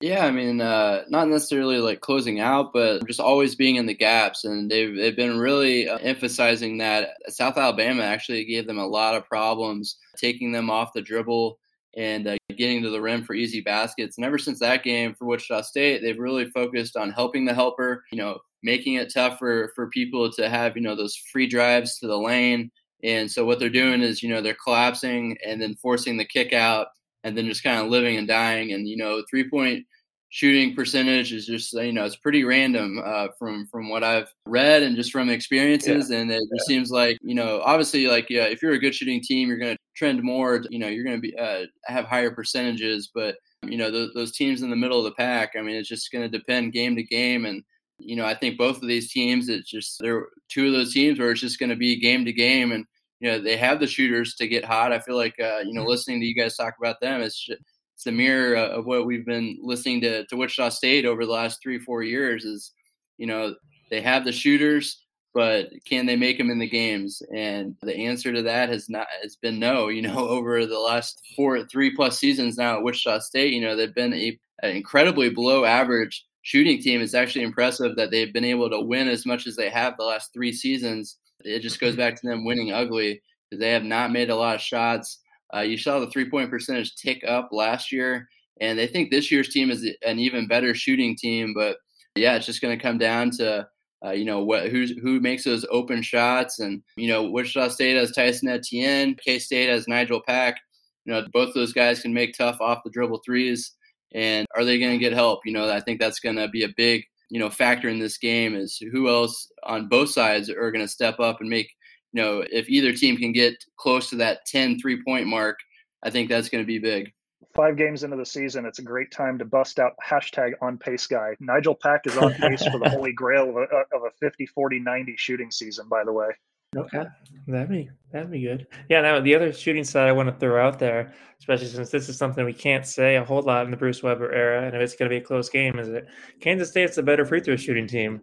Yeah, 0.00 0.24
I 0.24 0.30
mean, 0.30 0.60
uh, 0.60 1.02
not 1.08 1.28
necessarily 1.28 1.78
like 1.78 2.00
closing 2.00 2.38
out, 2.38 2.72
but 2.72 3.04
just 3.06 3.18
always 3.18 3.56
being 3.56 3.76
in 3.76 3.86
the 3.86 3.94
gaps. 3.94 4.44
And 4.44 4.70
they've, 4.70 4.94
they've 4.96 5.16
been 5.16 5.38
really 5.38 5.88
uh, 5.88 5.98
emphasizing 5.98 6.78
that. 6.78 7.10
South 7.28 7.58
Alabama 7.58 8.04
actually 8.04 8.44
gave 8.44 8.66
them 8.66 8.78
a 8.78 8.86
lot 8.86 9.16
of 9.16 9.26
problems, 9.26 9.96
taking 10.16 10.52
them 10.52 10.70
off 10.70 10.92
the 10.94 11.02
dribble 11.02 11.58
and 11.96 12.28
uh, 12.28 12.37
getting 12.58 12.82
to 12.82 12.90
the 12.90 13.00
rim 13.00 13.24
for 13.24 13.34
easy 13.34 13.60
baskets. 13.60 14.18
And 14.18 14.24
ever 14.24 14.38
since 14.38 14.60
that 14.60 14.82
game 14.82 15.14
for 15.14 15.24
Wichita 15.24 15.62
State, 15.62 16.02
they've 16.02 16.18
really 16.18 16.50
focused 16.50 16.96
on 16.96 17.10
helping 17.10 17.44
the 17.44 17.54
helper, 17.54 18.04
you 18.12 18.18
know, 18.18 18.38
making 18.62 18.94
it 18.94 19.12
tougher 19.12 19.72
for 19.74 19.88
people 19.88 20.30
to 20.32 20.48
have, 20.48 20.76
you 20.76 20.82
know, 20.82 20.94
those 20.94 21.16
free 21.32 21.46
drives 21.46 21.98
to 21.98 22.06
the 22.06 22.18
lane. 22.18 22.70
And 23.02 23.30
so 23.30 23.44
what 23.44 23.60
they're 23.60 23.70
doing 23.70 24.02
is, 24.02 24.22
you 24.22 24.28
know, 24.28 24.42
they're 24.42 24.56
collapsing 24.62 25.38
and 25.46 25.62
then 25.62 25.76
forcing 25.76 26.16
the 26.16 26.24
kick 26.24 26.52
out 26.52 26.88
and 27.24 27.38
then 27.38 27.46
just 27.46 27.62
kind 27.62 27.80
of 27.80 27.88
living 27.88 28.16
and 28.16 28.26
dying. 28.26 28.72
And, 28.72 28.88
you 28.88 28.96
know, 28.96 29.22
three 29.30 29.48
point 29.48 29.86
shooting 30.30 30.74
percentage 30.74 31.32
is 31.32 31.46
just 31.46 31.72
you 31.72 31.92
know 31.92 32.04
it's 32.04 32.16
pretty 32.16 32.44
random 32.44 33.00
uh, 33.04 33.28
from 33.38 33.66
from 33.66 33.88
what 33.88 34.04
I've 34.04 34.32
read 34.46 34.82
and 34.82 34.96
just 34.96 35.10
from 35.10 35.30
experiences, 35.30 36.10
yeah. 36.10 36.18
and 36.18 36.30
it 36.30 36.42
yeah. 36.52 36.62
seems 36.64 36.90
like 36.90 37.18
you 37.22 37.34
know 37.34 37.60
obviously 37.64 38.06
like 38.06 38.28
yeah, 38.28 38.44
if 38.44 38.62
you're 38.62 38.72
a 38.72 38.78
good 38.78 38.94
shooting 38.94 39.20
team, 39.22 39.48
you're 39.48 39.58
going 39.58 39.74
to 39.74 39.82
trend 39.96 40.22
more. 40.22 40.62
You 40.70 40.78
know, 40.78 40.88
you're 40.88 41.04
going 41.04 41.16
to 41.16 41.22
be 41.22 41.36
uh, 41.36 41.64
have 41.86 42.04
higher 42.04 42.30
percentages, 42.30 43.10
but 43.14 43.36
you 43.64 43.78
know 43.78 43.90
those, 43.90 44.12
those 44.14 44.32
teams 44.32 44.62
in 44.62 44.70
the 44.70 44.76
middle 44.76 44.98
of 44.98 45.04
the 45.04 45.12
pack. 45.12 45.52
I 45.56 45.62
mean, 45.62 45.76
it's 45.76 45.88
just 45.88 46.12
going 46.12 46.30
to 46.30 46.38
depend 46.38 46.72
game 46.72 46.96
to 46.96 47.02
game, 47.02 47.46
and 47.46 47.62
you 47.98 48.16
know 48.16 48.26
I 48.26 48.34
think 48.34 48.58
both 48.58 48.82
of 48.82 48.88
these 48.88 49.10
teams, 49.10 49.48
it's 49.48 49.70
just 49.70 49.98
they're 50.00 50.26
two 50.48 50.66
of 50.66 50.72
those 50.72 50.92
teams 50.92 51.18
where 51.18 51.30
it's 51.30 51.40
just 51.40 51.58
going 51.58 51.70
to 51.70 51.76
be 51.76 52.00
game 52.00 52.24
to 52.26 52.32
game, 52.32 52.72
and 52.72 52.84
you 53.20 53.30
know 53.30 53.40
they 53.40 53.56
have 53.56 53.80
the 53.80 53.86
shooters 53.86 54.34
to 54.36 54.46
get 54.46 54.64
hot. 54.64 54.92
I 54.92 54.98
feel 54.98 55.16
like 55.16 55.34
uh, 55.40 55.60
you 55.64 55.72
know 55.72 55.80
mm-hmm. 55.80 55.90
listening 55.90 56.20
to 56.20 56.26
you 56.26 56.34
guys 56.34 56.56
talk 56.56 56.74
about 56.78 57.00
them, 57.00 57.22
it's. 57.22 57.46
Just, 57.46 57.62
it's 57.98 58.04
the 58.04 58.12
mirror 58.12 58.56
uh, 58.56 58.68
of 58.68 58.86
what 58.86 59.06
we've 59.06 59.26
been 59.26 59.58
listening 59.60 60.00
to 60.02 60.24
to 60.26 60.36
Wichita 60.36 60.68
State 60.68 61.04
over 61.04 61.26
the 61.26 61.32
last 61.32 61.60
three 61.60 61.80
four 61.80 62.04
years. 62.04 62.44
Is 62.44 62.70
you 63.16 63.26
know 63.26 63.56
they 63.90 64.00
have 64.00 64.24
the 64.24 64.30
shooters, 64.30 65.04
but 65.34 65.70
can 65.84 66.06
they 66.06 66.14
make 66.14 66.38
them 66.38 66.48
in 66.48 66.60
the 66.60 66.68
games? 66.68 67.20
And 67.34 67.74
the 67.82 67.96
answer 67.96 68.32
to 68.32 68.40
that 68.42 68.68
has 68.68 68.88
not 68.88 69.08
has 69.20 69.34
been 69.34 69.58
no. 69.58 69.88
You 69.88 70.02
know, 70.02 70.28
over 70.28 70.64
the 70.64 70.78
last 70.78 71.20
four 71.34 71.64
three 71.64 71.92
plus 71.96 72.20
seasons 72.20 72.56
now 72.56 72.76
at 72.76 72.84
Wichita 72.84 73.18
State, 73.18 73.52
you 73.52 73.60
know 73.60 73.74
they've 73.74 73.92
been 73.92 74.14
a, 74.14 74.38
an 74.62 74.76
incredibly 74.76 75.28
below 75.28 75.64
average 75.64 76.24
shooting 76.42 76.80
team. 76.80 77.00
It's 77.00 77.14
actually 77.14 77.42
impressive 77.42 77.96
that 77.96 78.12
they've 78.12 78.32
been 78.32 78.44
able 78.44 78.70
to 78.70 78.80
win 78.80 79.08
as 79.08 79.26
much 79.26 79.48
as 79.48 79.56
they 79.56 79.70
have 79.70 79.96
the 79.96 80.04
last 80.04 80.32
three 80.32 80.52
seasons. 80.52 81.16
It 81.40 81.62
just 81.62 81.80
goes 81.80 81.96
back 81.96 82.14
to 82.14 82.28
them 82.28 82.44
winning 82.44 82.70
ugly 82.70 83.20
because 83.50 83.58
they 83.58 83.72
have 83.72 83.82
not 83.82 84.12
made 84.12 84.30
a 84.30 84.36
lot 84.36 84.54
of 84.54 84.60
shots. 84.60 85.18
Uh, 85.54 85.60
you 85.60 85.78
saw 85.78 85.98
the 85.98 86.10
three 86.10 86.28
point 86.28 86.50
percentage 86.50 86.96
tick 86.96 87.24
up 87.26 87.48
last 87.52 87.92
year, 87.92 88.28
and 88.60 88.78
they 88.78 88.86
think 88.86 89.10
this 89.10 89.30
year's 89.30 89.48
team 89.48 89.70
is 89.70 89.88
an 90.06 90.18
even 90.18 90.46
better 90.46 90.74
shooting 90.74 91.16
team. 91.16 91.54
But 91.54 91.78
yeah, 92.14 92.36
it's 92.36 92.46
just 92.46 92.60
going 92.60 92.76
to 92.76 92.82
come 92.82 92.98
down 92.98 93.30
to 93.32 93.66
uh, 94.04 94.10
you 94.10 94.24
know 94.24 94.44
what 94.44 94.68
who's 94.68 94.90
who 95.02 95.20
makes 95.20 95.44
those 95.44 95.66
open 95.70 96.02
shots, 96.02 96.60
and 96.60 96.82
you 96.96 97.08
know 97.08 97.30
Wichita 97.30 97.68
State 97.68 97.96
has 97.96 98.12
Tyson 98.12 98.48
Etienne, 98.48 99.16
K 99.24 99.38
State 99.38 99.68
has 99.68 99.88
Nigel 99.88 100.22
Pack. 100.26 100.56
You 101.04 101.14
know 101.14 101.26
both 101.32 101.54
those 101.54 101.72
guys 101.72 102.00
can 102.00 102.12
make 102.12 102.36
tough 102.36 102.60
off 102.60 102.82
the 102.84 102.90
dribble 102.90 103.22
threes, 103.24 103.72
and 104.14 104.46
are 104.54 104.64
they 104.64 104.78
going 104.78 104.92
to 104.92 104.98
get 104.98 105.12
help? 105.12 105.40
You 105.44 105.52
know 105.52 105.70
I 105.70 105.80
think 105.80 105.98
that's 105.98 106.20
going 106.20 106.36
to 106.36 106.48
be 106.48 106.64
a 106.64 106.74
big 106.76 107.04
you 107.30 107.40
know 107.40 107.50
factor 107.50 107.88
in 107.88 107.98
this 107.98 108.18
game 108.18 108.54
is 108.54 108.78
who 108.92 109.08
else 109.08 109.50
on 109.64 109.88
both 109.88 110.10
sides 110.10 110.48
are 110.48 110.70
going 110.70 110.84
to 110.84 110.88
step 110.88 111.18
up 111.18 111.40
and 111.40 111.50
make 111.50 111.70
you 112.12 112.22
know, 112.22 112.44
if 112.50 112.68
either 112.68 112.92
team 112.92 113.16
can 113.16 113.32
get 113.32 113.54
close 113.76 114.08
to 114.10 114.16
that 114.16 114.46
10 114.46 114.80
three 114.80 115.02
point 115.02 115.26
mark, 115.26 115.58
I 116.02 116.10
think 116.10 116.28
that's 116.28 116.48
going 116.48 116.62
to 116.62 116.66
be 116.66 116.78
big. 116.78 117.12
Five 117.54 117.76
games 117.76 118.04
into 118.04 118.16
the 118.16 118.26
season, 118.26 118.66
it's 118.66 118.78
a 118.78 118.82
great 118.82 119.10
time 119.10 119.38
to 119.38 119.44
bust 119.44 119.78
out 119.78 119.92
hashtag 120.06 120.52
on 120.60 120.78
pace 120.78 121.06
guy. 121.06 121.34
Nigel 121.40 121.74
Pack 121.74 122.02
is 122.06 122.16
on 122.16 122.32
pace 122.34 122.64
for 122.66 122.78
the 122.78 122.88
holy 122.90 123.12
grail 123.12 123.50
of 123.50 123.56
a, 123.56 123.60
of 123.96 124.02
a 124.06 124.10
50, 124.20 124.46
40, 124.46 124.80
90 124.80 125.14
shooting 125.16 125.50
season, 125.50 125.88
by 125.88 126.04
the 126.04 126.12
way. 126.12 126.28
Okay, 126.76 127.04
that'd 127.46 127.70
be 127.70 127.88
that'd 128.12 128.30
be 128.30 128.42
good. 128.42 128.66
Yeah. 128.90 129.00
Now 129.00 129.20
the 129.20 129.34
other 129.34 129.54
shooting 129.54 129.84
side 129.84 130.06
I 130.06 130.12
want 130.12 130.28
to 130.28 130.38
throw 130.38 130.62
out 130.62 130.78
there, 130.78 131.14
especially 131.40 131.68
since 131.68 131.88
this 131.90 132.10
is 132.10 132.18
something 132.18 132.44
we 132.44 132.52
can't 132.52 132.86
say 132.86 133.16
a 133.16 133.24
whole 133.24 133.40
lot 133.40 133.64
in 133.64 133.70
the 133.70 133.76
Bruce 133.76 134.02
Weber 134.02 134.30
era, 134.32 134.66
and 134.66 134.76
if 134.76 134.82
it's 134.82 134.94
going 134.94 135.08
to 135.08 135.14
be 135.14 135.22
a 135.22 135.24
close 135.24 135.48
game, 135.48 135.78
is 135.78 135.88
it 135.88 136.06
Kansas 136.40 136.68
State's 136.68 136.98
a 136.98 137.02
better 137.02 137.24
free 137.24 137.40
throw 137.40 137.56
shooting 137.56 137.86
team 137.86 138.20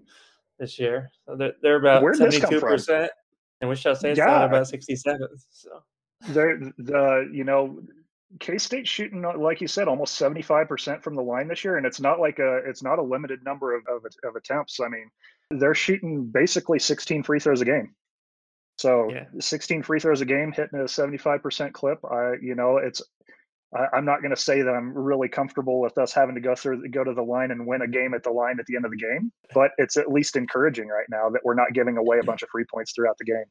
this 0.59 0.77
year? 0.77 1.09
So 1.25 1.35
they're, 1.35 1.53
they're 1.63 1.77
about 1.77 2.03
seventy 2.15 2.39
two 2.39 2.61
percent 2.61 3.11
and 3.61 3.69
Wichita 3.69 3.95
State's 3.95 4.17
yeah. 4.17 4.45
about 4.45 4.53
uh 4.53 4.61
67th. 4.61 5.27
So 5.49 5.69
there, 6.29 6.59
the 6.77 7.29
you 7.31 7.43
know, 7.43 7.81
K 8.39 8.57
State 8.57 8.87
shooting, 8.87 9.23
uh, 9.25 9.37
like 9.37 9.61
you 9.61 9.67
said, 9.67 9.87
almost 9.87 10.19
75% 10.19 11.01
from 11.01 11.15
the 11.15 11.21
line 11.21 11.47
this 11.47 11.63
year. 11.63 11.77
And 11.77 11.85
it's 11.85 11.99
not 11.99 12.19
like 12.19 12.39
a, 12.39 12.57
it's 12.65 12.83
not 12.83 12.99
a 12.99 13.03
limited 13.03 13.43
number 13.43 13.75
of, 13.75 13.83
of, 13.87 14.05
of 14.23 14.35
attempts. 14.35 14.79
I 14.79 14.89
mean, 14.89 15.09
they're 15.51 15.75
shooting 15.75 16.25
basically 16.25 16.79
16 16.79 17.23
free 17.23 17.39
throws 17.39 17.61
a 17.61 17.65
game. 17.65 17.93
So 18.77 19.09
yeah. 19.09 19.25
16 19.39 19.83
free 19.83 19.99
throws 19.99 20.21
a 20.21 20.25
game, 20.25 20.51
hitting 20.51 20.79
a 20.79 20.83
75% 20.83 21.71
clip. 21.71 21.99
I, 22.03 22.33
you 22.41 22.55
know, 22.55 22.77
it's, 22.77 23.01
I, 23.73 23.97
am 23.97 24.05
not 24.05 24.21
going 24.21 24.33
to 24.33 24.41
say 24.41 24.61
that 24.61 24.71
I'm 24.71 24.97
really 24.97 25.27
comfortable 25.27 25.79
with 25.79 25.97
us 25.97 26.13
having 26.13 26.35
to 26.35 26.41
go 26.41 26.55
through, 26.55 26.87
go 26.89 27.03
to 27.03 27.13
the 27.13 27.21
line 27.21 27.51
and 27.51 27.65
win 27.65 27.81
a 27.81 27.87
game 27.87 28.13
at 28.13 28.23
the 28.23 28.29
line 28.29 28.59
at 28.59 28.65
the 28.65 28.75
end 28.75 28.85
of 28.85 28.91
the 28.91 28.97
game, 28.97 29.31
but 29.53 29.71
it's 29.77 29.97
at 29.97 30.11
least 30.11 30.35
encouraging 30.35 30.87
right 30.87 31.07
now 31.09 31.29
that 31.29 31.41
we're 31.43 31.55
not 31.55 31.73
giving 31.73 31.97
away 31.97 32.19
a 32.19 32.23
bunch 32.23 32.41
of 32.41 32.49
free 32.49 32.65
points 32.71 32.93
throughout 32.93 33.17
the 33.17 33.25
game. 33.25 33.45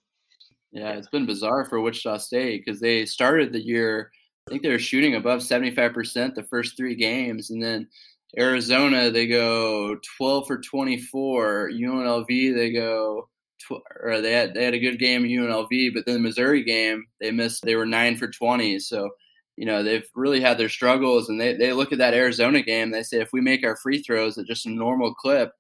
Yeah, 0.72 0.92
it's 0.92 1.09
been 1.09 1.27
bizarre 1.27 1.64
for 1.64 1.81
Wichita 1.81 2.18
State 2.18 2.64
because 2.64 2.81
they 2.81 3.07
started 3.07 3.53
the 3.53 3.64
year, 3.64 4.11
I 4.46 4.50
think 4.50 4.62
they 4.62 4.70
were 4.70 4.79
shooting 4.79 5.14
above 5.14 5.40
75% 5.40 6.35
the 6.35 6.42
first 6.42 6.77
three 6.77 6.96
games. 6.96 7.50
And 7.50 7.62
then 7.62 7.88
Arizona, 8.37 9.11
they 9.11 9.27
go 9.27 9.96
12 10.16 10.46
for 10.46 10.59
24. 10.59 11.70
UNLV, 11.70 12.55
they 12.55 12.72
go, 12.72 13.29
tw- 13.61 13.83
or 14.03 14.20
they 14.20 14.33
had, 14.33 14.55
they 14.55 14.64
had 14.64 14.74
a 14.74 14.81
good 14.81 14.98
game 14.98 15.22
UNLV, 15.22 15.94
but 15.94 16.07
then 16.07 16.14
the 16.16 16.20
Missouri 16.20 16.64
game, 16.64 17.05
they 17.20 17.31
missed, 17.31 17.62
they 17.62 17.77
were 17.77 17.87
9 17.87 18.16
for 18.16 18.27
20. 18.27 18.81
So, 18.81 19.11
you 19.57 19.67
know, 19.67 19.83
they've 19.83 20.09
really 20.14 20.40
had 20.40 20.59
their 20.59 20.69
struggles. 20.69 21.29
And 21.29 21.40
they, 21.40 21.55
they 21.55 21.73
look 21.73 21.93
at 21.93 21.99
that 21.99 22.14
Arizona 22.14 22.62
game, 22.62 22.90
they 22.90 23.03
say 23.03 23.21
if 23.21 23.33
we 23.33 23.40
make 23.40 23.64
our 23.64 23.77
free 23.77 24.03
throws 24.03 24.37
at 24.38 24.47
just 24.47 24.67
a 24.67 24.71
normal 24.71 25.14
clip, 25.14 25.53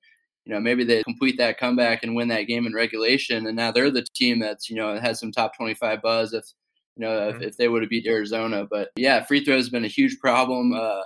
you 0.44 0.52
know, 0.52 0.60
maybe 0.60 0.84
they 0.84 1.02
complete 1.04 1.38
that 1.38 1.58
comeback 1.58 2.02
and 2.02 2.14
win 2.14 2.28
that 2.28 2.42
game 2.42 2.66
in 2.66 2.74
regulation. 2.74 3.46
And 3.46 3.56
now 3.56 3.70
they're 3.70 3.90
the 3.90 4.06
team 4.14 4.38
that's, 4.40 4.68
you 4.68 4.76
know, 4.76 4.98
has 4.98 5.18
some 5.18 5.32
top 5.32 5.56
25 5.56 6.02
buzz 6.02 6.34
if, 6.34 6.44
you 6.96 7.04
know, 7.04 7.12
mm-hmm. 7.12 7.42
if, 7.42 7.48
if, 7.50 7.56
they 7.56 7.68
would 7.68 7.82
have 7.82 7.90
beat 7.90 8.06
Arizona. 8.06 8.66
But 8.68 8.90
yeah, 8.96 9.24
free 9.24 9.44
throws 9.44 9.64
has 9.64 9.70
been 9.70 9.86
a 9.86 9.88
huge 9.88 10.18
problem, 10.20 10.74
uh, 10.74 11.02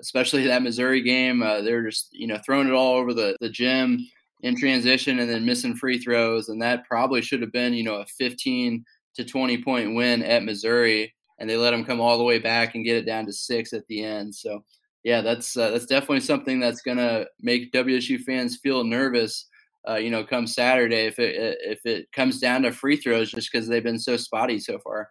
especially 0.00 0.46
that 0.46 0.62
Missouri 0.62 1.00
game. 1.00 1.42
Uh, 1.42 1.62
they're 1.62 1.88
just, 1.88 2.08
you 2.12 2.26
know, 2.26 2.38
throwing 2.44 2.68
it 2.68 2.74
all 2.74 2.96
over 2.96 3.14
the, 3.14 3.36
the 3.40 3.48
gym 3.48 4.06
in 4.42 4.56
transition 4.56 5.20
and 5.20 5.30
then 5.30 5.46
missing 5.46 5.74
free 5.74 5.98
throws. 5.98 6.48
And 6.48 6.60
that 6.60 6.84
probably 6.86 7.22
should 7.22 7.40
have 7.40 7.52
been, 7.52 7.72
you 7.72 7.84
know, 7.84 7.96
a 7.96 8.06
15 8.06 8.84
to 9.14 9.24
20 9.24 9.62
point 9.62 9.94
win 9.94 10.22
at 10.22 10.44
Missouri. 10.44 11.14
And 11.42 11.50
they 11.50 11.56
let 11.56 11.72
them 11.72 11.84
come 11.84 12.00
all 12.00 12.18
the 12.18 12.22
way 12.22 12.38
back 12.38 12.76
and 12.76 12.84
get 12.84 12.96
it 12.96 13.04
down 13.04 13.26
to 13.26 13.32
six 13.32 13.72
at 13.72 13.84
the 13.88 14.04
end. 14.04 14.32
So, 14.32 14.62
yeah, 15.02 15.22
that's 15.22 15.56
uh, 15.56 15.70
that's 15.70 15.86
definitely 15.86 16.20
something 16.20 16.60
that's 16.60 16.82
gonna 16.82 17.26
make 17.40 17.72
WSU 17.72 18.20
fans 18.20 18.58
feel 18.58 18.84
nervous. 18.84 19.48
Uh, 19.88 19.96
you 19.96 20.08
know, 20.08 20.22
come 20.22 20.46
Saturday 20.46 21.06
if 21.06 21.18
it 21.18 21.58
if 21.60 21.84
it 21.84 22.12
comes 22.12 22.38
down 22.38 22.62
to 22.62 22.70
free 22.70 22.94
throws, 22.96 23.32
just 23.32 23.50
because 23.50 23.66
they've 23.66 23.82
been 23.82 23.98
so 23.98 24.16
spotty 24.16 24.60
so 24.60 24.78
far. 24.78 25.10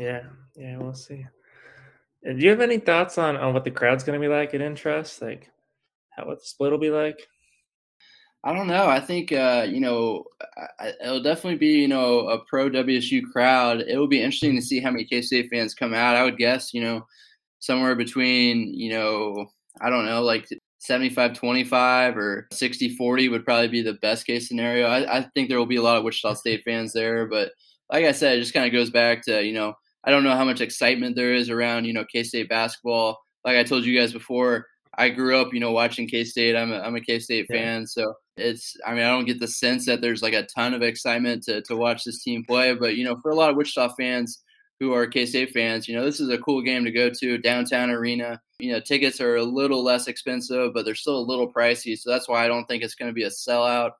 Yeah, 0.00 0.22
yeah, 0.56 0.76
we'll 0.78 0.94
see. 0.94 1.24
Do 2.24 2.34
you 2.36 2.50
have 2.50 2.60
any 2.60 2.78
thoughts 2.78 3.16
on 3.16 3.36
on 3.36 3.54
what 3.54 3.62
the 3.62 3.70
crowd's 3.70 4.02
gonna 4.02 4.18
be 4.18 4.26
like 4.26 4.52
at 4.52 4.60
Intrust? 4.60 5.22
Like, 5.22 5.48
how 6.10 6.26
what 6.26 6.40
the 6.40 6.44
split 6.44 6.72
will 6.72 6.78
be 6.78 6.90
like? 6.90 7.20
I 8.42 8.54
don't 8.54 8.68
know. 8.68 8.86
I 8.86 9.00
think 9.00 9.32
uh, 9.32 9.66
you 9.68 9.80
know 9.80 10.24
it'll 11.02 11.22
definitely 11.22 11.58
be 11.58 11.80
you 11.80 11.88
know 11.88 12.28
a 12.28 12.38
pro 12.44 12.70
WSU 12.70 13.22
crowd. 13.30 13.82
It 13.82 13.98
will 13.98 14.08
be 14.08 14.22
interesting 14.22 14.56
to 14.56 14.62
see 14.62 14.80
how 14.80 14.90
many 14.90 15.04
K 15.04 15.22
State 15.22 15.50
fans 15.50 15.74
come 15.74 15.92
out. 15.94 16.16
I 16.16 16.24
would 16.24 16.38
guess 16.38 16.72
you 16.72 16.82
know 16.82 17.06
somewhere 17.60 17.94
between, 17.94 18.74
you 18.74 18.90
know, 18.90 19.46
I 19.80 19.88
don't 19.90 20.06
know, 20.06 20.22
like 20.22 20.48
75 20.78 21.34
25 21.34 22.16
or 22.16 22.48
60 22.50 22.96
40 22.96 23.28
would 23.28 23.44
probably 23.44 23.68
be 23.68 23.82
the 23.82 23.94
best 23.94 24.26
case 24.26 24.48
scenario. 24.48 24.86
I, 24.86 25.18
I 25.18 25.22
think 25.34 25.48
there 25.48 25.58
will 25.58 25.66
be 25.66 25.76
a 25.76 25.82
lot 25.82 25.96
of 25.96 26.04
Wichita 26.04 26.34
State 26.34 26.62
fans 26.64 26.92
there, 26.92 27.26
but 27.26 27.52
like 27.90 28.04
I 28.04 28.12
said, 28.12 28.38
it 28.38 28.40
just 28.40 28.54
kind 28.54 28.66
of 28.66 28.72
goes 28.72 28.90
back 28.90 29.22
to, 29.24 29.44
you 29.44 29.52
know, 29.52 29.74
I 30.04 30.10
don't 30.10 30.24
know 30.24 30.34
how 30.34 30.44
much 30.44 30.60
excitement 30.60 31.14
there 31.14 31.34
is 31.34 31.50
around, 31.50 31.84
you 31.84 31.92
know, 31.92 32.04
K 32.10 32.24
State 32.24 32.48
basketball. 32.48 33.18
Like 33.44 33.56
I 33.56 33.64
told 33.64 33.84
you 33.84 33.98
guys 33.98 34.12
before, 34.12 34.66
I 34.98 35.08
grew 35.08 35.40
up, 35.40 35.54
you 35.54 35.60
know, 35.60 35.72
watching 35.72 36.08
K 36.08 36.24
State. 36.24 36.56
I'm 36.56 36.72
a, 36.72 36.80
I'm 36.80 36.96
a 36.96 37.00
K 37.00 37.18
State 37.18 37.46
yeah. 37.48 37.56
fan. 37.56 37.86
So 37.86 38.14
it's, 38.36 38.76
I 38.86 38.94
mean, 38.94 39.04
I 39.04 39.08
don't 39.08 39.26
get 39.26 39.40
the 39.40 39.48
sense 39.48 39.86
that 39.86 40.00
there's 40.00 40.22
like 40.22 40.34
a 40.34 40.46
ton 40.54 40.74
of 40.74 40.82
excitement 40.82 41.44
to, 41.44 41.62
to 41.62 41.76
watch 41.76 42.04
this 42.04 42.22
team 42.22 42.44
play. 42.44 42.74
But, 42.74 42.96
you 42.96 43.04
know, 43.04 43.16
for 43.22 43.30
a 43.30 43.36
lot 43.36 43.50
of 43.50 43.56
Wichita 43.56 43.94
fans, 43.96 44.42
who 44.80 44.94
are 44.94 45.06
K 45.06 45.26
State 45.26 45.50
fans, 45.52 45.86
you 45.86 45.94
know, 45.94 46.04
this 46.04 46.20
is 46.20 46.30
a 46.30 46.38
cool 46.38 46.62
game 46.62 46.84
to 46.84 46.90
go 46.90 47.10
to 47.10 47.38
downtown 47.38 47.90
arena. 47.90 48.40
You 48.58 48.72
know, 48.72 48.80
tickets 48.80 49.20
are 49.20 49.36
a 49.36 49.44
little 49.44 49.84
less 49.84 50.08
expensive, 50.08 50.72
but 50.74 50.84
they're 50.84 50.94
still 50.94 51.18
a 51.18 51.20
little 51.20 51.52
pricey. 51.52 51.96
So 51.96 52.10
that's 52.10 52.28
why 52.28 52.44
I 52.44 52.48
don't 52.48 52.64
think 52.64 52.82
it's 52.82 52.94
going 52.94 53.10
to 53.10 53.14
be 53.14 53.24
a 53.24 53.30
sellout 53.30 53.90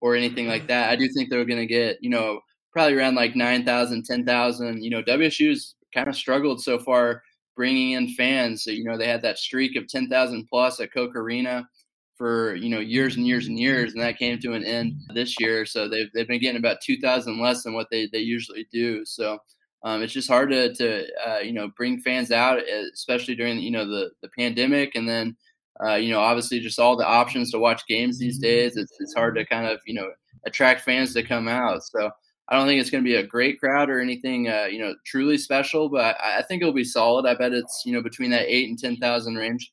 or 0.00 0.16
anything 0.16 0.46
like 0.46 0.66
that. 0.68 0.90
I 0.90 0.96
do 0.96 1.08
think 1.08 1.28
they're 1.28 1.44
going 1.44 1.60
to 1.60 1.66
get, 1.66 1.98
you 2.00 2.10
know, 2.10 2.40
probably 2.72 2.96
around 2.96 3.14
like 3.14 3.36
9,000, 3.36 4.04
10,000. 4.04 4.82
You 4.82 4.90
know, 4.90 5.02
WSU's 5.02 5.74
kind 5.94 6.08
of 6.08 6.16
struggled 6.16 6.62
so 6.62 6.78
far 6.78 7.22
bringing 7.56 7.92
in 7.92 8.08
fans. 8.14 8.64
So, 8.64 8.70
you 8.70 8.84
know, 8.84 8.96
they 8.96 9.08
had 9.08 9.22
that 9.22 9.38
streak 9.38 9.76
of 9.76 9.88
10,000 9.88 10.46
plus 10.48 10.80
at 10.80 10.92
Koch 10.92 11.14
Arena 11.14 11.68
for, 12.16 12.54
you 12.54 12.68
know, 12.68 12.80
years 12.80 13.16
and 13.16 13.26
years 13.26 13.46
and 13.46 13.58
years. 13.58 13.92
And 13.92 14.02
that 14.02 14.18
came 14.18 14.38
to 14.38 14.52
an 14.52 14.64
end 14.64 14.94
this 15.14 15.38
year. 15.40 15.66
So 15.66 15.88
they've, 15.88 16.10
they've 16.14 16.28
been 16.28 16.40
getting 16.40 16.58
about 16.58 16.80
2,000 16.82 17.40
less 17.40 17.62
than 17.62 17.74
what 17.74 17.88
they, 17.90 18.08
they 18.12 18.18
usually 18.18 18.66
do. 18.72 19.04
So, 19.04 19.38
um, 19.84 20.02
it's 20.02 20.14
just 20.14 20.28
hard 20.28 20.50
to, 20.50 20.74
to 20.74 21.06
uh, 21.28 21.38
you 21.40 21.52
know 21.52 21.70
bring 21.76 22.00
fans 22.00 22.32
out, 22.32 22.58
especially 22.94 23.34
during 23.34 23.58
you 23.58 23.70
know 23.70 23.86
the 23.86 24.10
the 24.22 24.30
pandemic, 24.30 24.94
and 24.94 25.06
then 25.06 25.36
uh, 25.84 25.96
you 25.96 26.10
know 26.10 26.20
obviously 26.20 26.58
just 26.58 26.78
all 26.78 26.96
the 26.96 27.06
options 27.06 27.50
to 27.50 27.58
watch 27.58 27.86
games 27.86 28.18
these 28.18 28.38
days. 28.38 28.78
It's 28.78 28.96
it's 28.98 29.14
hard 29.14 29.36
to 29.36 29.44
kind 29.44 29.66
of 29.66 29.80
you 29.86 29.92
know 29.92 30.10
attract 30.46 30.80
fans 30.80 31.12
to 31.12 31.22
come 31.22 31.48
out. 31.48 31.82
So 31.84 32.10
I 32.48 32.56
don't 32.56 32.66
think 32.66 32.80
it's 32.80 32.90
going 32.90 33.02
to 33.02 33.08
be 33.08 33.16
a 33.16 33.26
great 33.26 33.58
crowd 33.58 33.88
or 33.88 34.00
anything 34.00 34.48
uh, 34.48 34.66
you 34.70 34.78
know 34.78 34.94
truly 35.06 35.38
special, 35.38 35.88
but 35.88 36.16
I, 36.20 36.38
I 36.38 36.42
think 36.42 36.62
it'll 36.62 36.74
be 36.74 36.84
solid. 36.84 37.26
I 37.26 37.34
bet 37.34 37.52
it's 37.52 37.82
you 37.84 37.92
know 37.92 38.02
between 38.02 38.30
that 38.30 38.46
eight 38.46 38.68
and 38.68 38.78
ten 38.78 38.96
thousand 38.96 39.36
range. 39.36 39.72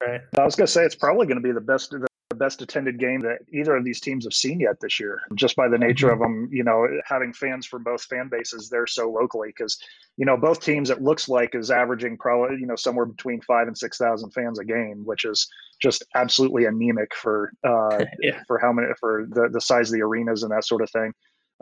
Right. 0.00 0.20
I 0.36 0.44
was 0.44 0.56
going 0.56 0.66
to 0.66 0.72
say 0.72 0.84
it's 0.84 0.96
probably 0.96 1.26
going 1.26 1.40
to 1.40 1.42
be 1.42 1.52
the 1.52 1.60
best 1.60 1.94
the 2.32 2.36
best 2.38 2.62
attended 2.62 2.98
game 2.98 3.20
that 3.20 3.40
either 3.52 3.76
of 3.76 3.84
these 3.84 4.00
teams 4.00 4.24
have 4.24 4.32
seen 4.32 4.58
yet 4.58 4.80
this 4.80 4.98
year, 4.98 5.20
just 5.34 5.54
by 5.54 5.68
the 5.68 5.76
nature 5.76 6.08
mm-hmm. 6.08 6.14
of 6.14 6.18
them, 6.20 6.48
you 6.50 6.64
know, 6.64 6.88
having 7.04 7.32
fans 7.32 7.66
from 7.66 7.82
both 7.82 8.02
fan 8.04 8.28
bases 8.30 8.70
there 8.70 8.86
so 8.86 9.10
locally. 9.10 9.48
Because, 9.48 9.78
you 10.16 10.24
know, 10.24 10.36
both 10.36 10.60
teams, 10.60 10.88
it 10.88 11.02
looks 11.02 11.28
like, 11.28 11.54
is 11.54 11.70
averaging 11.70 12.16
probably, 12.16 12.56
you 12.58 12.66
know, 12.66 12.74
somewhere 12.74 13.04
between 13.04 13.42
five 13.42 13.68
and 13.68 13.76
6,000 13.76 14.30
fans 14.30 14.58
a 14.58 14.64
game, 14.64 15.02
which 15.04 15.26
is 15.26 15.46
just 15.80 16.04
absolutely 16.14 16.64
anemic 16.64 17.14
for, 17.14 17.52
uh, 17.64 18.02
yeah. 18.22 18.42
for 18.46 18.58
how 18.58 18.72
many, 18.72 18.88
for 18.98 19.26
the, 19.28 19.50
the 19.52 19.60
size 19.60 19.90
of 19.90 19.92
the 19.92 20.02
arenas 20.02 20.42
and 20.42 20.52
that 20.52 20.64
sort 20.64 20.82
of 20.82 20.90
thing. 20.90 21.12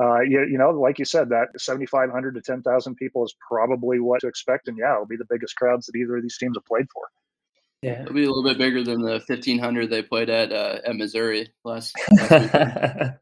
Uh, 0.01 0.21
you, 0.21 0.47
you 0.51 0.59
know, 0.59 0.71
like 0.71 0.99
you 0.99 1.05
said, 1.05 1.29
that 1.29 1.49
7,500 1.59 2.35
to 2.35 2.41
10,000 2.41 2.95
people 2.97 3.25
is 3.25 3.35
probably 3.47 4.01
what 4.01 4.21
to 4.21 4.29
expect. 4.29 4.69
And 4.69 4.79
yeah, 4.79 4.95
it'll 4.95 5.07
be 5.07 5.17
the 5.17 5.27
biggest 5.29 5.57
crowds 5.57 5.87
that 5.87 5.97
either 5.97 6.17
of 6.17 6.23
these 6.23 6.39
teams 6.39 6.57
have 6.57 6.65
played 6.65 6.87
for. 6.93 7.03
Yeah, 7.83 8.03
it'll 8.03 8.15
be 8.15 8.25
a 8.25 8.29
little 8.29 8.45
bit 8.45 8.59
bigger 8.59 8.85
than 8.85 9.01
the 9.01 9.23
1500 9.27 9.89
they 9.89 10.03
played 10.03 10.29
at 10.29 10.53
uh, 10.53 10.81
at 10.85 10.97
Missouri 10.97 11.51
last. 11.65 11.95
last 12.21 13.17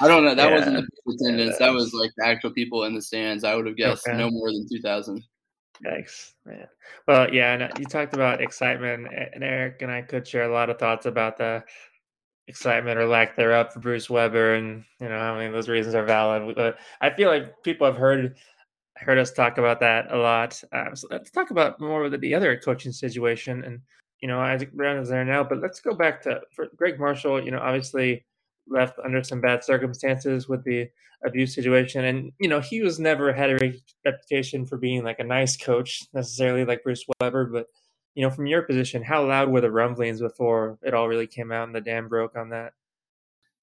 I 0.00 0.08
don't 0.08 0.24
know. 0.24 0.34
That 0.34 0.50
yeah. 0.50 0.56
wasn't 0.56 0.76
the 0.76 1.12
attendance. 1.12 1.56
Yeah, 1.60 1.66
that 1.66 1.72
was 1.72 1.92
like 1.92 2.12
the 2.16 2.26
actual 2.26 2.50
people 2.50 2.84
in 2.84 2.94
the 2.94 3.02
stands. 3.02 3.44
I 3.44 3.54
would 3.54 3.66
have 3.66 3.76
guessed 3.76 4.06
okay. 4.08 4.16
no 4.16 4.30
more 4.30 4.50
than 4.50 4.66
2,000. 4.68 5.22
Thanks, 5.82 6.34
man. 6.44 6.66
Well, 7.06 7.32
yeah, 7.32 7.54
and 7.54 7.78
you 7.78 7.84
talked 7.84 8.14
about 8.14 8.40
excitement, 8.40 9.08
and 9.34 9.42
Eric 9.42 9.82
and 9.82 9.90
I 9.90 10.02
could 10.02 10.26
share 10.26 10.48
a 10.48 10.52
lot 10.52 10.70
of 10.70 10.78
thoughts 10.78 11.06
about 11.06 11.36
the 11.36 11.64
excitement 12.46 12.98
or 12.98 13.06
lack 13.06 13.36
thereof 13.36 13.72
for 13.72 13.80
Bruce 13.80 14.10
Weber, 14.10 14.54
and 14.54 14.84
you 15.00 15.08
know, 15.08 15.16
I 15.16 15.38
mean, 15.38 15.52
those 15.52 15.68
reasons 15.68 15.94
are 15.94 16.04
valid. 16.04 16.54
But 16.54 16.78
I 17.00 17.10
feel 17.10 17.30
like 17.30 17.62
people 17.62 17.86
have 17.86 17.96
heard 17.96 18.36
heard 18.96 19.18
us 19.18 19.32
talk 19.32 19.58
about 19.58 19.80
that 19.80 20.12
a 20.12 20.16
lot. 20.16 20.62
Um, 20.72 20.94
so 20.94 21.08
let's 21.10 21.30
talk 21.30 21.50
about 21.50 21.80
more 21.80 22.04
of 22.04 22.20
the 22.20 22.34
other 22.34 22.56
coaching 22.56 22.92
situation. 22.92 23.64
And, 23.64 23.80
you 24.20 24.28
know, 24.28 24.40
Isaac 24.40 24.72
Brown 24.72 24.98
is 24.98 25.08
there 25.08 25.24
now, 25.24 25.42
but 25.42 25.60
let's 25.60 25.80
go 25.80 25.94
back 25.94 26.22
to 26.22 26.40
for 26.54 26.68
Gregg 26.76 26.98
Marshall, 26.98 27.44
you 27.44 27.50
know, 27.50 27.58
obviously 27.58 28.24
left 28.68 28.98
under 29.04 29.22
some 29.22 29.40
bad 29.40 29.64
circumstances 29.64 30.48
with 30.48 30.64
the 30.64 30.88
abuse 31.26 31.54
situation. 31.54 32.04
And, 32.04 32.32
you 32.38 32.48
know, 32.48 32.60
he 32.60 32.82
was 32.82 32.98
never 32.98 33.32
had 33.32 33.50
a 33.50 33.74
reputation 34.04 34.64
for 34.66 34.78
being 34.78 35.02
like 35.02 35.18
a 35.18 35.24
nice 35.24 35.56
coach 35.56 36.02
necessarily 36.12 36.64
like 36.64 36.84
Bruce 36.84 37.04
Weber, 37.20 37.46
but, 37.46 37.66
you 38.14 38.22
know, 38.22 38.30
from 38.30 38.46
your 38.46 38.62
position, 38.62 39.02
how 39.02 39.26
loud 39.26 39.50
were 39.50 39.60
the 39.60 39.70
rumblings 39.70 40.20
before 40.20 40.78
it 40.82 40.94
all 40.94 41.08
really 41.08 41.26
came 41.26 41.50
out 41.50 41.66
and 41.66 41.74
the 41.74 41.80
dam 41.80 42.08
broke 42.08 42.36
on 42.36 42.50
that? 42.50 42.72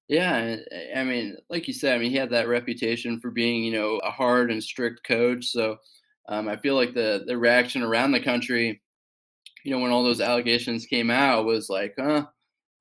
Yeah, 0.08 0.56
I 0.94 1.04
mean, 1.04 1.36
like 1.48 1.66
you 1.66 1.72
said, 1.72 1.94
I 1.94 1.98
mean, 1.98 2.10
he 2.10 2.16
had 2.16 2.30
that 2.30 2.48
reputation 2.48 3.18
for 3.18 3.30
being, 3.30 3.64
you 3.64 3.72
know, 3.72 3.98
a 3.98 4.10
hard 4.10 4.50
and 4.50 4.62
strict 4.62 5.04
coach. 5.06 5.46
So 5.46 5.78
um, 6.28 6.48
I 6.48 6.56
feel 6.56 6.74
like 6.74 6.92
the 6.92 7.24
the 7.26 7.38
reaction 7.38 7.82
around 7.82 8.12
the 8.12 8.20
country, 8.20 8.82
you 9.64 9.72
know, 9.72 9.78
when 9.78 9.90
all 9.90 10.02
those 10.02 10.20
allegations 10.20 10.86
came 10.86 11.10
out, 11.10 11.46
was 11.46 11.70
like, 11.70 11.94
huh. 11.98 12.26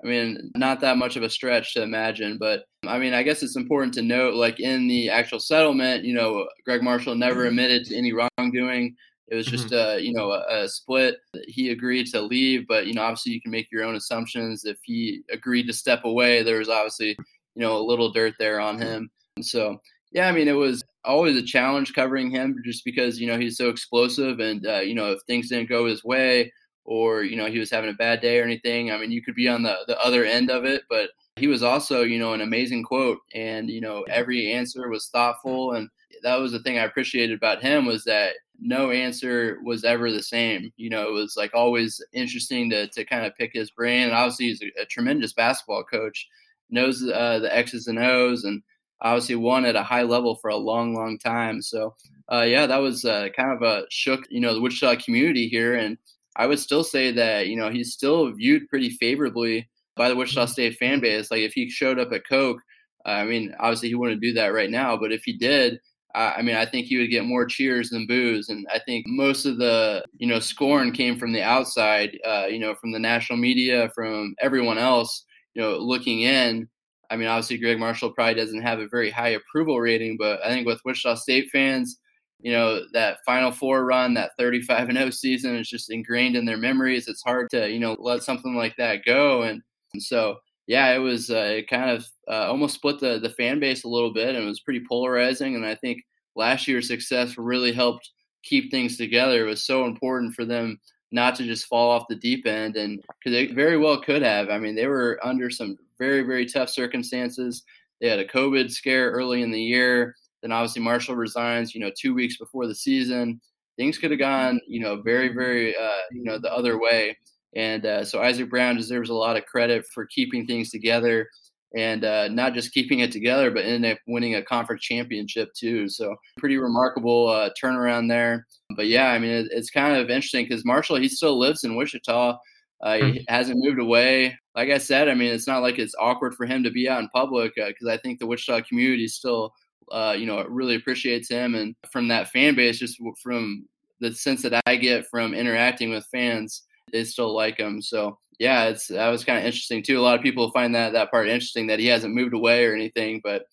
I 0.04 0.08
mean, 0.08 0.52
not 0.56 0.80
that 0.82 0.98
much 0.98 1.16
of 1.16 1.22
a 1.22 1.30
stretch 1.30 1.76
to 1.76 1.84
imagine, 1.84 2.40
but 2.40 2.66
I 2.88 2.98
mean, 2.98 3.14
I 3.14 3.22
guess 3.22 3.44
it's 3.44 3.56
important 3.56 3.94
to 3.94 4.02
note, 4.02 4.34
like 4.34 4.60
in 4.60 4.88
the 4.88 5.12
actual 5.12 5.40
settlement, 5.40 6.04
you 6.04 6.16
know, 6.16 6.48
Gregg 6.66 6.82
Marshall 6.82 7.14
never 7.14 7.42
mm-hmm. 7.42 7.50
admitted 7.50 7.86
to 7.86 7.96
any 7.96 8.12
wrongdoing. 8.12 8.96
It 9.32 9.36
was 9.36 9.48
just 9.48 9.70
mm-hmm. 9.70 9.98
a 9.98 10.02
you 10.02 10.14
know 10.14 10.32
a, 10.32 10.64
a, 10.64 10.70
split. 10.70 11.18
He 11.48 11.72
agreed 11.72 12.08
to 12.08 12.22
leave, 12.22 12.68
but 12.68 12.86
you 12.86 12.94
know 12.94 13.02
obviously 13.02 13.32
you 13.32 13.42
can 13.42 13.52
make 13.52 13.72
your 13.72 13.84
own 13.84 13.96
assumptions. 13.96 14.66
If 14.66 14.78
he 14.84 15.24
agreed 15.32 15.68
to 15.68 15.74
step 15.74 16.04
away, 16.04 16.44
there 16.44 16.60
was 16.60 16.70
obviously 16.70 17.16
you 17.56 17.62
know 17.62 17.78
a 17.78 17.82
little 17.82 18.12
dirt 18.12 18.36
there 18.38 18.60
on 18.60 18.80
him. 18.80 19.10
And 19.38 19.46
so 19.46 19.80
Yeah, 20.12 20.28
I 20.28 20.32
mean, 20.32 20.48
it 20.48 20.54
was 20.54 20.84
always 21.06 21.36
a 21.36 21.42
challenge 21.42 21.94
covering 21.94 22.30
him 22.30 22.62
just 22.66 22.84
because, 22.86 23.20
you 23.20 23.28
know, 23.28 23.40
he's 23.40 23.58
so 23.58 23.70
explosive 23.70 24.40
and, 24.40 24.66
uh, 24.68 24.82
you 24.82 24.94
know, 24.94 25.12
if 25.12 25.22
things 25.24 25.50
didn't 25.50 25.70
go 25.70 25.86
his 25.86 26.04
way 26.04 26.52
or, 26.84 27.24
you 27.24 27.38
know, 27.38 27.46
he 27.48 27.60
was 27.60 27.72
having 27.72 27.90
a 27.90 27.94
bad 27.94 28.22
day 28.22 28.40
or 28.40 28.44
anything, 28.44 28.92
I 28.92 28.98
mean, 28.98 29.12
you 29.12 29.24
could 29.24 29.36
be 29.36 29.48
on 29.48 29.64
the, 29.64 29.78
the 29.88 30.00
other 30.00 30.26
end 30.26 30.52
of 30.52 30.66
it. 30.66 30.84
But 30.90 31.12
he 31.38 31.48
was 31.48 31.64
also, 31.64 32.02
you 32.02 32.20
know, 32.20 32.34
an 32.34 32.42
amazing 32.42 32.84
quote 32.84 33.20
and, 33.34 33.70
you 33.70 33.82
know, 33.82 34.04
every 34.04 34.52
answer 34.52 34.90
was 34.90 35.08
thoughtful. 35.08 35.74
And 35.74 35.90
that 36.24 36.36
was 36.36 36.52
the 36.52 36.60
thing 36.60 36.78
I 36.78 36.84
appreciated 36.84 37.36
about 37.36 37.62
him 37.64 37.86
was 37.86 38.04
that 38.04 38.34
no 38.62 38.92
answer 38.92 39.60
was 39.64 39.84
ever 39.84 40.12
the 40.12 40.24
same. 40.24 40.72
You 40.78 40.90
know, 40.90 41.08
it 41.10 41.14
was 41.14 41.36
like 41.36 41.52
always 41.54 42.02
interesting 42.14 42.70
to, 42.70 42.88
to 42.88 43.04
kind 43.04 43.26
of 43.26 43.36
pick 43.36 43.52
his 43.54 43.72
brain. 43.72 44.04
And 44.04 44.14
obviously 44.14 44.48
he's 44.48 44.62
a, 44.62 44.82
a 44.84 44.86
tremendous 44.86 45.34
basketball 45.34 45.84
coach, 45.84 46.28
knows 46.70 47.04
uh, 47.04 47.40
the 47.40 47.56
X's 47.56 47.88
and 47.88 48.00
O's 48.00 48.44
and, 48.44 48.62
obviously 49.02 49.36
won 49.36 49.66
at 49.66 49.76
a 49.76 49.84
high 49.84 50.04
level 50.04 50.36
for 50.36 50.50
a 50.50 50.56
long, 50.56 50.94
long 50.94 51.18
time. 51.18 51.62
So, 51.62 51.96
uh, 52.32 52.44
yeah, 52.44 52.66
that 52.68 52.78
was 52.78 53.04
uh, 53.04 53.30
kind 53.36 53.52
of 53.52 53.62
a 53.62 53.86
shook, 53.90 54.26
you 54.30 54.40
know, 54.40 54.54
the 54.54 54.62
Wichita 54.62 55.02
community 55.04 55.48
here. 55.48 55.76
And 55.76 55.98
I 56.36 56.48
would 56.48 56.60
still 56.60 56.84
say 56.84 57.12
that, 57.12 57.48
you 57.48 57.56
know, 57.56 57.70
he's 57.70 57.94
still 57.94 58.32
viewed 58.32 58.70
pretty 58.70 58.92
favorably 58.92 59.70
by 59.96 60.10
the 60.10 60.16
Wichita 60.16 60.44
mm-hmm. 60.44 60.52
State 60.52 60.78
fan 60.78 61.00
base. 61.00 61.32
Like 61.32 61.42
if 61.42 61.54
he 61.54 61.70
showed 61.70 62.00
up 62.00 62.12
at 62.12 62.28
Koch, 62.28 62.58
uh, 63.06 63.10
I 63.10 63.26
mean, 63.26 63.54
obviously 63.60 63.90
he 63.90 63.96
wouldn't 63.96 64.22
do 64.22 64.34
that 64.34 64.54
right 64.54 64.70
now, 64.70 64.96
but 64.96 65.12
if 65.12 65.24
he 65.24 65.34
did, 65.34 65.76
uh, 65.76 65.78
I 66.14 66.42
mean, 66.42 66.56
I 66.56 66.66
think 66.66 66.88
he 66.88 66.98
would 66.98 67.10
get 67.10 67.26
more 67.26 67.46
cheers 67.46 67.90
than 67.90 68.08
boos. 68.08 68.50
And 68.50 68.68
I 68.74 68.80
think 68.80 69.06
most 69.08 69.46
of 69.46 69.58
the, 69.58 70.06
you 70.18 70.28
know, 70.28 70.40
scorn 70.40 70.92
came 70.92 71.18
from 71.18 71.32
the 71.32 71.42
outside, 71.42 72.18
uh, 72.26 72.48
you 72.50 72.60
know, 72.60 72.76
from 72.76 72.92
the 72.92 73.00
national 73.00 73.38
media, 73.38 73.90
from 73.96 74.36
everyone 74.42 74.78
else, 74.78 75.26
you 75.54 75.62
know, 75.62 75.78
looking 75.78 76.22
in. 76.22 76.68
I 77.10 77.18
mean, 77.18 77.28
obviously, 77.28 77.58
Gregg 77.58 77.80
Marshall 77.80 78.12
probably 78.12 78.36
doesn't 78.36 78.62
have 78.62 78.80
a 78.80 78.88
very 78.88 79.10
high 79.10 79.30
approval 79.30 79.80
rating, 79.80 80.18
but 80.18 80.44
I 80.46 80.50
think 80.50 80.66
with 80.66 80.82
Wichita 80.86 81.16
State 81.16 81.50
fans, 81.52 81.98
you 82.40 82.52
know, 82.52 82.82
that 82.94 83.18
Final 83.26 83.52
Four 83.52 83.86
run, 83.86 84.14
that 84.16 84.32
35 84.38 84.90
and 84.90 84.98
0 84.98 85.10
season 85.12 85.56
is 85.58 85.70
just 85.70 85.92
ingrained 85.92 86.36
in 86.36 86.46
their 86.46 86.58
memories. 86.58 87.08
It's 87.08 87.24
hard 87.24 87.50
to, 87.52 87.70
you 87.70 87.80
know, 87.80 87.96
let 88.00 88.24
something 88.24 88.56
like 88.56 88.76
that 88.78 89.06
go. 89.06 89.44
And, 89.44 89.62
and 89.94 90.02
so, 90.02 90.38
yeah, 90.68 90.94
it 90.94 91.00
was 91.00 91.30
uh, 91.30 91.56
it 91.58 91.70
kind 91.70 91.90
of 91.90 92.06
uh, 92.30 92.48
almost 92.48 92.76
split 92.76 93.00
the, 93.00 93.20
the 93.20 93.30
fan 93.30 93.60
base 93.60 93.84
a 93.84 93.90
little 93.90 94.14
bit 94.14 94.36
and 94.36 94.44
it 94.44 94.48
was 94.48 94.60
pretty 94.60 94.84
polarizing. 94.88 95.56
And 95.56 95.66
I 95.66 95.76
think 95.76 96.04
last 96.36 96.68
year's 96.68 96.88
success 96.88 97.38
really 97.38 97.74
helped 97.74 98.10
keep 98.44 98.72
things 98.72 98.98
together. 98.98 99.46
It 99.46 99.50
was 99.50 99.64
so 99.64 99.86
important 99.86 100.34
for 100.34 100.46
them 100.46 100.80
not 101.12 101.36
to 101.36 101.44
just 101.44 101.68
fall 101.68 101.92
off 101.92 102.08
the 102.10 102.16
deep 102.16 102.46
end 102.48 102.78
and 102.78 103.02
because 103.02 103.34
they 103.34 103.48
very 103.48 103.78
well 103.78 104.00
could 104.00 104.22
have. 104.22 104.50
I 104.50 104.58
mean, 104.58 104.76
they 104.76 104.88
were 104.88 105.20
under 105.24 105.50
some 105.50 105.78
very, 106.00 106.22
very 106.22 106.46
tough 106.46 106.70
circumstances. 106.70 107.64
They 108.00 108.10
had 108.10 108.20
a 108.20 108.28
COVID 108.28 108.72
scare 108.72 109.12
early 109.12 109.42
in 109.42 109.52
the 109.52 109.62
year. 109.62 110.16
Then 110.42 110.52
obviously 110.52 110.82
Marshall 110.82 111.16
resigns, 111.16 111.76
you 111.76 111.82
know, 111.82 111.92
two 111.96 112.14
weeks 112.14 112.38
before 112.38 112.66
the 112.66 112.76
season. 112.76 113.42
Things 113.78 113.98
could 113.98 114.12
have 114.12 114.20
gone, 114.20 114.60
you 114.68 114.80
know, 114.80 115.02
very, 115.02 115.30
very, 115.30 115.76
uh, 115.76 116.02
you 116.12 116.24
know, 116.24 116.40
the 116.40 116.52
other 116.52 116.80
way. 116.80 117.18
And 117.56 117.86
uh, 117.86 118.06
so 118.06 118.22
Isaac 118.22 118.50
Brown 118.50 118.78
deserves 118.78 119.10
a 119.10 119.14
lot 119.14 119.38
of 119.38 119.46
credit 119.46 119.86
for 119.94 120.06
keeping 120.06 120.46
things 120.46 120.70
together 120.70 121.28
and 121.76 122.04
uh, 122.04 122.28
not 122.28 122.54
just 122.54 122.74
keeping 122.74 123.00
it 123.00 123.12
together, 123.12 123.50
but 123.50 123.66
ended 123.66 123.94
up 123.94 124.00
winning 124.08 124.36
a 124.36 124.42
conference 124.42 124.84
championship 124.84 125.54
too. 125.54 125.88
So 125.88 126.16
pretty 126.38 126.58
remarkable 126.58 127.28
uh, 127.30 127.50
turnaround 127.62 128.10
there. 128.10 128.46
But 128.76 128.88
yeah, 128.88 129.08
I 129.08 129.20
mean, 129.20 129.32
it, 129.32 129.48
it's 129.52 129.70
kind 129.70 129.96
of 129.96 130.10
interesting 130.10 130.46
because 130.46 130.66
Marshall, 130.66 130.98
he 130.98 131.08
still 131.08 131.40
lives 131.40 131.64
in 131.64 131.76
Wichita. 131.76 132.38
Uh, 132.84 132.96
he 132.96 133.12
hmm. 133.12 133.18
hasn't 133.28 133.64
moved 133.64 133.80
away. 133.80 134.38
Like 134.56 134.70
I 134.70 134.80
said, 134.80 135.08
I 135.08 135.14
mean, 135.14 135.34
it's 135.34 135.48
not 135.48 135.62
like 135.62 135.80
it's 135.80 135.96
awkward 136.00 136.36
for 136.36 136.46
him 136.46 136.64
to 136.64 136.72
be 136.72 136.90
out 136.90 137.00
in 137.00 137.10
public 137.10 137.54
because 137.56 137.88
uh, 137.88 137.92
I 137.92 137.98
think 137.98 138.20
the 138.20 138.28
Wichita 138.28 138.62
community 138.68 139.08
still, 139.08 139.54
uh, 139.92 140.16
you 140.18 140.26
know, 140.26 140.44
really 140.46 140.76
appreciates 140.76 141.30
him. 141.30 141.56
And 141.56 141.76
from 141.92 142.08
that 142.10 142.30
fan 142.30 142.56
base, 142.56 142.80
just 142.80 143.00
from 143.22 143.66
the 144.00 144.14
sense 144.14 144.42
that 144.42 144.62
I 144.66 144.76
get 144.76 145.08
from 145.08 145.34
interacting 145.34 145.92
with 145.92 146.06
fans, 146.12 146.64
they 146.92 147.04
still 147.04 147.34
like 147.34 147.58
him. 147.58 147.82
So 147.82 148.18
yeah, 148.40 148.66
it's 148.66 148.88
that 148.88 149.10
was 149.10 149.24
kind 149.24 149.38
of 149.38 149.46
interesting 149.46 149.84
too. 149.84 150.00
A 150.00 150.02
lot 150.02 150.18
of 150.18 150.24
people 150.24 150.52
find 150.52 150.74
that 150.76 150.94
that 150.94 151.12
part 151.12 151.28
interesting 151.28 151.68
that 151.68 151.80
he 151.80 151.88
hasn't 151.88 152.16
moved 152.16 152.34
away 152.34 152.66
or 152.66 152.74
anything, 152.74 153.22
but 153.24 153.46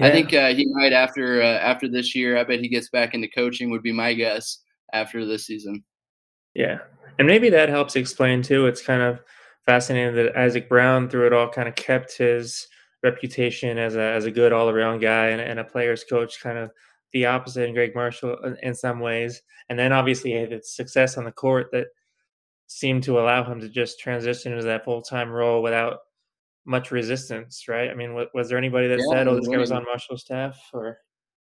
yeah. 0.00 0.06
I 0.06 0.10
think 0.10 0.34
uh, 0.34 0.48
he 0.54 0.66
might 0.72 0.92
after 0.92 1.42
uh, 1.42 1.58
after 1.58 1.88
this 1.88 2.14
year. 2.14 2.36
I 2.36 2.44
bet 2.44 2.60
he 2.60 2.68
gets 2.68 2.90
back 2.90 3.14
into 3.14 3.28
coaching. 3.28 3.70
Would 3.70 3.82
be 3.82 3.92
my 3.92 4.14
guess 4.14 4.58
after 4.92 5.24
this 5.24 5.46
season. 5.46 5.82
Yeah, 6.54 6.78
and 7.18 7.26
maybe 7.26 7.50
that 7.50 7.68
helps 7.68 7.96
explain 7.96 8.42
too. 8.42 8.66
It's 8.66 8.82
kind 8.82 9.02
of 9.02 9.20
fascinating 9.64 10.14
that 10.14 10.36
Isaac 10.36 10.68
Brown, 10.68 11.08
through 11.08 11.26
it 11.26 11.32
all, 11.32 11.48
kind 11.48 11.68
of 11.68 11.74
kept 11.74 12.16
his 12.16 12.68
reputation 13.02 13.78
as 13.78 13.96
a 13.96 14.02
as 14.02 14.26
a 14.26 14.30
good 14.30 14.52
all 14.52 14.68
around 14.68 15.00
guy 15.00 15.28
and, 15.28 15.40
and, 15.40 15.58
a 15.58 15.64
player's 15.64 16.04
coach, 16.04 16.40
kind 16.40 16.58
of 16.58 16.70
the 17.12 17.26
opposite 17.26 17.66
in 17.66 17.74
Gregg 17.74 17.94
Marshall 17.94 18.36
in, 18.44 18.56
in 18.62 18.74
some 18.74 19.00
ways. 19.00 19.42
And 19.68 19.78
then 19.78 19.92
obviously 19.92 20.32
had 20.32 20.50
the 20.50 20.62
success 20.62 21.16
on 21.16 21.24
the 21.24 21.32
court 21.32 21.68
that 21.72 21.88
seemed 22.66 23.02
to 23.04 23.18
allow 23.18 23.44
him 23.44 23.60
to 23.60 23.68
just 23.68 24.00
transition 24.00 24.52
into 24.52 24.64
that 24.64 24.84
full 24.84 25.02
time 25.02 25.30
role 25.30 25.62
without 25.62 25.98
much 26.64 26.90
resistance, 26.90 27.68
right? 27.68 27.90
I 27.90 27.94
mean, 27.94 28.14
was, 28.14 28.26
was 28.34 28.48
there 28.48 28.58
anybody 28.58 28.88
that 28.88 28.98
yeah, 28.98 29.04
said, 29.10 29.28
"Oh, 29.28 29.36
this 29.36 29.48
guy 29.48 29.56
was 29.56 29.72
on 29.72 29.84
Marshall's 29.84 30.22
staff"? 30.22 30.58
Or 30.72 30.98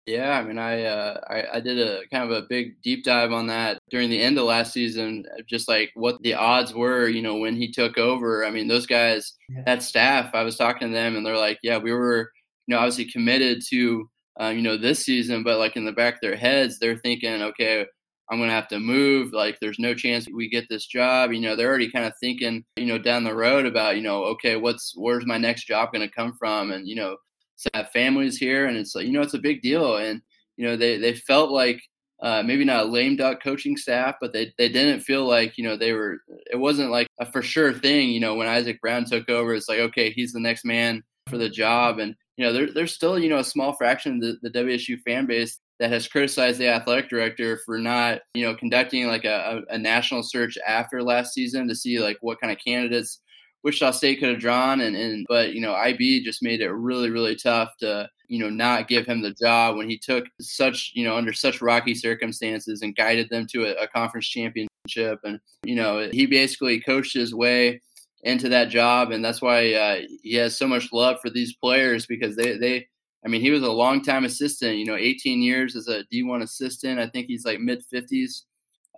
yeah, 0.05 0.39
I 0.39 0.43
mean, 0.43 0.57
I, 0.57 0.83
uh, 0.83 1.19
I 1.27 1.57
I 1.57 1.59
did 1.59 1.79
a 1.79 2.07
kind 2.09 2.23
of 2.23 2.31
a 2.31 2.47
big 2.47 2.81
deep 2.81 3.03
dive 3.03 3.31
on 3.31 3.47
that 3.47 3.79
during 3.89 4.09
the 4.09 4.21
end 4.21 4.37
of 4.37 4.45
last 4.45 4.73
season, 4.73 5.25
just 5.47 5.67
like 5.67 5.91
what 5.95 6.21
the 6.21 6.35
odds 6.35 6.73
were, 6.73 7.07
you 7.07 7.21
know, 7.21 7.35
when 7.35 7.55
he 7.55 7.71
took 7.71 7.97
over. 7.97 8.45
I 8.45 8.51
mean, 8.51 8.67
those 8.67 8.85
guys, 8.85 9.33
yeah. 9.49 9.63
that 9.65 9.83
staff, 9.83 10.33
I 10.33 10.43
was 10.43 10.55
talking 10.55 10.89
to 10.89 10.93
them, 10.93 11.15
and 11.15 11.25
they're 11.25 11.37
like, 11.37 11.59
yeah, 11.63 11.77
we 11.77 11.91
were, 11.91 12.31
you 12.67 12.75
know, 12.75 12.79
obviously 12.79 13.05
committed 13.05 13.61
to, 13.69 14.09
uh, 14.39 14.49
you 14.49 14.61
know, 14.61 14.77
this 14.77 15.03
season, 15.03 15.43
but 15.43 15.59
like 15.59 15.75
in 15.75 15.85
the 15.85 15.91
back 15.91 16.15
of 16.15 16.21
their 16.21 16.37
heads, 16.37 16.79
they're 16.79 16.97
thinking, 16.97 17.41
okay, 17.41 17.85
I'm 18.29 18.37
going 18.37 18.49
to 18.49 18.55
have 18.55 18.67
to 18.69 18.79
move. 18.79 19.33
Like, 19.33 19.57
there's 19.59 19.79
no 19.79 19.93
chance 19.93 20.27
we 20.33 20.49
get 20.49 20.65
this 20.69 20.85
job. 20.85 21.31
You 21.31 21.39
know, 21.39 21.55
they're 21.55 21.69
already 21.69 21.89
kind 21.89 22.05
of 22.05 22.13
thinking, 22.19 22.65
you 22.75 22.85
know, 22.85 22.97
down 22.97 23.23
the 23.23 23.35
road 23.35 23.65
about, 23.65 23.95
you 23.95 24.01
know, 24.01 24.23
okay, 24.25 24.57
what's, 24.57 24.93
where's 24.95 25.25
my 25.25 25.37
next 25.37 25.65
job 25.65 25.93
going 25.93 26.07
to 26.07 26.13
come 26.13 26.33
from? 26.37 26.71
And, 26.71 26.87
you 26.87 26.95
know, 26.95 27.17
have 27.73 27.91
families 27.91 28.37
here, 28.37 28.65
and 28.65 28.77
it's 28.77 28.95
like 28.95 29.05
you 29.05 29.11
know 29.11 29.21
it's 29.21 29.33
a 29.33 29.39
big 29.39 29.61
deal, 29.61 29.97
and 29.97 30.21
you 30.57 30.65
know 30.65 30.75
they 30.75 30.97
they 30.97 31.13
felt 31.13 31.51
like 31.51 31.81
uh, 32.21 32.43
maybe 32.43 32.65
not 32.65 32.85
a 32.85 32.89
lame 32.89 33.15
duck 33.15 33.41
coaching 33.41 33.77
staff, 33.77 34.15
but 34.21 34.33
they 34.33 34.53
they 34.57 34.69
didn't 34.69 35.01
feel 35.01 35.25
like 35.25 35.57
you 35.57 35.63
know 35.63 35.77
they 35.77 35.93
were. 35.93 36.19
It 36.51 36.57
wasn't 36.57 36.91
like 36.91 37.07
a 37.19 37.31
for 37.31 37.41
sure 37.41 37.73
thing. 37.73 38.09
You 38.09 38.19
know, 38.19 38.35
when 38.35 38.47
Isaac 38.47 38.79
Brown 38.81 39.05
took 39.05 39.29
over, 39.29 39.53
it's 39.53 39.69
like 39.69 39.79
okay, 39.79 40.11
he's 40.11 40.33
the 40.33 40.39
next 40.39 40.65
man 40.65 41.03
for 41.27 41.37
the 41.37 41.49
job, 41.49 41.99
and 41.99 42.15
you 42.37 42.45
know 42.45 42.53
there, 42.53 42.71
there's 42.71 42.93
still 42.93 43.17
you 43.17 43.29
know 43.29 43.39
a 43.39 43.43
small 43.43 43.73
fraction 43.73 44.15
of 44.15 44.21
the, 44.21 44.49
the 44.49 44.59
WSU 44.59 44.99
fan 45.05 45.25
base 45.25 45.59
that 45.79 45.91
has 45.91 46.07
criticized 46.07 46.59
the 46.59 46.67
athletic 46.67 47.09
director 47.09 47.59
for 47.65 47.77
not 47.77 48.21
you 48.33 48.43
know 48.43 48.55
conducting 48.55 49.07
like 49.07 49.25
a, 49.25 49.61
a, 49.69 49.77
national 49.77 50.23
search 50.23 50.57
after 50.67 51.03
last 51.03 51.33
season 51.33 51.67
to 51.67 51.75
see 51.75 51.99
like 51.99 52.17
what 52.21 52.41
kind 52.41 52.51
of 52.51 52.57
candidates 52.63 53.21
Wichita 53.63 53.91
State 53.91 54.19
could 54.19 54.29
have 54.29 54.39
drawn, 54.39 54.81
and, 54.81 54.95
and 54.95 55.25
but 55.27 55.53
you 55.53 55.61
know 55.61 55.73
IB 55.73 56.23
just 56.23 56.43
made 56.43 56.61
it 56.61 56.69
really 56.69 57.09
really 57.09 57.35
tough 57.35 57.71
to 57.79 58.09
you 58.27 58.39
know 58.39 58.49
not 58.49 58.87
give 58.87 59.05
him 59.05 59.21
the 59.21 59.33
job 59.33 59.75
when 59.75 59.89
he 59.89 59.97
took 59.97 60.25
such 60.39 60.91
you 60.93 61.03
know 61.03 61.17
under 61.17 61.33
such 61.33 61.61
rocky 61.61 61.93
circumstances 61.93 62.81
and 62.81 62.95
guided 62.95 63.29
them 63.29 63.45
to 63.47 63.65
a, 63.65 63.83
a 63.83 63.87
conference 63.87 64.27
championship, 64.27 65.19
and 65.23 65.39
you 65.63 65.75
know 65.75 66.07
he 66.11 66.25
basically 66.25 66.79
coached 66.79 67.13
his 67.13 67.33
way 67.33 67.81
into 68.23 68.49
that 68.49 68.69
job, 68.69 69.11
and 69.11 69.23
that's 69.23 69.41
why 69.41 69.73
uh, 69.73 69.99
he 70.23 70.35
has 70.35 70.57
so 70.57 70.67
much 70.67 70.93
love 70.93 71.17
for 71.21 71.29
these 71.29 71.55
players 71.55 72.05
because 72.05 72.35
they 72.35 72.57
they. 72.57 72.87
I 73.25 73.29
mean, 73.29 73.41
he 73.41 73.51
was 73.51 73.63
a 73.63 73.71
long-time 73.71 74.25
assistant. 74.25 74.77
You 74.77 74.85
know, 74.85 74.95
18 74.95 75.41
years 75.41 75.75
as 75.75 75.87
a 75.87 76.03
D1 76.13 76.43
assistant. 76.43 76.99
I 76.99 77.07
think 77.07 77.27
he's 77.27 77.45
like 77.45 77.59
mid 77.59 77.83
50s 77.93 78.43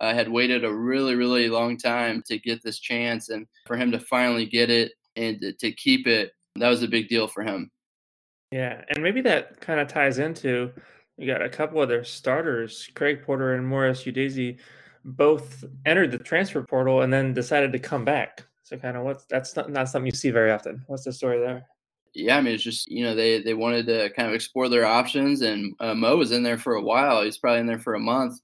uh, 0.00 0.14
had 0.14 0.28
waited 0.28 0.64
a 0.64 0.72
really, 0.72 1.14
really 1.14 1.48
long 1.48 1.76
time 1.76 2.22
to 2.26 2.38
get 2.38 2.62
this 2.62 2.78
chance. 2.78 3.28
And 3.28 3.46
for 3.66 3.76
him 3.76 3.90
to 3.92 3.98
finally 4.00 4.46
get 4.46 4.70
it 4.70 4.92
and 5.16 5.54
to 5.58 5.72
keep 5.72 6.06
it, 6.06 6.32
that 6.56 6.68
was 6.68 6.82
a 6.82 6.88
big 6.88 7.08
deal 7.08 7.28
for 7.28 7.42
him. 7.42 7.70
Yeah. 8.50 8.82
And 8.88 9.02
maybe 9.02 9.20
that 9.22 9.60
kind 9.60 9.78
of 9.80 9.88
ties 9.88 10.18
into 10.18 10.72
you 11.20 11.26
got 11.26 11.42
a 11.42 11.50
couple 11.50 11.80
other 11.80 12.02
starters, 12.02 12.88
Craig 12.94 13.22
Porter 13.22 13.54
and 13.54 13.66
Morris 13.66 14.04
Udeze, 14.04 14.58
both 15.04 15.64
entered 15.84 16.10
the 16.10 16.18
transfer 16.18 16.62
portal 16.62 17.02
and 17.02 17.12
then 17.12 17.34
decided 17.34 17.72
to 17.72 17.78
come 17.78 18.06
back. 18.06 18.42
So 18.62 18.78
kind 18.78 18.96
of 18.96 19.04
what's 19.04 19.26
that's 19.26 19.54
not, 19.54 19.70
not 19.70 19.90
something 19.90 20.06
you 20.06 20.16
see 20.16 20.30
very 20.30 20.50
often. 20.50 20.82
What's 20.86 21.04
the 21.04 21.12
story 21.12 21.38
there? 21.38 21.66
Yeah, 22.14 22.36
I 22.38 22.40
mean 22.40 22.54
it's 22.54 22.64
just 22.64 22.88
you 22.90 23.04
know 23.04 23.14
they 23.14 23.40
they 23.40 23.54
wanted 23.54 23.86
to 23.86 24.10
kind 24.10 24.28
of 24.28 24.34
explore 24.34 24.68
their 24.68 24.84
options, 24.84 25.42
and 25.42 25.74
uh, 25.80 25.94
Mo 25.94 26.16
was 26.16 26.32
in 26.32 26.42
there 26.42 26.58
for 26.58 26.74
a 26.74 26.82
while. 26.82 27.22
He's 27.22 27.38
probably 27.38 27.60
in 27.60 27.66
there 27.66 27.78
for 27.78 27.94
a 27.94 28.00
month, 28.00 28.40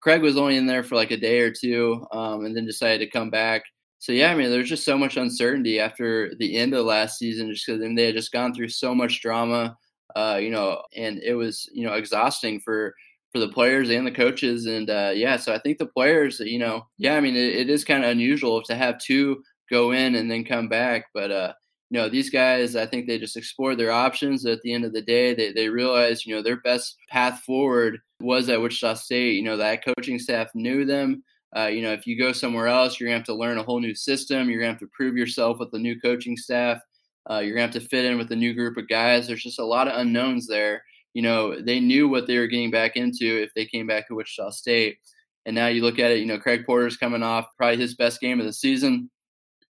Craig 0.00 0.22
was 0.22 0.36
only 0.38 0.56
in 0.56 0.66
there 0.66 0.84
for 0.84 0.96
like 0.96 1.10
a 1.12 1.16
day 1.18 1.40
or 1.40 1.52
two, 1.52 2.06
um, 2.12 2.44
and 2.46 2.56
then 2.56 2.66
decided 2.66 3.00
to 3.04 3.10
come 3.10 3.30
back. 3.30 3.62
So 4.00 4.12
yeah, 4.12 4.32
I 4.32 4.36
mean, 4.36 4.50
there's 4.50 4.68
just 4.70 4.84
so 4.84 4.96
much 4.98 5.16
uncertainty 5.18 5.80
after 5.80 6.32
the 6.38 6.56
end 6.56 6.74
of 6.74 6.86
last 6.86 7.18
season, 7.18 7.52
just 7.52 7.66
because 7.66 7.80
they 7.96 8.06
had 8.06 8.14
just 8.16 8.32
gone 8.32 8.54
through 8.54 8.68
so 8.70 8.94
much 8.94 9.20
drama, 9.22 9.76
uh, 10.16 10.38
you 10.42 10.50
know, 10.50 10.82
and 10.96 11.18
it 11.22 11.34
was 11.34 11.68
you 11.72 11.86
know 11.86 11.94
exhausting 11.94 12.60
for 12.60 12.94
for 13.32 13.38
the 13.40 13.48
players 13.48 13.90
and 13.90 14.06
the 14.06 14.10
coaches, 14.12 14.66
and 14.66 14.90
uh, 14.90 15.12
yeah, 15.14 15.36
so 15.36 15.54
I 15.54 15.58
think 15.60 15.78
the 15.78 15.86
players, 15.86 16.40
you 16.40 16.58
know, 16.58 16.86
yeah, 16.98 17.16
I 17.16 17.20
mean, 17.20 17.36
it, 17.36 17.54
it 17.56 17.70
is 17.70 17.84
kind 17.84 18.04
of 18.04 18.10
unusual 18.10 18.62
to 18.64 18.74
have 18.74 18.98
two 18.98 19.42
go 19.70 19.92
in 19.92 20.16
and 20.16 20.30
then 20.30 20.44
come 20.44 20.68
back, 20.68 21.04
but 21.14 21.30
uh, 21.30 21.52
you 21.90 21.98
know, 21.98 22.08
these 22.08 22.30
guys, 22.30 22.76
I 22.76 22.86
think 22.86 23.06
they 23.06 23.18
just 23.18 23.36
explored 23.36 23.76
their 23.76 23.90
options. 23.90 24.46
At 24.46 24.62
the 24.62 24.72
end 24.72 24.84
of 24.84 24.92
the 24.92 25.02
day, 25.02 25.34
they, 25.34 25.52
they 25.52 25.68
realized, 25.68 26.24
you 26.24 26.34
know, 26.34 26.42
their 26.42 26.60
best 26.60 26.96
path 27.08 27.40
forward 27.40 27.98
was 28.20 28.48
at 28.48 28.60
Wichita 28.60 28.94
State. 28.94 29.34
You 29.34 29.42
know, 29.42 29.56
that 29.56 29.84
coaching 29.84 30.20
staff 30.20 30.54
knew 30.54 30.84
them. 30.84 31.24
Uh, 31.56 31.66
you 31.66 31.82
know, 31.82 31.92
if 31.92 32.06
you 32.06 32.16
go 32.16 32.30
somewhere 32.30 32.68
else, 32.68 33.00
you're 33.00 33.08
going 33.08 33.16
to 33.16 33.18
have 33.18 33.26
to 33.26 33.40
learn 33.40 33.58
a 33.58 33.62
whole 33.64 33.80
new 33.80 33.94
system. 33.94 34.48
You're 34.48 34.60
going 34.60 34.68
to 34.68 34.74
have 34.74 34.80
to 34.80 34.90
prove 34.94 35.16
yourself 35.16 35.58
with 35.58 35.72
the 35.72 35.80
new 35.80 36.00
coaching 36.00 36.36
staff. 36.36 36.80
Uh, 37.28 37.38
you're 37.38 37.56
going 37.56 37.68
to 37.68 37.78
have 37.78 37.82
to 37.82 37.88
fit 37.88 38.04
in 38.04 38.18
with 38.18 38.30
a 38.30 38.36
new 38.36 38.54
group 38.54 38.76
of 38.76 38.88
guys. 38.88 39.26
There's 39.26 39.42
just 39.42 39.58
a 39.58 39.64
lot 39.64 39.88
of 39.88 39.98
unknowns 39.98 40.46
there. 40.46 40.84
You 41.12 41.22
know, 41.22 41.60
they 41.60 41.80
knew 41.80 42.08
what 42.08 42.28
they 42.28 42.38
were 42.38 42.46
getting 42.46 42.70
back 42.70 42.94
into 42.94 43.42
if 43.42 43.52
they 43.54 43.66
came 43.66 43.88
back 43.88 44.06
to 44.06 44.14
Wichita 44.14 44.50
State. 44.50 44.98
And 45.44 45.56
now 45.56 45.66
you 45.66 45.82
look 45.82 45.98
at 45.98 46.12
it, 46.12 46.20
you 46.20 46.26
know, 46.26 46.38
Craig 46.38 46.64
Porter's 46.64 46.96
coming 46.96 47.24
off 47.24 47.46
probably 47.56 47.78
his 47.78 47.96
best 47.96 48.20
game 48.20 48.38
of 48.38 48.46
the 48.46 48.52
season 48.52 49.10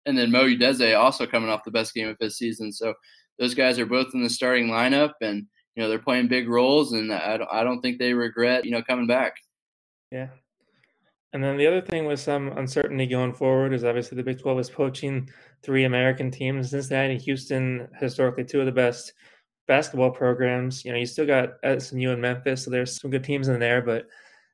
and 0.08 0.18
then 0.18 0.32
Mo 0.32 0.46
Udeze 0.46 0.98
also 0.98 1.28
coming 1.28 1.50
off 1.50 1.64
the 1.64 1.72
best 1.72 1.94
game 1.94 2.08
of 2.08 2.18
his 2.20 2.38
season. 2.38 2.72
So 2.72 2.94
those 3.38 3.54
guys 3.54 3.78
are 3.78 3.86
both 3.86 4.08
in 4.14 4.24
the 4.24 4.30
starting 4.30 4.68
lineup, 4.68 5.14
and 5.22 5.46
you 5.76 5.84
know 5.84 5.90
they're 5.90 6.00
playing 6.00 6.30
big 6.30 6.50
roles, 6.50 6.94
and 6.94 7.14
I 7.14 7.38
don't, 7.38 7.50
I 7.52 7.64
don't 7.64 7.82
think 7.82 8.00
they 8.00 8.14
regret 8.14 8.66
you 8.66 8.72
know 8.72 8.82
coming 8.82 9.08
back. 9.08 9.34
Yeah. 10.12 10.30
And 11.34 11.44
then 11.44 11.58
the 11.58 11.68
other 11.68 11.82
thing 11.82 12.06
with 12.06 12.22
some 12.22 12.58
uncertainty 12.58 13.06
going 13.06 13.34
forward 13.34 13.74
is 13.74 13.84
obviously 13.84 14.16
the 14.16 14.24
Big 14.24 14.40
12 14.40 14.60
is 14.60 14.70
poaching 14.70 15.30
three 15.62 15.84
American 15.84 16.32
teams. 16.32 16.70
Cincinnati 16.70 17.18
Houston, 17.18 17.90
historically 18.00 18.46
two 18.46 18.62
of 18.62 18.66
the 18.66 18.72
best 18.72 19.14
basketball 19.68 20.10
programs. 20.10 20.86
You 20.86 20.94
know, 20.94 20.98
you 20.98 21.06
still 21.06 21.28
got 21.28 21.56
SMU 21.80 22.12
and 22.12 22.22
Memphis, 22.22 22.64
so 22.64 22.72
there's 22.72 23.00
some 23.00 23.12
good 23.12 23.26
teams 23.26 23.50
in 23.50 23.60
there. 23.60 23.82
But 23.82 24.06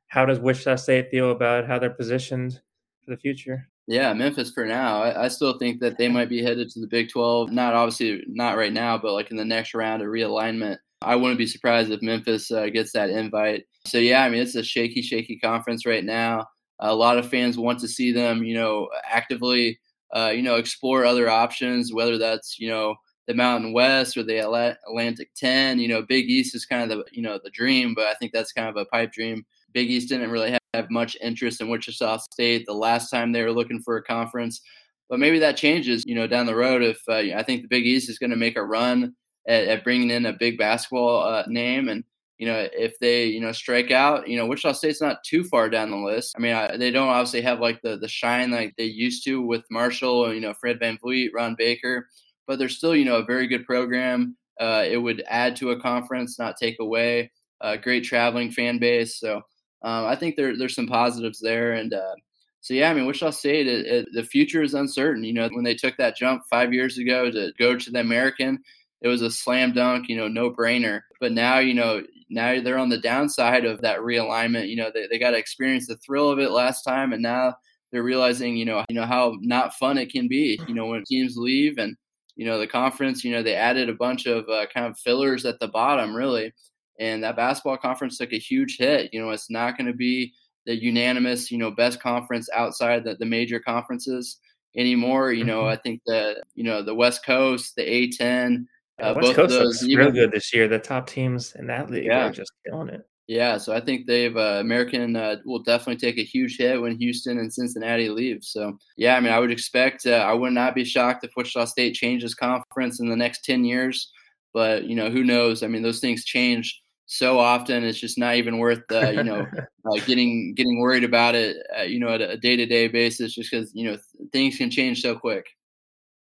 how 0.08 0.26
does 0.26 0.40
Wichita 0.40 0.76
State 0.78 1.12
feel 1.12 1.32
about 1.32 1.68
how 1.68 1.78
they're 1.78 1.92
positioned 1.92 2.60
for 3.06 3.12
the 3.12 3.18
future? 3.18 3.70
Yeah, 3.88 4.14
Memphis 4.14 4.52
for 4.52 4.66
now. 4.66 5.04
I, 5.04 5.26
I, 5.26 5.28
still 5.28 5.58
think 5.58 5.82
that 5.82 5.98
they 5.98 6.08
might 6.08 6.30
be 6.30 6.42
headed 6.42 6.70
to 6.70 6.80
the 6.80 6.88
Big 6.88 7.10
12. 7.10 7.52
Not 7.52 7.74
obviously 7.74 8.24
not 8.28 8.56
right 8.56 8.72
now, 8.72 8.98
but 8.98 9.12
like 9.12 9.30
in 9.30 9.36
the 9.36 9.44
next 9.44 9.74
round 9.74 10.02
of 10.02 10.08
realignment. 10.08 10.78
I 11.02 11.18
wouldn't 11.18 11.38
be 11.38 11.48
surprised 11.48 11.92
if 11.92 12.02
Memphis 12.02 12.50
uh, 12.50 12.68
gets 12.68 12.94
that 12.94 13.10
invite. 13.10 13.66
So 13.86 13.98
yeah, 13.98 14.24
I 14.24 14.30
mean 14.30 14.42
it's 14.42 14.56
a 14.56 14.64
shaky, 14.64 15.02
shaky 15.02 15.38
conference 15.38 15.86
right 15.86 16.06
now. 16.06 16.48
A 16.80 16.96
lot 16.96 17.18
of 17.18 17.30
fans 17.30 17.58
want 17.58 17.80
to 17.80 17.88
see 17.90 18.14
them, 18.14 18.44
you 18.44 18.56
know, 18.56 18.88
actively, 19.06 19.80
uh, 20.16 20.32
you 20.34 20.42
know, 20.42 20.56
explore 20.56 21.06
other 21.06 21.30
options, 21.30 21.94
whether 21.94 22.18
that's 22.18 22.58
you 22.60 22.70
know 22.70 22.96
the 23.28 23.34
Mountain 23.34 23.74
West 23.74 24.16
or 24.16 24.24
the 24.24 24.38
Atlantic 24.38 25.30
10. 25.36 25.80
You 25.80 25.90
know, 25.90 26.02
Big 26.04 26.30
East 26.30 26.56
is 26.56 26.66
kind 26.66 26.90
of 26.90 26.98
the 26.98 27.04
you 27.12 27.22
know 27.22 27.38
the 27.44 27.50
dream, 27.50 27.94
but 27.94 28.08
I 28.08 28.14
think 28.14 28.32
that's 28.32 28.54
kind 28.54 28.70
of 28.70 28.78
a 28.78 28.86
pipe 28.86 29.12
dream. 29.12 29.46
Big 29.74 29.90
East 29.90 30.10
didn't 30.10 30.32
really 30.32 30.52
have 30.52 30.63
have 30.74 30.90
much 30.90 31.16
interest 31.22 31.62
in 31.62 31.70
Wichita 31.70 32.18
State 32.18 32.66
the 32.66 32.74
last 32.74 33.10
time 33.10 33.32
they 33.32 33.44
were 33.44 33.52
looking 33.52 33.82
for 33.82 33.98
a 33.98 34.04
conference. 34.04 34.62
But 35.10 35.20
maybe 35.20 35.40
that 35.40 35.58
changes, 35.58 36.04
you 36.06 36.16
know, 36.16 36.28
down 36.28 36.46
the 36.46 36.56
road. 36.56 36.82
If 36.82 37.02
uh, 37.08 37.38
I 37.38 37.44
think 37.44 37.62
the 37.62 37.68
Big 37.68 37.86
East 37.86 38.10
is 38.10 38.18
going 38.18 38.32
to 38.32 38.36
make 38.36 38.58
a 38.58 38.64
run 38.64 39.14
at, 39.48 39.68
at, 39.68 39.84
bringing 39.84 40.10
in 40.10 40.26
a 40.26 40.34
big 40.34 40.58
basketball 40.58 41.24
uh, 41.24 41.44
name, 41.48 41.90
and 41.90 42.04
you 42.40 42.48
know, 42.48 42.68
if 42.74 42.98
they 43.00 43.26
you 43.26 43.40
know 43.40 43.52
strike 43.52 43.92
out, 43.92 44.28
you 44.28 44.38
know, 44.38 44.48
Wichita 44.48 44.74
State's 44.74 45.02
not 45.02 45.24
too 45.24 45.44
far 45.44 45.70
down 45.70 45.92
the 45.92 45.98
list. 45.98 46.34
I 46.36 46.40
mean, 46.40 46.54
I, 46.54 46.78
they 46.78 46.90
don't 46.90 47.10
obviously 47.10 47.42
have 47.42 47.60
like 47.60 47.82
the 47.82 47.98
the 47.98 48.08
shine 48.08 48.50
like 48.50 48.74
they 48.78 48.86
used 48.86 49.24
to 49.26 49.42
with 49.42 49.64
Marshall, 49.70 50.34
you 50.34 50.42
know, 50.42 50.54
Fred 50.54 50.80
Van 50.80 50.98
VanVleet, 50.98 51.30
Ron 51.34 51.56
Baker, 51.56 52.08
but 52.48 52.58
they're 52.58 52.70
still 52.70 52.96
you 52.96 53.06
know 53.06 53.18
a 53.18 53.26
very 53.26 53.46
good 53.46 53.66
program. 53.66 54.36
Uh, 54.60 54.86
it 54.88 54.98
would 54.98 55.24
add 55.28 55.56
to 55.58 55.72
a 55.72 55.80
conference, 55.80 56.40
not 56.40 56.58
take 56.58 56.78
away. 56.80 57.32
A 57.62 57.78
great 57.78 58.04
traveling 58.04 58.52
fan 58.52 58.78
base, 58.78 59.20
so 59.20 59.42
um, 59.84 60.06
I 60.06 60.16
think 60.16 60.36
there, 60.36 60.58
there's 60.58 60.76
some 60.76 60.88
positives 60.88 61.40
there. 61.40 61.74
And 61.74 61.94
uh, 61.94 62.16
so, 62.62 62.74
yeah, 62.74 62.90
I 62.90 62.94
mean, 62.94 63.06
Wichita 63.06 63.32
State, 63.32 63.68
it, 63.68 63.86
it, 63.86 64.08
the 64.14 64.24
future 64.24 64.64
is 64.64 64.74
uncertain. 64.74 65.24
You 65.24 65.34
know, 65.34 65.50
when 65.50 65.66
they 65.66 65.76
took 65.76 65.98
that 65.98 66.16
jump 66.16 66.44
five 66.50 66.74
years 66.74 66.98
ago 66.98 67.30
to 67.30 67.52
go 67.60 67.76
to 67.78 67.92
the 67.92 68.00
American, 68.00 68.60
it 69.02 69.10
was 69.10 69.22
a 69.22 69.30
slam 69.30 69.74
dunk, 69.74 70.08
you 70.08 70.16
know, 70.16 70.30
no 70.30 70.50
brainer. 70.50 71.02
But 71.20 71.34
now, 71.34 71.60
you 71.60 71.74
know, 71.74 72.02
now 72.30 72.62
they're 72.62 72.78
on 72.78 72.90
the 72.90 72.98
downside 72.98 73.66
of 73.66 73.82
that 73.82 74.00
realignment. 74.00 74.70
You 74.70 74.78
know, 74.78 74.92
they, 74.94 75.08
they 75.08 75.20
got 75.20 75.32
to 75.32 75.38
experience 75.38 75.88
the 75.88 75.98
thrill 75.98 76.30
of 76.30 76.40
it 76.40 76.52
last 76.52 76.84
time, 76.84 77.12
and 77.12 77.22
now 77.22 77.56
they're 77.92 78.04
realizing, 78.04 78.56
you 78.56 78.66
know, 78.66 78.86
you 78.88 78.96
know 78.96 79.06
how 79.06 79.36
not 79.42 79.74
fun 79.76 79.98
it 79.98 80.12
can 80.12 80.30
be. 80.30 80.60
You 80.68 80.74
know, 80.74 80.86
when 80.86 81.04
teams 81.04 81.36
leave 81.36 81.78
and 81.78 81.98
you 82.38 82.46
know 82.46 82.58
the 82.58 82.66
conference, 82.66 83.26
you 83.26 83.34
know, 83.34 83.44
they 83.44 83.56
added 83.56 83.90
a 83.90 83.94
bunch 83.94 84.26
of 84.26 84.48
uh, 84.48 84.66
kind 84.74 84.88
of 84.88 84.98
fillers 84.98 85.46
at 85.46 85.60
the 85.60 85.68
bottom, 85.68 86.16
really 86.16 86.54
and 87.00 87.24
that 87.24 87.36
basketball 87.36 87.78
conference 87.78 88.18
took 88.18 88.34
a 88.34 88.40
huge 88.40 88.78
hit. 88.78 89.14
You 89.14 89.22
know, 89.22 89.32
it's 89.32 89.50
not 89.50 89.78
going 89.78 89.88
to 89.88 89.94
be 89.94 90.34
the 90.66 90.76
unanimous, 90.76 91.52
you 91.52 91.58
know, 91.58 91.72
best 91.72 92.02
conference 92.02 92.50
outside 92.54 93.04
the, 93.04 93.16
the 93.16 93.26
major 93.26 93.60
conferences 93.60 94.38
anymore. 94.76 95.32
You 95.32 95.44
know, 95.44 95.62
mm-hmm. 95.62 95.74
I 95.74 95.76
think 95.78 96.02
the 96.06 96.42
you 96.56 96.64
know 96.64 96.82
the 96.82 96.96
West 96.96 97.26
Coast, 97.26 97.76
the 97.76 97.84
A10, 97.84 98.66
uh, 99.02 99.14
West 99.16 99.28
both 99.28 99.36
Coast 99.36 99.50
those 99.50 99.84
even, 99.84 100.06
real 100.06 100.14
good 100.14 100.32
this 100.32 100.54
year. 100.54 100.68
The 100.68 100.80
top 100.80 101.08
teams 101.08 101.56
in 101.56 101.68
that 101.68 101.90
league 101.90 102.06
yeah. 102.06 102.28
are 102.28 102.32
just 102.32 102.52
killing 102.66 102.90
it. 102.90 103.08
Yeah, 103.28 103.58
so 103.58 103.74
I 103.74 103.80
think 103.80 104.06
they've 104.06 104.36
uh, 104.36 104.60
American 104.60 105.16
uh, 105.16 105.38
will 105.46 105.64
definitely 105.64 105.96
take 105.96 106.18
a 106.18 106.28
huge 106.28 106.58
hit 106.58 106.82
when 106.82 106.98
Houston 106.98 107.40
and 107.40 107.54
Cincinnati 107.54 108.10
leave. 108.10 108.40
So 108.44 108.78
yeah, 108.98 109.16
I 109.16 109.22
mean, 109.22 109.32
I 109.32 109.40
would 109.40 109.52
expect 109.52 110.06
uh, 110.06 110.12
I 110.12 110.34
would 110.34 110.52
not 110.52 110.76
be 110.76 110.84
shocked 110.84 111.24
if 111.24 111.32
Wichita 111.36 111.66
State 111.66 111.96
changes 111.96 112.36
conference 112.36 113.00
in 113.00 113.08
the 113.08 113.16
next 113.16 113.46
ten 113.46 113.64
years. 113.64 114.12
But 114.54 114.86
you 114.86 114.96
know, 114.96 115.10
who 115.10 115.24
knows? 115.24 115.64
I 115.64 115.68
mean, 115.68 115.82
those 115.82 116.02
things 116.02 116.26
change 116.26 116.83
so 117.14 117.38
often 117.40 117.84
it's 117.84 118.00
just 118.00 118.18
not 118.18 118.36
even 118.36 118.58
worth 118.58 118.82
uh, 118.92 119.12
you 119.12 119.24
know 119.24 119.46
uh, 119.86 120.06
getting 120.08 120.54
getting 120.56 120.80
worried 120.80 121.04
about 121.04 121.36
it 121.36 121.58
uh, 121.78 121.84
you 121.84 122.00
know 122.00 122.10
at 122.10 122.22
a 122.22 122.38
day 122.38 122.56
to 122.56 122.66
day 122.66 122.88
basis 122.88 123.36
just 123.36 123.52
because 123.52 123.72
you 123.76 123.86
know 123.86 123.96
th- 123.96 124.32
things 124.32 124.58
can 124.58 124.72
change 124.72 125.02
so 125.02 125.16
quick. 125.16 125.46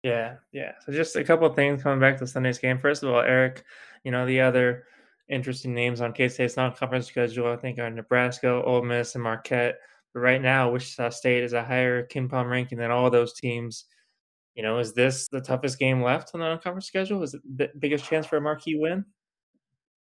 Yeah, 0.03 0.37
yeah. 0.53 0.73
So 0.87 0.93
just 0.93 1.17
a 1.17 1.25
couple 1.25 1.47
of 1.47 1.55
things 1.55 1.83
coming 1.83 2.01
back 2.01 2.19
to 2.19 2.27
Sunday's 2.27 2.59
game. 2.59 2.79
First 2.79 3.03
of 3.03 3.11
all, 3.11 3.21
Eric, 3.21 3.65
you 4.03 4.11
know 4.11 4.25
the 4.25 4.41
other 4.41 4.85
interesting 5.29 5.75
names 5.75 6.01
on 6.01 6.15
K 6.15 6.29
State's 6.29 6.57
non-conference 6.57 7.07
schedule 7.07 7.53
I 7.53 7.57
think 7.57 7.79
are 7.79 7.91
Nebraska, 7.91 8.49
Ole 8.49 8.83
Miss, 8.83 9.15
and 9.15 9.25
Marquette. 9.25 9.79
But 10.15 10.21
right 10.21 10.41
now, 10.41 10.71
Wichita 10.71 11.11
State 11.11 11.45
is 11.45 11.53
a 11.53 11.63
higher 11.63 12.07
KenPom 12.07 12.49
ranking 12.49 12.79
than 12.79 12.91
all 12.91 13.11
those 13.11 13.35
teams. 13.35 13.85
You 14.55 14.63
know, 14.63 14.79
is 14.79 14.95
this 14.95 15.29
the 15.29 15.43
toughest 15.43 15.79
game 15.79 16.03
left 16.03 16.31
on 16.33 16.41
the 16.41 16.47
non-conference 16.47 16.87
schedule? 16.87 17.23
Is 17.23 17.35
it 17.35 17.43
the 17.59 17.69
biggest 17.79 18.07
chance 18.07 18.25
for 18.25 18.39
a 18.39 18.41
marquee 18.41 18.79
win? 18.79 19.05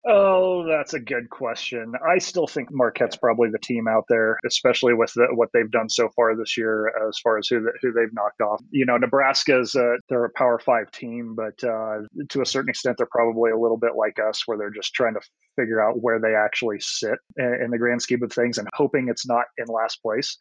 Oh, 0.10 0.66
that's 0.66 0.94
a 0.94 1.02
good 1.02 1.30
question. 1.30 1.94
I 2.08 2.18
still 2.18 2.48
think 2.48 2.70
Marquette's 2.72 3.18
probably 3.18 3.50
the 3.50 3.60
team 3.60 3.90
out 3.90 4.06
there, 4.08 4.38
especially 4.46 4.94
with 4.94 5.12
the, 5.14 5.28
what 5.34 5.50
they've 5.54 5.70
done 5.70 5.90
so 5.90 6.08
far 6.16 6.34
this 6.34 6.56
year, 6.56 6.94
as 7.10 7.20
far 7.20 7.38
as 7.38 7.50
who 7.50 7.60
the, 7.60 7.74
who 7.82 7.92
they've 7.92 8.14
knocked 8.14 8.40
off. 8.40 8.62
You 8.72 8.86
know, 8.86 8.96
Nebraska's 8.96 9.76
uh, 9.76 9.98
they're 10.08 10.24
a 10.24 10.30
Power 10.30 10.60
Five 10.60 10.92
team, 10.92 11.36
but 11.36 11.62
uh, 11.62 12.04
to 12.30 12.42
a 12.42 12.46
certain 12.46 12.70
extent, 12.70 12.96
they're 12.98 13.08
probably 13.12 13.52
a 13.52 13.58
little 13.58 13.76
bit 13.76 13.96
like 13.98 14.18
us, 14.18 14.44
where 14.46 14.58
they're 14.58 14.70
just 14.70 14.94
trying 14.94 15.16
to 15.16 15.22
figure 15.58 15.82
out 15.82 16.02
where 16.02 16.22
they 16.22 16.36
actually 16.36 16.80
sit 16.80 17.20
in, 17.36 17.60
in 17.66 17.72
the 17.72 17.78
grand 17.78 18.02
scheme 18.02 18.24
of 18.24 18.32
things, 18.32 18.58
and 18.58 18.70
hoping 18.76 19.10
it's 19.10 19.28
not 19.28 19.46
in 19.58 19.66
last 19.68 20.02
place 20.02 20.38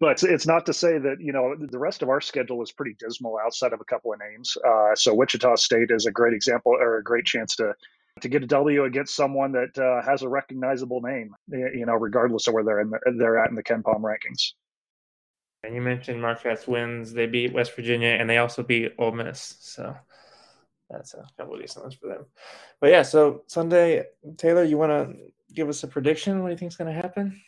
but 0.00 0.22
it's 0.22 0.46
not 0.46 0.64
to 0.64 0.72
say 0.72 0.96
that 0.96 1.16
you 1.20 1.30
know 1.30 1.54
the 1.58 1.78
rest 1.78 2.02
of 2.02 2.08
our 2.08 2.20
schedule 2.20 2.62
is 2.62 2.72
pretty 2.72 2.96
dismal 2.98 3.36
outside 3.44 3.74
of 3.74 3.82
a 3.82 3.84
couple 3.84 4.14
of 4.14 4.18
names. 4.18 4.56
Uh, 4.66 4.94
so 4.94 5.12
Wichita 5.12 5.56
State 5.56 5.90
is 5.90 6.06
a 6.06 6.10
great 6.10 6.32
example 6.32 6.72
or 6.72 6.96
a 6.96 7.04
great 7.04 7.26
chance 7.26 7.54
to 7.56 7.74
to 8.20 8.28
get 8.28 8.42
a 8.42 8.46
W 8.46 8.84
against 8.84 9.16
someone 9.16 9.52
that 9.52 9.76
uh, 9.78 10.02
has 10.02 10.22
a 10.22 10.28
recognizable 10.28 11.00
name, 11.00 11.34
you 11.50 11.84
know, 11.86 11.94
regardless 11.94 12.46
of 12.46 12.54
where 12.54 12.64
they're 12.64 12.80
in 12.80 12.90
the, 12.90 12.98
they're 13.18 13.38
at 13.38 13.50
in 13.50 13.56
the 13.56 13.62
KenPom 13.62 14.02
rankings. 14.02 14.52
And 15.64 15.74
you 15.74 15.80
mentioned 15.80 16.20
Marquette's 16.20 16.68
wins; 16.68 17.12
they 17.12 17.26
beat 17.26 17.52
West 17.52 17.74
Virginia, 17.74 18.10
and 18.10 18.28
they 18.28 18.38
also 18.38 18.62
beat 18.62 18.92
Ole 18.98 19.12
Miss. 19.12 19.56
So 19.60 19.96
that's 20.90 21.14
a 21.14 21.26
couple 21.38 21.54
of 21.54 21.60
decent 21.60 21.84
ones 21.84 21.94
for 21.94 22.08
them. 22.08 22.26
But 22.80 22.90
yeah, 22.90 23.02
so 23.02 23.42
Sunday, 23.46 24.04
Taylor, 24.36 24.62
you 24.62 24.76
want 24.76 24.90
to 24.90 25.16
give 25.54 25.68
us 25.68 25.82
a 25.82 25.88
prediction? 25.88 26.42
What 26.42 26.48
do 26.48 26.52
you 26.52 26.58
think 26.58 26.72
is 26.72 26.76
going 26.76 26.94
to 26.94 27.00
happen? 27.00 27.40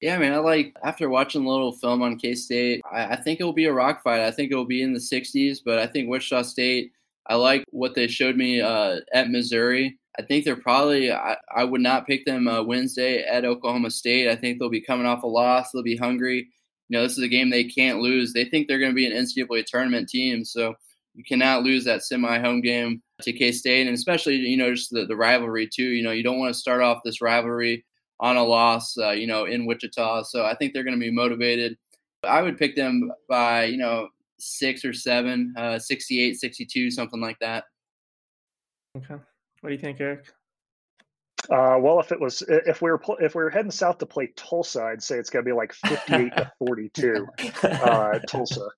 Yeah, 0.00 0.16
I 0.16 0.18
mean, 0.18 0.32
I 0.32 0.38
like 0.38 0.76
after 0.82 1.08
watching 1.08 1.46
a 1.46 1.48
little 1.48 1.72
film 1.72 2.02
on 2.02 2.18
K 2.18 2.34
State, 2.34 2.82
I, 2.92 3.06
I 3.06 3.16
think 3.16 3.40
it 3.40 3.44
will 3.44 3.52
be 3.52 3.66
a 3.66 3.72
rock 3.72 4.02
fight. 4.02 4.20
I 4.20 4.30
think 4.30 4.50
it 4.50 4.56
will 4.56 4.66
be 4.66 4.82
in 4.82 4.92
the 4.92 4.98
60s, 4.98 5.60
but 5.64 5.78
I 5.78 5.86
think 5.86 6.10
Wichita 6.10 6.42
State 6.42 6.92
I 7.26 7.36
like 7.36 7.64
what 7.70 7.94
they 7.94 8.06
showed 8.06 8.36
me 8.36 8.60
uh, 8.60 9.00
at 9.12 9.30
Missouri. 9.30 9.98
I 10.18 10.22
think 10.22 10.44
they're 10.44 10.56
probably, 10.56 11.12
I, 11.12 11.36
I 11.54 11.64
would 11.64 11.80
not 11.80 12.06
pick 12.06 12.24
them 12.24 12.46
uh, 12.46 12.62
Wednesday 12.62 13.24
at 13.24 13.44
Oklahoma 13.44 13.90
State. 13.90 14.28
I 14.28 14.36
think 14.36 14.58
they'll 14.58 14.68
be 14.68 14.80
coming 14.80 15.06
off 15.06 15.24
a 15.24 15.26
loss. 15.26 15.70
They'll 15.72 15.82
be 15.82 15.96
hungry. 15.96 16.48
You 16.88 16.98
know, 16.98 17.02
this 17.02 17.18
is 17.18 17.24
a 17.24 17.28
game 17.28 17.50
they 17.50 17.64
can't 17.64 18.00
lose. 18.00 18.32
They 18.32 18.44
think 18.44 18.68
they're 18.68 18.78
going 18.78 18.92
to 18.92 18.96
be 18.96 19.06
an 19.06 19.24
NCAA 19.24 19.64
tournament 19.66 20.08
team. 20.08 20.44
So 20.44 20.74
you 21.14 21.24
cannot 21.24 21.62
lose 21.62 21.84
that 21.84 22.04
semi 22.04 22.38
home 22.38 22.60
game 22.60 23.02
to 23.22 23.32
K 23.32 23.50
State. 23.52 23.86
And 23.86 23.94
especially, 23.94 24.36
you 24.36 24.56
know, 24.56 24.74
just 24.74 24.90
the, 24.90 25.06
the 25.06 25.16
rivalry, 25.16 25.68
too. 25.72 25.82
You 25.82 26.02
know, 26.02 26.12
you 26.12 26.22
don't 26.22 26.38
want 26.38 26.52
to 26.52 26.60
start 26.60 26.82
off 26.82 27.00
this 27.04 27.20
rivalry 27.20 27.84
on 28.20 28.36
a 28.36 28.44
loss, 28.44 28.96
uh, 28.98 29.10
you 29.10 29.26
know, 29.26 29.46
in 29.46 29.66
Wichita. 29.66 30.24
So 30.24 30.44
I 30.44 30.54
think 30.54 30.72
they're 30.72 30.84
going 30.84 30.98
to 30.98 31.04
be 31.04 31.10
motivated. 31.10 31.76
I 32.22 32.42
would 32.42 32.58
pick 32.58 32.76
them 32.76 33.10
by, 33.28 33.64
you 33.64 33.78
know, 33.78 34.08
six 34.44 34.84
or 34.84 34.92
seven, 34.92 35.54
uh, 35.56 35.78
68, 35.78 36.36
62, 36.38 36.90
something 36.90 37.20
like 37.20 37.38
that. 37.40 37.64
Okay. 38.96 39.16
What 39.60 39.70
do 39.70 39.74
you 39.74 39.80
think, 39.80 40.00
Eric? 40.00 40.26
Uh, 41.50 41.76
well, 41.78 42.00
if 42.00 42.10
it 42.10 42.20
was 42.20 42.42
if 42.48 42.80
we 42.80 42.90
were 42.90 43.00
if 43.20 43.34
we 43.34 43.42
were 43.42 43.50
heading 43.50 43.70
south 43.70 43.98
to 43.98 44.06
play 44.06 44.32
Tulsa, 44.36 44.82
I'd 44.82 45.02
say 45.02 45.18
it's 45.18 45.28
going 45.28 45.44
to 45.44 45.48
be 45.48 45.54
like 45.54 45.74
fifty-eight 45.74 46.34
to 46.36 46.50
forty-two, 46.58 47.26
uh, 47.62 48.18
Tulsa. 48.20 48.68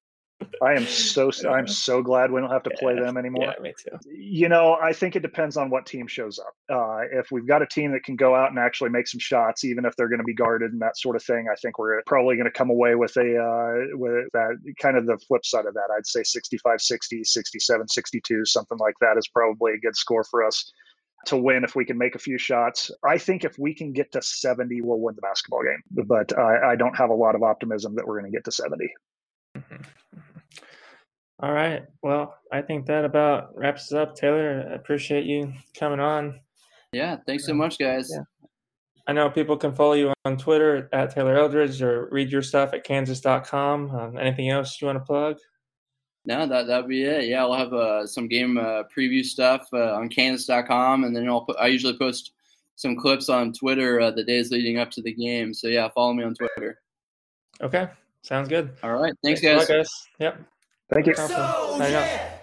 I 0.63 0.75
am 0.75 0.87
so 0.87 1.31
I'm 1.49 1.67
so 1.67 2.03
glad 2.03 2.31
we 2.31 2.41
don't 2.41 2.51
have 2.51 2.63
to 2.65 2.71
play 2.79 2.95
Yeah, 2.95 3.05
them 3.05 3.17
anymore. 3.17 3.45
Yeah, 3.45 3.63
me 3.63 3.73
too. 3.79 3.99
You 4.11 4.49
know, 4.49 4.75
I 4.75 4.93
think 4.93 5.17
it 5.17 5.21
depends 5.21 5.57
on 5.57 5.71
what 5.71 5.87
team 5.87 6.07
shows 6.07 6.39
up. 6.39 6.55
Uh, 6.71 7.01
if 7.13 7.31
we've 7.31 7.47
got 7.47 7.63
a 7.63 7.67
team 7.67 7.93
that 7.93 8.05
can 8.05 8.17
go 8.17 8.35
out 8.35 8.51
and 8.51 8.59
actually 8.59 8.91
make 8.91 9.07
some 9.07 9.19
shots, 9.19 9.65
even 9.65 9.85
if 9.85 9.97
they're 9.97 10.09
going 10.09 10.21
to 10.21 10.25
be 10.25 10.35
guarded 10.35 10.73
and 10.73 10.81
that 10.81 10.99
sort 10.99 11.17
of 11.17 11.23
thing, 11.23 11.47
I 11.51 11.55
think 11.57 11.79
we're 11.79 12.03
probably 12.07 12.37
going 12.37 12.47
to 12.47 12.51
come 12.51 12.71
away 12.71 12.95
with 12.95 13.17
a 13.17 13.21
uh, 13.21 13.97
with 13.97 14.27
that 14.33 14.57
kind 14.81 14.97
of 14.97 15.07
the 15.07 15.19
flip 15.27 15.45
side 15.45 15.67
of 15.67 15.75
that. 15.75 15.89
I'd 15.97 16.07
say 16.07 16.23
65 16.23 16.81
60, 16.81 17.25
67 17.25 17.89
62, 17.89 18.45
something 18.45 18.79
like 18.79 18.95
that 19.01 19.17
is 19.19 19.29
probably 19.29 19.73
a 19.73 19.79
good 19.79 19.97
score 19.97 20.25
for 20.25 20.45
us 20.45 20.71
to 21.27 21.37
win 21.37 21.65
if 21.65 21.75
we 21.75 21.85
can 21.85 21.99
make 21.99 22.15
a 22.15 22.19
few 22.19 22.39
shots. 22.39 22.91
I 23.05 23.19
think 23.19 23.45
if 23.45 23.59
we 23.59 23.75
can 23.75 23.93
get 23.93 24.13
to 24.13 24.23
70, 24.23 24.81
we'll 24.83 25.01
win 25.01 25.17
the 25.17 25.23
basketball 25.23 25.63
game. 25.63 26.07
But 26.07 26.39
I, 26.39 26.73
I 26.73 26.77
don't 26.77 26.97
have 26.97 27.11
a 27.11 27.15
lot 27.15 27.35
of 27.35 27.43
optimism 27.43 27.95
that 27.97 28.07
we're 28.07 28.21
going 28.21 28.31
to 28.31 28.37
get 28.37 28.45
to 28.45 28.53
70. 28.53 28.89
Mhm. 29.57 29.87
All 31.41 31.53
right. 31.53 31.85
Well, 32.03 32.39
I 32.51 32.63
think 32.63 32.87
that 32.87 33.05
about 33.05 33.57
wraps 33.57 33.93
us 33.93 33.93
up. 33.93 34.17
Taylor, 34.17 34.67
I 34.71 34.75
appreciate 34.75 35.25
you 35.25 35.53
coming 35.79 36.01
on. 36.01 36.41
Yeah, 36.93 37.19
thanks 37.27 37.45
so 37.45 37.53
much, 37.53 37.79
guys. 37.79 38.11
Yeah. 38.11 38.23
I 39.07 39.13
know 39.13 39.31
people 39.31 39.57
can 39.57 39.75
follow 39.75 39.93
you 39.93 40.13
on 40.25 40.37
Twitter 40.37 40.89
at 40.93 41.15
Taylor 41.15 41.37
Eldridge 41.37 41.81
or 41.83 42.09
read 42.11 42.33
your 42.33 42.43
stuff 42.43 42.73
at 42.73 42.85
kansas.com. 42.85 43.91
Um, 43.95 44.19
anything 44.19 44.51
else 44.51 44.81
you 44.81 44.87
want 44.87 44.99
to 44.99 45.05
plug? 45.05 45.37
No, 46.25 46.45
that 46.45 46.67
that'd 46.67 46.89
be 46.89 47.05
it. 47.05 47.29
Yeah, 47.29 47.45
I'll 47.45 47.55
have 47.55 47.73
uh, 47.73 48.07
some 48.07 48.27
game 48.27 48.59
uh, 48.59 48.83
preview 48.85 49.25
stuff 49.25 49.69
uh, 49.73 49.95
on 49.95 50.09
Kansas.com, 50.09 51.05
and 51.05 51.15
then 51.15 51.29
I'll 51.29 51.43
put, 51.43 51.57
I 51.57 51.69
usually 51.69 51.97
post 51.97 52.33
some 52.75 52.97
clips 52.97 53.29
on 53.29 53.53
Twitter 53.53 54.01
uh, 54.01 54.11
the 54.11 54.25
days 54.25 54.51
leading 54.51 54.79
up 54.79 54.91
to 54.93 55.03
the 55.03 55.13
game. 55.13 55.55
So 55.55 55.69
yeah, 55.69 55.89
follow 55.89 56.13
me 56.13 56.25
on 56.25 56.35
Twitter. 56.35 56.81
Okay. 57.61 57.89
Sounds 58.23 58.49
good. 58.49 58.77
All 58.83 58.95
right, 58.95 59.15
thanks, 59.23 59.41
lot, 59.45 59.59
guys. 59.59 59.69
guys. 59.69 60.09
Yep. 60.19 60.41
Thank 60.93 61.07
you. 61.07 61.15
Awesome. 61.19 61.79
Signing 61.79 61.97
off. 61.97 62.36